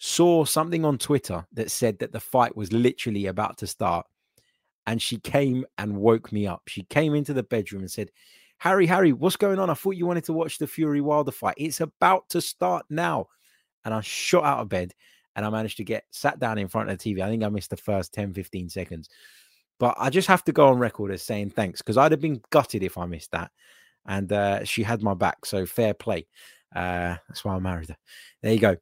saw 0.06 0.43
something 0.43 0.84
on 0.84 0.97
Twitter 0.97 1.45
that 1.54 1.72
said 1.72 1.97
that 1.99 2.12
the 2.12 2.20
fight 2.20 2.58
was 2.58 2.74
literally 2.74 3.28
about 3.28 3.58
to 3.58 3.66
start. 3.66 4.06
And 4.86 5.02
she 5.02 5.18
came 5.18 5.66
and 5.78 5.98
woke 5.98 6.32
me 6.32 6.46
up. 6.46 6.64
She 6.68 6.84
came 6.84 7.16
into 7.16 7.34
the 7.34 7.44
bedroom 7.44 7.82
and 7.82 7.92
said, 7.92 8.12
Harry, 8.58 8.86
Harry, 8.86 9.14
what's 9.14 9.36
going 9.36 9.60
on? 9.60 9.70
I 9.70 9.74
thought 9.74 9.96
you 9.96 10.06
wanted 10.06 10.26
to 10.26 10.34
watch 10.34 10.58
the 10.58 10.68
Fury 10.68 11.02
Wilder 11.02 11.32
fight. 11.32 11.56
It's 11.58 11.82
about 11.82 12.30
to 12.30 12.42
start 12.42 12.86
now. 12.90 13.28
And 13.86 13.94
I 13.94 14.02
shot 14.02 14.46
out 14.46 14.60
of 14.60 14.70
bed 14.70 14.94
and 15.36 15.46
I 15.46 15.50
managed 15.50 15.78
to 15.78 15.84
get 15.84 16.06
sat 16.12 16.40
down 16.40 16.58
in 16.58 16.68
front 16.68 16.90
of 16.90 16.98
the 16.98 17.16
TV. 17.16 17.22
I 17.22 17.30
think 17.30 17.44
I 17.44 17.50
missed 17.50 17.70
the 17.70 17.78
first 17.78 18.14
10, 18.14 18.34
15 18.34 18.70
seconds. 18.70 19.10
But 19.80 19.96
I 19.98 20.10
just 20.10 20.28
have 20.28 20.44
to 20.46 20.52
go 20.52 20.68
on 20.68 20.78
record 20.78 21.12
as 21.12 21.24
saying 21.24 21.52
thanks 21.52 21.82
because 21.82 21.98
I'd 21.98 22.12
have 22.12 22.22
been 22.22 22.42
gutted 22.52 22.84
if 22.84 22.98
I 22.98 23.06
missed 23.06 23.32
that. 23.32 23.52
And 24.06 24.32
uh, 24.32 24.64
she 24.64 24.84
had 24.84 25.02
my 25.02 25.14
back. 25.14 25.46
So 25.46 25.66
fair 25.66 25.94
play. 25.94 26.28
Uh, 26.76 27.16
that's 27.28 27.44
why 27.44 27.56
I 27.56 27.60
married 27.60 27.90
her. 27.90 27.98
There 28.42 28.54
you 28.54 28.60
go. 28.60 28.76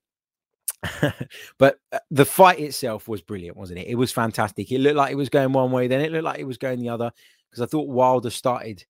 but 1.58 1.80
uh, 1.92 2.00
the 2.10 2.26
fight 2.26 2.60
itself 2.60 3.08
was 3.08 3.22
brilliant, 3.22 3.58
wasn't 3.58 3.80
it? 3.80 3.88
It 3.88 3.96
was 3.96 4.12
fantastic. 4.12 4.72
It 4.72 4.80
looked 4.80 4.96
like 4.96 5.12
it 5.12 5.16
was 5.16 5.30
going 5.30 5.54
one 5.54 5.72
way, 5.72 5.88
then 5.88 6.02
it 6.02 6.12
looked 6.12 6.26
like 6.26 6.40
it 6.40 6.48
was 6.48 6.58
going 6.58 6.80
the 6.80 6.90
other. 6.90 7.12
Because 7.50 7.62
I 7.62 7.66
thought 7.68 7.90
Wilder 7.90 8.30
started 8.30 8.86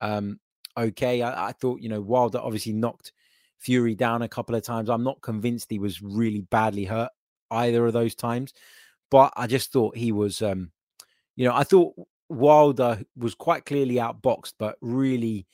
um, 0.00 0.40
okay. 0.76 1.22
I, 1.22 1.48
I, 1.48 1.52
thought, 1.52 1.80
you 1.80 1.88
know, 1.88 2.00
Wilder 2.00 2.38
obviously 2.38 2.72
knocked 2.72 3.12
Fury 3.58 3.94
down 3.94 4.22
a 4.22 4.28
couple 4.28 4.54
of 4.54 4.62
times. 4.62 4.88
I'm 4.88 5.04
not 5.04 5.22
convinced 5.22 5.70
he 5.70 5.78
was 5.78 6.02
really 6.02 6.42
badly 6.42 6.84
hurt 6.84 7.10
either 7.50 7.86
of 7.86 7.92
those 7.92 8.14
times, 8.14 8.52
but 9.10 9.32
I 9.36 9.46
just 9.46 9.72
thought 9.72 9.96
he 9.96 10.12
was, 10.12 10.42
um, 10.42 10.70
you 11.36 11.46
know, 11.46 11.54
I 11.54 11.64
thought 11.64 11.94
Wilder 12.28 13.02
was 13.16 13.34
quite 13.34 13.64
clearly 13.64 13.96
outboxed, 13.96 14.54
but 14.58 14.76
really 14.80 15.46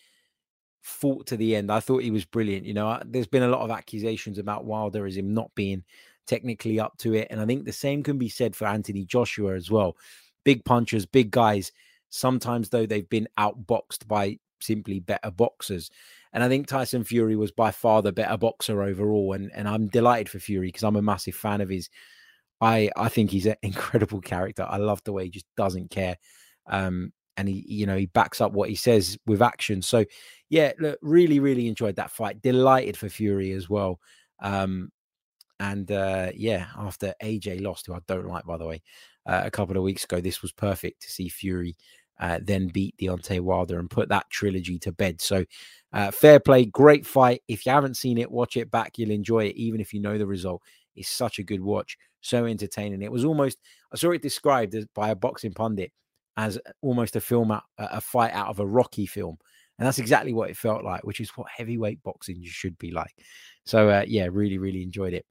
fought 0.82 1.26
to 1.28 1.36
the 1.36 1.56
end. 1.56 1.70
I 1.72 1.80
thought 1.80 2.02
he 2.02 2.10
was 2.10 2.24
brilliant. 2.24 2.66
You 2.66 2.74
know, 2.74 3.00
there's 3.06 3.26
been 3.26 3.44
a 3.44 3.48
lot 3.48 3.62
of 3.62 3.70
accusations 3.70 4.38
about 4.38 4.64
Wilder 4.64 5.06
as 5.06 5.16
him 5.16 5.32
not 5.32 5.50
being 5.54 5.84
technically 6.26 6.78
up 6.78 6.96
to 6.98 7.14
it. 7.14 7.28
And 7.30 7.40
I 7.40 7.46
think 7.46 7.64
the 7.64 7.72
same 7.72 8.02
can 8.02 8.18
be 8.18 8.28
said 8.28 8.54
for 8.54 8.66
Anthony 8.66 9.04
Joshua 9.04 9.54
as 9.54 9.70
well. 9.70 9.96
big 10.44 10.64
punchers, 10.64 11.06
big 11.06 11.30
guys. 11.30 11.70
Sometimes, 12.10 12.68
though, 12.68 12.84
they've 12.84 13.08
been 13.08 13.28
outboxed 13.38 14.06
by 14.08 14.38
simply 14.60 15.00
better 15.00 15.30
boxers. 15.30 15.90
And 16.32 16.42
I 16.42 16.48
think 16.48 16.66
Tyson 16.66 17.04
Fury 17.04 17.36
was 17.36 17.52
by 17.52 17.70
far 17.70 18.02
the 18.02 18.12
better 18.12 18.36
boxer 18.36 18.82
overall. 18.82 19.34
And, 19.34 19.50
and 19.54 19.68
I'm 19.68 19.86
delighted 19.86 20.28
for 20.28 20.40
Fury 20.40 20.68
because 20.68 20.82
I'm 20.82 20.96
a 20.96 21.02
massive 21.02 21.34
fan 21.34 21.60
of 21.60 21.68
his. 21.68 21.88
I, 22.60 22.90
I 22.96 23.08
think 23.08 23.30
he's 23.30 23.46
an 23.46 23.56
incredible 23.62 24.20
character. 24.20 24.66
I 24.68 24.78
love 24.78 25.02
the 25.04 25.12
way 25.12 25.24
he 25.24 25.30
just 25.30 25.46
doesn't 25.56 25.90
care. 25.90 26.16
Um, 26.66 27.12
and 27.36 27.48
he, 27.48 27.64
you 27.66 27.86
know, 27.86 27.96
he 27.96 28.06
backs 28.06 28.40
up 28.40 28.52
what 28.52 28.68
he 28.68 28.74
says 28.74 29.18
with 29.26 29.42
action. 29.42 29.82
So, 29.82 30.04
yeah, 30.48 30.72
look, 30.78 30.98
really, 31.02 31.40
really 31.40 31.68
enjoyed 31.68 31.96
that 31.96 32.10
fight. 32.10 32.42
Delighted 32.42 32.96
for 32.96 33.08
Fury 33.08 33.52
as 33.52 33.68
well. 33.68 34.00
Um, 34.40 34.90
and 35.60 35.90
uh, 35.90 36.32
yeah, 36.34 36.66
after 36.76 37.14
AJ 37.22 37.62
lost, 37.62 37.86
who 37.86 37.94
I 37.94 38.00
don't 38.06 38.26
like, 38.26 38.44
by 38.44 38.58
the 38.58 38.66
way, 38.66 38.82
uh, 39.26 39.42
a 39.44 39.50
couple 39.50 39.76
of 39.76 39.82
weeks 39.82 40.04
ago, 40.04 40.20
this 40.20 40.42
was 40.42 40.52
perfect 40.52 41.02
to 41.02 41.10
see 41.10 41.28
Fury 41.28 41.76
uh, 42.22 42.38
then 42.40 42.68
beat 42.68 42.96
Deontay 42.98 43.40
Wilder 43.40 43.78
and 43.78 43.90
put 43.90 44.08
that 44.10 44.30
trilogy 44.30 44.78
to 44.78 44.92
bed. 44.92 45.20
So, 45.20 45.44
uh, 45.92 46.10
fair 46.10 46.38
play, 46.38 46.64
great 46.64 47.04
fight. 47.04 47.42
If 47.48 47.66
you 47.66 47.72
haven't 47.72 47.96
seen 47.96 48.16
it, 48.16 48.30
watch 48.30 48.56
it 48.56 48.70
back. 48.70 48.96
You'll 48.96 49.10
enjoy 49.10 49.46
it, 49.46 49.56
even 49.56 49.80
if 49.80 49.92
you 49.92 50.00
know 50.00 50.18
the 50.18 50.26
result. 50.26 50.62
It's 50.94 51.08
such 51.08 51.38
a 51.38 51.42
good 51.42 51.60
watch, 51.60 51.96
so 52.20 52.44
entertaining. 52.44 53.02
It 53.02 53.10
was 53.10 53.24
almost, 53.24 53.58
I 53.92 53.96
saw 53.96 54.10
it 54.10 54.22
described 54.22 54.76
by 54.94 55.10
a 55.10 55.16
boxing 55.16 55.52
pundit 55.52 55.90
as 56.36 56.58
almost 56.80 57.16
a 57.16 57.20
film, 57.20 57.50
out, 57.50 57.64
a 57.78 58.00
fight 58.00 58.32
out 58.32 58.48
of 58.48 58.60
a 58.60 58.66
Rocky 58.66 59.06
film. 59.06 59.38
And 59.78 59.86
that's 59.86 59.98
exactly 59.98 60.32
what 60.32 60.50
it 60.50 60.56
felt 60.56 60.84
like, 60.84 61.04
which 61.04 61.20
is 61.20 61.30
what 61.30 61.48
heavyweight 61.54 62.02
boxing 62.02 62.42
should 62.44 62.78
be 62.78 62.90
like. 62.90 63.14
So, 63.64 63.88
uh, 63.88 64.04
yeah, 64.06 64.28
really, 64.30 64.58
really 64.58 64.82
enjoyed 64.82 65.14
it. 65.14 65.26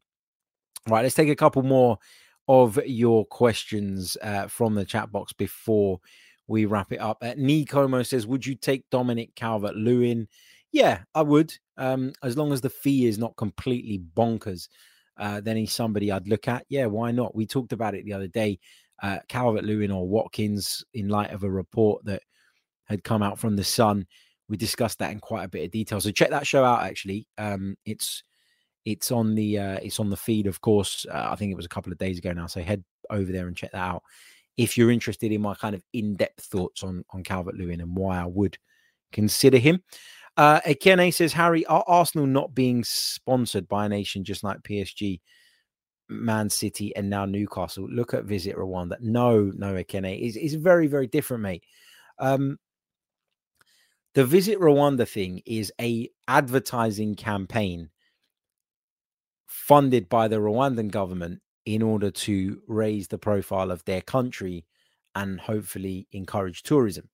All 0.87 0.95
right, 0.95 1.03
let's 1.03 1.15
take 1.15 1.29
a 1.29 1.35
couple 1.35 1.63
more 1.63 1.97
of 2.47 2.79
your 2.85 3.25
questions 3.25 4.17
uh, 4.21 4.47
from 4.47 4.75
the 4.75 4.85
chat 4.85 5.11
box 5.11 5.31
before 5.31 5.99
we 6.47 6.65
wrap 6.65 6.91
it 6.91 6.99
up. 6.99 7.17
Uh, 7.21 7.33
Nicomo 7.37 8.03
says, 8.03 8.27
Would 8.27 8.45
you 8.45 8.55
take 8.55 8.89
Dominic 8.89 9.35
Calvert 9.35 9.75
Lewin? 9.75 10.27
Yeah, 10.71 11.01
I 11.13 11.21
would. 11.21 11.53
Um, 11.77 12.13
as 12.23 12.37
long 12.37 12.51
as 12.51 12.61
the 12.61 12.69
fee 12.69 13.05
is 13.05 13.17
not 13.17 13.35
completely 13.37 14.01
bonkers, 14.15 14.67
uh, 15.17 15.41
then 15.41 15.57
he's 15.57 15.73
somebody 15.73 16.11
I'd 16.11 16.27
look 16.27 16.47
at. 16.47 16.65
Yeah, 16.69 16.87
why 16.87 17.11
not? 17.11 17.35
We 17.35 17.45
talked 17.45 17.73
about 17.73 17.95
it 17.95 18.05
the 18.05 18.13
other 18.13 18.27
day. 18.27 18.59
Uh, 19.01 19.19
Calvert 19.27 19.63
Lewin 19.63 19.91
or 19.91 20.07
Watkins, 20.07 20.83
in 20.93 21.09
light 21.09 21.31
of 21.31 21.43
a 21.43 21.49
report 21.49 22.03
that 22.05 22.21
had 22.85 23.03
come 23.03 23.23
out 23.23 23.39
from 23.39 23.55
the 23.55 23.63
Sun. 23.63 24.05
We 24.49 24.57
discussed 24.57 24.99
that 24.99 25.11
in 25.11 25.19
quite 25.19 25.45
a 25.45 25.49
bit 25.49 25.65
of 25.65 25.71
detail. 25.71 26.01
So 26.01 26.11
check 26.11 26.29
that 26.29 26.45
show 26.45 26.63
out. 26.63 26.83
Actually, 26.83 27.27
um, 27.37 27.77
it's 27.85 28.23
it's 28.85 29.11
on 29.11 29.35
the 29.35 29.57
uh, 29.57 29.79
it's 29.81 29.99
on 29.99 30.09
the 30.09 30.17
feed, 30.17 30.45
of 30.47 30.61
course. 30.61 31.05
Uh, 31.09 31.29
I 31.31 31.35
think 31.35 31.51
it 31.51 31.55
was 31.55 31.65
a 31.65 31.69
couple 31.69 31.91
of 31.91 31.97
days 31.97 32.17
ago 32.17 32.33
now. 32.33 32.47
So 32.47 32.61
head 32.61 32.83
over 33.09 33.31
there 33.31 33.47
and 33.47 33.55
check 33.55 33.71
that 33.71 33.79
out 33.79 34.03
if 34.57 34.77
you're 34.77 34.91
interested 34.91 35.31
in 35.31 35.41
my 35.41 35.55
kind 35.55 35.75
of 35.75 35.83
in-depth 35.93 36.43
thoughts 36.43 36.83
on 36.83 37.03
on 37.11 37.23
Calvert 37.23 37.55
Lewin 37.55 37.81
and 37.81 37.95
why 37.95 38.21
I 38.21 38.25
would 38.25 38.57
consider 39.11 39.57
him. 39.57 39.81
Uh, 40.37 40.61
Ekene 40.61 41.13
says, 41.13 41.33
Harry, 41.33 41.65
are 41.65 41.83
Arsenal 41.87 42.25
not 42.25 42.55
being 42.55 42.83
sponsored 42.83 43.67
by 43.67 43.85
a 43.85 43.89
nation 43.89 44.23
just 44.23 44.43
like 44.43 44.61
PSG, 44.63 45.19
Man 46.11 46.49
City, 46.49 46.95
and 46.95 47.09
now 47.09 47.25
Newcastle? 47.25 47.87
Look 47.89 48.13
at 48.13 48.25
Visit 48.25 48.55
Rwanda. 48.55 48.99
No, 48.99 49.51
no, 49.55 49.73
Ekene. 49.73 50.21
It's, 50.21 50.35
it's 50.35 50.53
very, 50.53 50.87
very 50.87 51.07
different, 51.07 51.43
mate. 51.43 51.63
Um, 52.19 52.59
the 54.13 54.25
Visit 54.25 54.59
Rwanda 54.59 55.07
thing 55.07 55.41
is 55.45 55.71
a 55.79 56.09
advertising 56.27 57.15
campaign 57.15 57.89
funded 59.47 60.09
by 60.09 60.27
the 60.27 60.37
Rwandan 60.37 60.91
government 60.91 61.41
in 61.65 61.81
order 61.81 62.11
to 62.11 62.61
raise 62.67 63.07
the 63.07 63.17
profile 63.17 63.71
of 63.71 63.83
their 63.85 64.01
country 64.01 64.65
and 65.15 65.39
hopefully 65.39 66.07
encourage 66.11 66.63
tourism. 66.63 67.09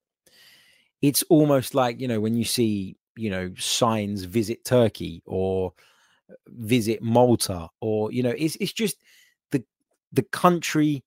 It's 1.02 1.24
almost 1.24 1.76
like, 1.76 2.00
you 2.00 2.08
know, 2.08 2.20
when 2.20 2.36
you 2.36 2.46
see, 2.46 2.98
you 3.16 3.30
know, 3.30 3.52
signs 3.58 4.24
visit 4.24 4.66
Turkey 4.66 5.22
or 5.26 5.74
visit 6.48 7.02
Malta 7.02 7.68
or, 7.82 8.12
you 8.12 8.24
know, 8.24 8.34
it's 8.38 8.56
it's 8.58 8.74
just 8.74 8.98
the 9.52 9.64
the 10.12 10.24
country 10.24 11.04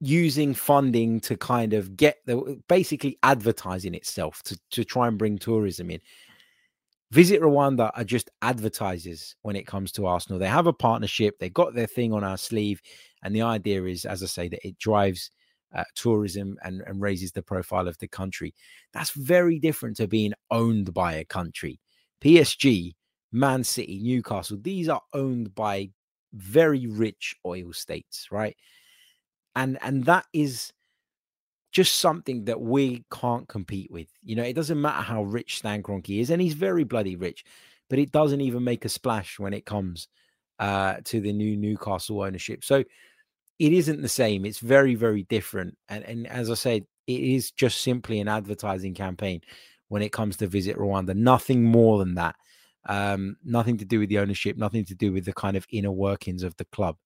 using 0.00 0.54
funding 0.54 1.20
to 1.20 1.36
kind 1.36 1.72
of 1.72 1.96
get 1.96 2.18
the 2.26 2.60
basically 2.68 3.18
advertising 3.22 3.94
itself 3.94 4.42
to, 4.44 4.58
to 4.70 4.84
try 4.84 5.08
and 5.08 5.18
bring 5.18 5.38
tourism 5.38 5.90
in. 5.90 6.00
Visit 7.10 7.40
Rwanda 7.40 7.90
are 7.94 8.04
just 8.04 8.30
advertisers 8.42 9.36
when 9.42 9.56
it 9.56 9.66
comes 9.66 9.92
to 9.92 10.06
Arsenal. 10.06 10.38
They 10.38 10.48
have 10.48 10.66
a 10.66 10.72
partnership, 10.72 11.38
they 11.38 11.48
got 11.48 11.74
their 11.74 11.86
thing 11.86 12.12
on 12.12 12.24
our 12.24 12.36
sleeve. 12.36 12.80
And 13.22 13.34
the 13.34 13.42
idea 13.42 13.84
is, 13.84 14.04
as 14.04 14.22
I 14.22 14.26
say, 14.26 14.48
that 14.48 14.66
it 14.66 14.78
drives 14.78 15.30
uh, 15.74 15.84
tourism 15.94 16.56
and, 16.62 16.82
and 16.86 17.00
raises 17.00 17.32
the 17.32 17.42
profile 17.42 17.88
of 17.88 17.98
the 17.98 18.08
country. 18.08 18.54
That's 18.92 19.10
very 19.10 19.58
different 19.58 19.96
to 19.98 20.08
being 20.08 20.34
owned 20.50 20.92
by 20.94 21.14
a 21.14 21.24
country. 21.24 21.80
PSG, 22.20 22.94
Man 23.34 23.64
City, 23.64 23.98
Newcastle, 24.00 24.58
these 24.60 24.88
are 24.88 25.02
owned 25.12 25.54
by 25.56 25.90
very 26.32 26.86
rich 26.86 27.34
oil 27.44 27.72
states, 27.72 28.28
right? 28.30 28.56
And 29.56 29.76
and 29.82 30.04
that 30.04 30.26
is 30.32 30.72
just 31.72 31.96
something 31.96 32.44
that 32.44 32.60
we 32.60 33.04
can't 33.12 33.48
compete 33.48 33.90
with. 33.90 34.06
You 34.22 34.36
know, 34.36 34.44
it 34.44 34.54
doesn't 34.54 34.80
matter 34.80 35.02
how 35.02 35.24
rich 35.24 35.58
Stan 35.58 35.82
Kroenke 35.82 36.20
is, 36.20 36.30
and 36.30 36.40
he's 36.40 36.54
very 36.54 36.84
bloody 36.84 37.16
rich, 37.16 37.44
but 37.90 37.98
it 37.98 38.12
doesn't 38.12 38.40
even 38.40 38.62
make 38.62 38.84
a 38.84 38.88
splash 38.88 39.40
when 39.40 39.52
it 39.52 39.66
comes 39.66 40.06
uh, 40.60 40.98
to 41.04 41.20
the 41.20 41.32
new 41.32 41.56
Newcastle 41.56 42.22
ownership. 42.22 42.64
So 42.64 42.84
it 43.58 43.72
isn't 43.72 44.00
the 44.00 44.08
same. 44.08 44.44
It's 44.44 44.60
very, 44.60 44.94
very 44.94 45.24
different. 45.24 45.76
And, 45.88 46.04
and 46.04 46.26
as 46.28 46.50
I 46.50 46.54
said, 46.54 46.84
it 47.08 47.20
is 47.20 47.50
just 47.50 47.82
simply 47.82 48.20
an 48.20 48.28
advertising 48.28 48.94
campaign 48.94 49.40
when 49.88 50.02
it 50.02 50.12
comes 50.12 50.36
to 50.36 50.46
Visit 50.46 50.76
Rwanda. 50.76 51.16
Nothing 51.16 51.64
more 51.64 51.98
than 51.98 52.14
that. 52.14 52.36
Um, 52.86 53.36
nothing 53.44 53.78
to 53.78 53.84
do 53.84 54.00
with 54.00 54.08
the 54.08 54.18
ownership, 54.18 54.56
nothing 54.56 54.84
to 54.86 54.94
do 54.94 55.12
with 55.12 55.24
the 55.24 55.32
kind 55.32 55.56
of 55.56 55.66
inner 55.70 55.90
workings 55.92 56.42
of 56.42 56.56
the 56.56 56.66
club. 56.66 56.96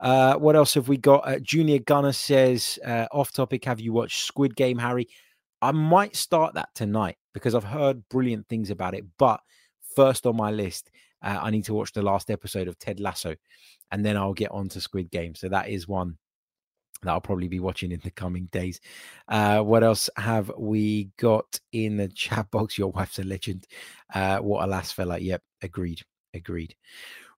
Uh, 0.00 0.34
what 0.34 0.56
else 0.56 0.74
have 0.74 0.88
we 0.88 0.96
got? 0.96 1.26
Uh, 1.26 1.38
Junior 1.38 1.78
Gunner 1.78 2.12
says, 2.12 2.78
uh, 2.84 3.06
off 3.12 3.30
topic, 3.30 3.64
have 3.64 3.80
you 3.80 3.92
watched 3.92 4.24
Squid 4.24 4.56
Game, 4.56 4.78
Harry? 4.78 5.08
I 5.60 5.70
might 5.70 6.16
start 6.16 6.54
that 6.54 6.70
tonight 6.74 7.16
because 7.34 7.54
I've 7.54 7.62
heard 7.62 8.08
brilliant 8.08 8.48
things 8.48 8.70
about 8.70 8.94
it. 8.94 9.04
But 9.16 9.40
first 9.94 10.26
on 10.26 10.36
my 10.36 10.50
list, 10.50 10.90
uh, 11.22 11.38
I 11.40 11.50
need 11.50 11.64
to 11.66 11.74
watch 11.74 11.92
the 11.92 12.02
last 12.02 12.30
episode 12.30 12.66
of 12.66 12.78
Ted 12.80 12.98
Lasso 12.98 13.36
and 13.92 14.04
then 14.04 14.16
I'll 14.16 14.32
get 14.32 14.50
on 14.50 14.68
to 14.70 14.80
Squid 14.80 15.10
Game. 15.10 15.36
So 15.36 15.48
that 15.50 15.68
is 15.68 15.86
one 15.86 16.18
that 17.02 17.10
I'll 17.10 17.20
probably 17.20 17.48
be 17.48 17.60
watching 17.60 17.92
in 17.92 18.00
the 18.02 18.10
coming 18.10 18.48
days. 18.52 18.80
Uh, 19.28 19.60
what 19.60 19.82
else 19.82 20.08
have 20.16 20.50
we 20.56 21.10
got 21.18 21.60
in 21.72 21.96
the 21.96 22.08
chat 22.08 22.50
box? 22.50 22.78
Your 22.78 22.90
wife's 22.90 23.18
a 23.18 23.24
legend. 23.24 23.66
Uh, 24.14 24.38
what 24.38 24.64
a 24.64 24.66
last 24.66 24.94
fella. 24.94 25.18
Yep, 25.18 25.42
agreed. 25.62 26.00
Agreed. 26.34 26.74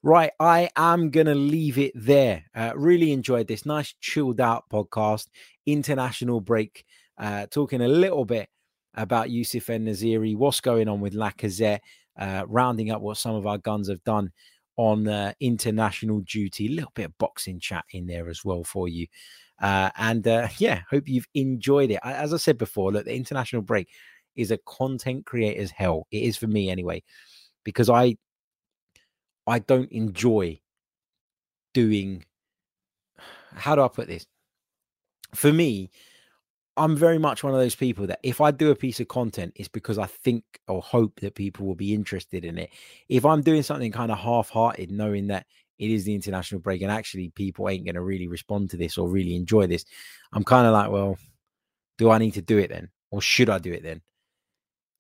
Right, 0.03 0.33
I 0.39 0.69
am 0.77 1.11
going 1.11 1.27
to 1.27 1.35
leave 1.35 1.79
it 1.79 1.93
there. 1.95 2.45
Uh, 2.55 2.73
really 2.77 3.13
enjoyed 3.13 3.49
this 3.49 3.65
nice, 3.65 3.95
chilled 4.01 4.39
out 4.39 4.65
podcast, 4.71 5.29
international 5.65 6.43
break, 6.43 6.85
uh, 7.17 7.47
talking 7.47 7.81
a 7.81 7.89
little 7.89 8.27
bit 8.27 8.51
about 8.93 9.31
Youssef 9.31 9.71
En-Nesyri, 9.71 10.37
what's 10.37 10.61
going 10.61 10.89
on 10.89 11.01
with 11.01 11.15
Lacazette, 11.15 11.81
uh, 12.19 12.45
rounding 12.47 12.91
up 12.91 13.01
what 13.01 13.17
some 13.17 13.35
of 13.35 13.47
our 13.47 13.57
guns 13.57 13.89
have 13.89 14.05
done 14.05 14.31
on 14.77 15.09
uh, 15.09 15.33
international 15.41 16.21
duty. 16.21 16.67
A 16.67 16.71
little 16.71 16.93
bit 16.95 17.07
of 17.07 17.19
boxing 17.19 17.59
chat 17.59 17.85
in 17.93 18.07
there 18.07 18.29
as 18.29 18.45
well 18.45 18.63
for 18.63 18.89
you. 18.89 19.07
Uh, 19.61 19.91
and 19.97 20.27
uh, 20.27 20.49
yeah, 20.59 20.81
hope 20.91 21.09
you've 21.09 21.29
enjoyed 21.35 21.91
it. 21.91 22.01
As 22.03 22.33
I 22.33 22.39
said 22.39 22.59
before, 22.59 22.93
look, 22.93 23.05
the 23.05 23.15
international 23.15 23.63
break 23.63 23.89
is 24.37 24.51
a 24.51 24.59
content 24.59 25.27
creator's 25.27 25.71
hell. 25.71 26.07
It 26.11 26.23
is 26.23 26.37
for 26.37 26.47
me 26.47 26.71
anyway, 26.71 27.03
because 27.65 27.89
I 27.89 28.17
I 29.47 29.59
don't 29.61 29.91
enjoy 29.93 30.61
doing. 31.73 32.25
How 33.55 33.75
do 33.75 33.83
I 33.83 33.89
put 33.89 34.09
this? 34.09 34.27
For 35.35 35.53
me, 35.53 35.91
I'm 36.77 36.97
very 36.97 37.19
much 37.19 37.45
one 37.45 37.55
of 37.55 37.61
those 37.61 37.75
people 37.75 38.07
that 38.09 38.19
if 38.23 38.41
I 38.41 38.51
do 38.51 38.71
a 38.71 38.77
piece 38.77 38.99
of 38.99 39.09
content, 39.09 39.53
it's 39.57 39.69
because 39.69 39.99
I 39.99 40.07
think 40.07 40.43
or 40.67 40.83
hope 40.83 41.21
that 41.21 41.37
people 41.37 41.67
will 41.67 41.77
be 41.77 41.95
interested 41.95 42.45
in 42.45 42.59
it. 42.59 42.71
If 43.09 43.25
I'm 43.25 43.43
doing 43.43 43.63
something 43.63 43.93
kind 43.93 44.11
of 44.11 44.19
half 44.19 44.51
hearted, 44.51 44.91
knowing 44.91 45.29
that 45.29 45.47
it 45.79 45.91
is 45.91 46.05
the 46.05 46.15
international 46.15 46.61
break 46.61 46.83
and 46.83 46.91
actually 46.91 47.31
people 47.31 47.69
ain't 47.69 47.85
going 47.85 47.95
to 47.95 48.01
really 48.01 48.29
respond 48.29 48.71
to 48.71 48.77
this 48.77 48.97
or 48.97 49.09
really 49.09 49.35
enjoy 49.35 49.67
this, 49.67 49.85
I'm 50.33 50.45
kind 50.45 50.67
of 50.67 50.73
like, 50.73 50.91
well, 50.91 51.19
do 51.99 52.11
I 52.11 52.19
need 52.19 52.35
to 52.35 52.43
do 52.43 52.59
it 52.59 52.71
then? 52.71 52.91
Or 53.11 53.21
should 53.21 53.51
I 53.51 53.59
do 53.59 53.73
it 53.73 53.83
then? 53.83 54.01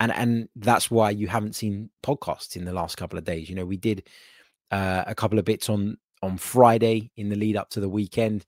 And 0.00 0.12
and 0.12 0.48
that's 0.56 0.90
why 0.90 1.10
you 1.10 1.28
haven't 1.28 1.54
seen 1.54 1.90
podcasts 2.02 2.56
in 2.56 2.64
the 2.64 2.72
last 2.72 2.96
couple 2.96 3.18
of 3.18 3.24
days. 3.24 3.48
You 3.48 3.54
know, 3.54 3.64
we 3.64 3.76
did 3.76 4.08
uh, 4.70 5.04
a 5.06 5.14
couple 5.14 5.38
of 5.38 5.44
bits 5.44 5.68
on 5.68 5.96
on 6.22 6.36
Friday 6.36 7.10
in 7.16 7.28
the 7.28 7.36
lead 7.36 7.56
up 7.56 7.70
to 7.70 7.80
the 7.80 7.88
weekend. 7.88 8.44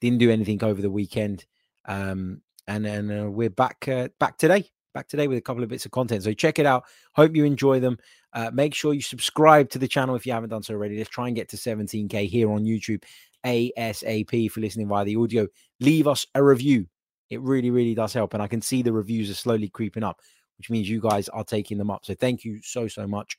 Didn't 0.00 0.18
do 0.18 0.30
anything 0.30 0.62
over 0.62 0.82
the 0.82 0.90
weekend, 0.90 1.46
um, 1.86 2.42
and 2.66 2.84
then 2.84 3.10
uh, 3.10 3.30
we're 3.30 3.50
back 3.50 3.88
uh, 3.88 4.08
back 4.18 4.36
today. 4.36 4.70
Back 4.94 5.08
today 5.08 5.26
with 5.26 5.38
a 5.38 5.42
couple 5.42 5.62
of 5.62 5.70
bits 5.70 5.86
of 5.86 5.92
content. 5.92 6.22
So 6.22 6.34
check 6.34 6.58
it 6.58 6.66
out. 6.66 6.84
Hope 7.14 7.34
you 7.34 7.44
enjoy 7.44 7.80
them. 7.80 7.96
Uh, 8.32 8.50
make 8.52 8.74
sure 8.74 8.94
you 8.94 9.02
subscribe 9.02 9.68
to 9.70 9.78
the 9.78 9.88
channel 9.88 10.14
if 10.14 10.26
you 10.26 10.32
haven't 10.32 10.50
done 10.50 10.62
so 10.62 10.74
already. 10.74 10.96
Let's 10.96 11.10
try 11.10 11.26
and 11.26 11.36
get 11.36 11.48
to 11.50 11.56
17k 11.56 12.28
here 12.28 12.50
on 12.50 12.64
YouTube 12.64 13.04
ASAP 13.44 14.50
for 14.50 14.60
listening 14.60 14.88
via 14.88 15.04
the 15.04 15.16
audio. 15.16 15.46
Leave 15.80 16.08
us 16.08 16.26
a 16.34 16.42
review. 16.42 16.86
It 17.30 17.40
really, 17.40 17.70
really 17.70 17.94
does 17.94 18.12
help. 18.12 18.34
And 18.34 18.42
I 18.42 18.46
can 18.46 18.62
see 18.62 18.82
the 18.82 18.92
reviews 18.92 19.30
are 19.30 19.34
slowly 19.34 19.68
creeping 19.68 20.04
up, 20.04 20.20
which 20.58 20.70
means 20.70 20.88
you 20.88 21.00
guys 21.00 21.28
are 21.28 21.44
taking 21.44 21.78
them 21.78 21.90
up. 21.90 22.04
So 22.04 22.14
thank 22.14 22.44
you 22.44 22.60
so, 22.62 22.88
so 22.88 23.06
much. 23.06 23.36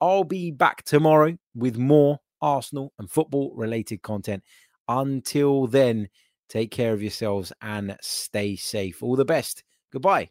I'll 0.00 0.24
be 0.24 0.50
back 0.50 0.84
tomorrow 0.84 1.36
with 1.54 1.78
more 1.78 2.18
Arsenal 2.40 2.92
and 2.98 3.10
football 3.10 3.52
related 3.56 4.02
content. 4.02 4.42
Until 4.88 5.66
then, 5.66 6.08
take 6.48 6.70
care 6.70 6.92
of 6.92 7.02
yourselves 7.02 7.52
and 7.62 7.96
stay 8.02 8.56
safe. 8.56 9.02
All 9.02 9.16
the 9.16 9.24
best. 9.24 9.64
Goodbye. 9.92 10.30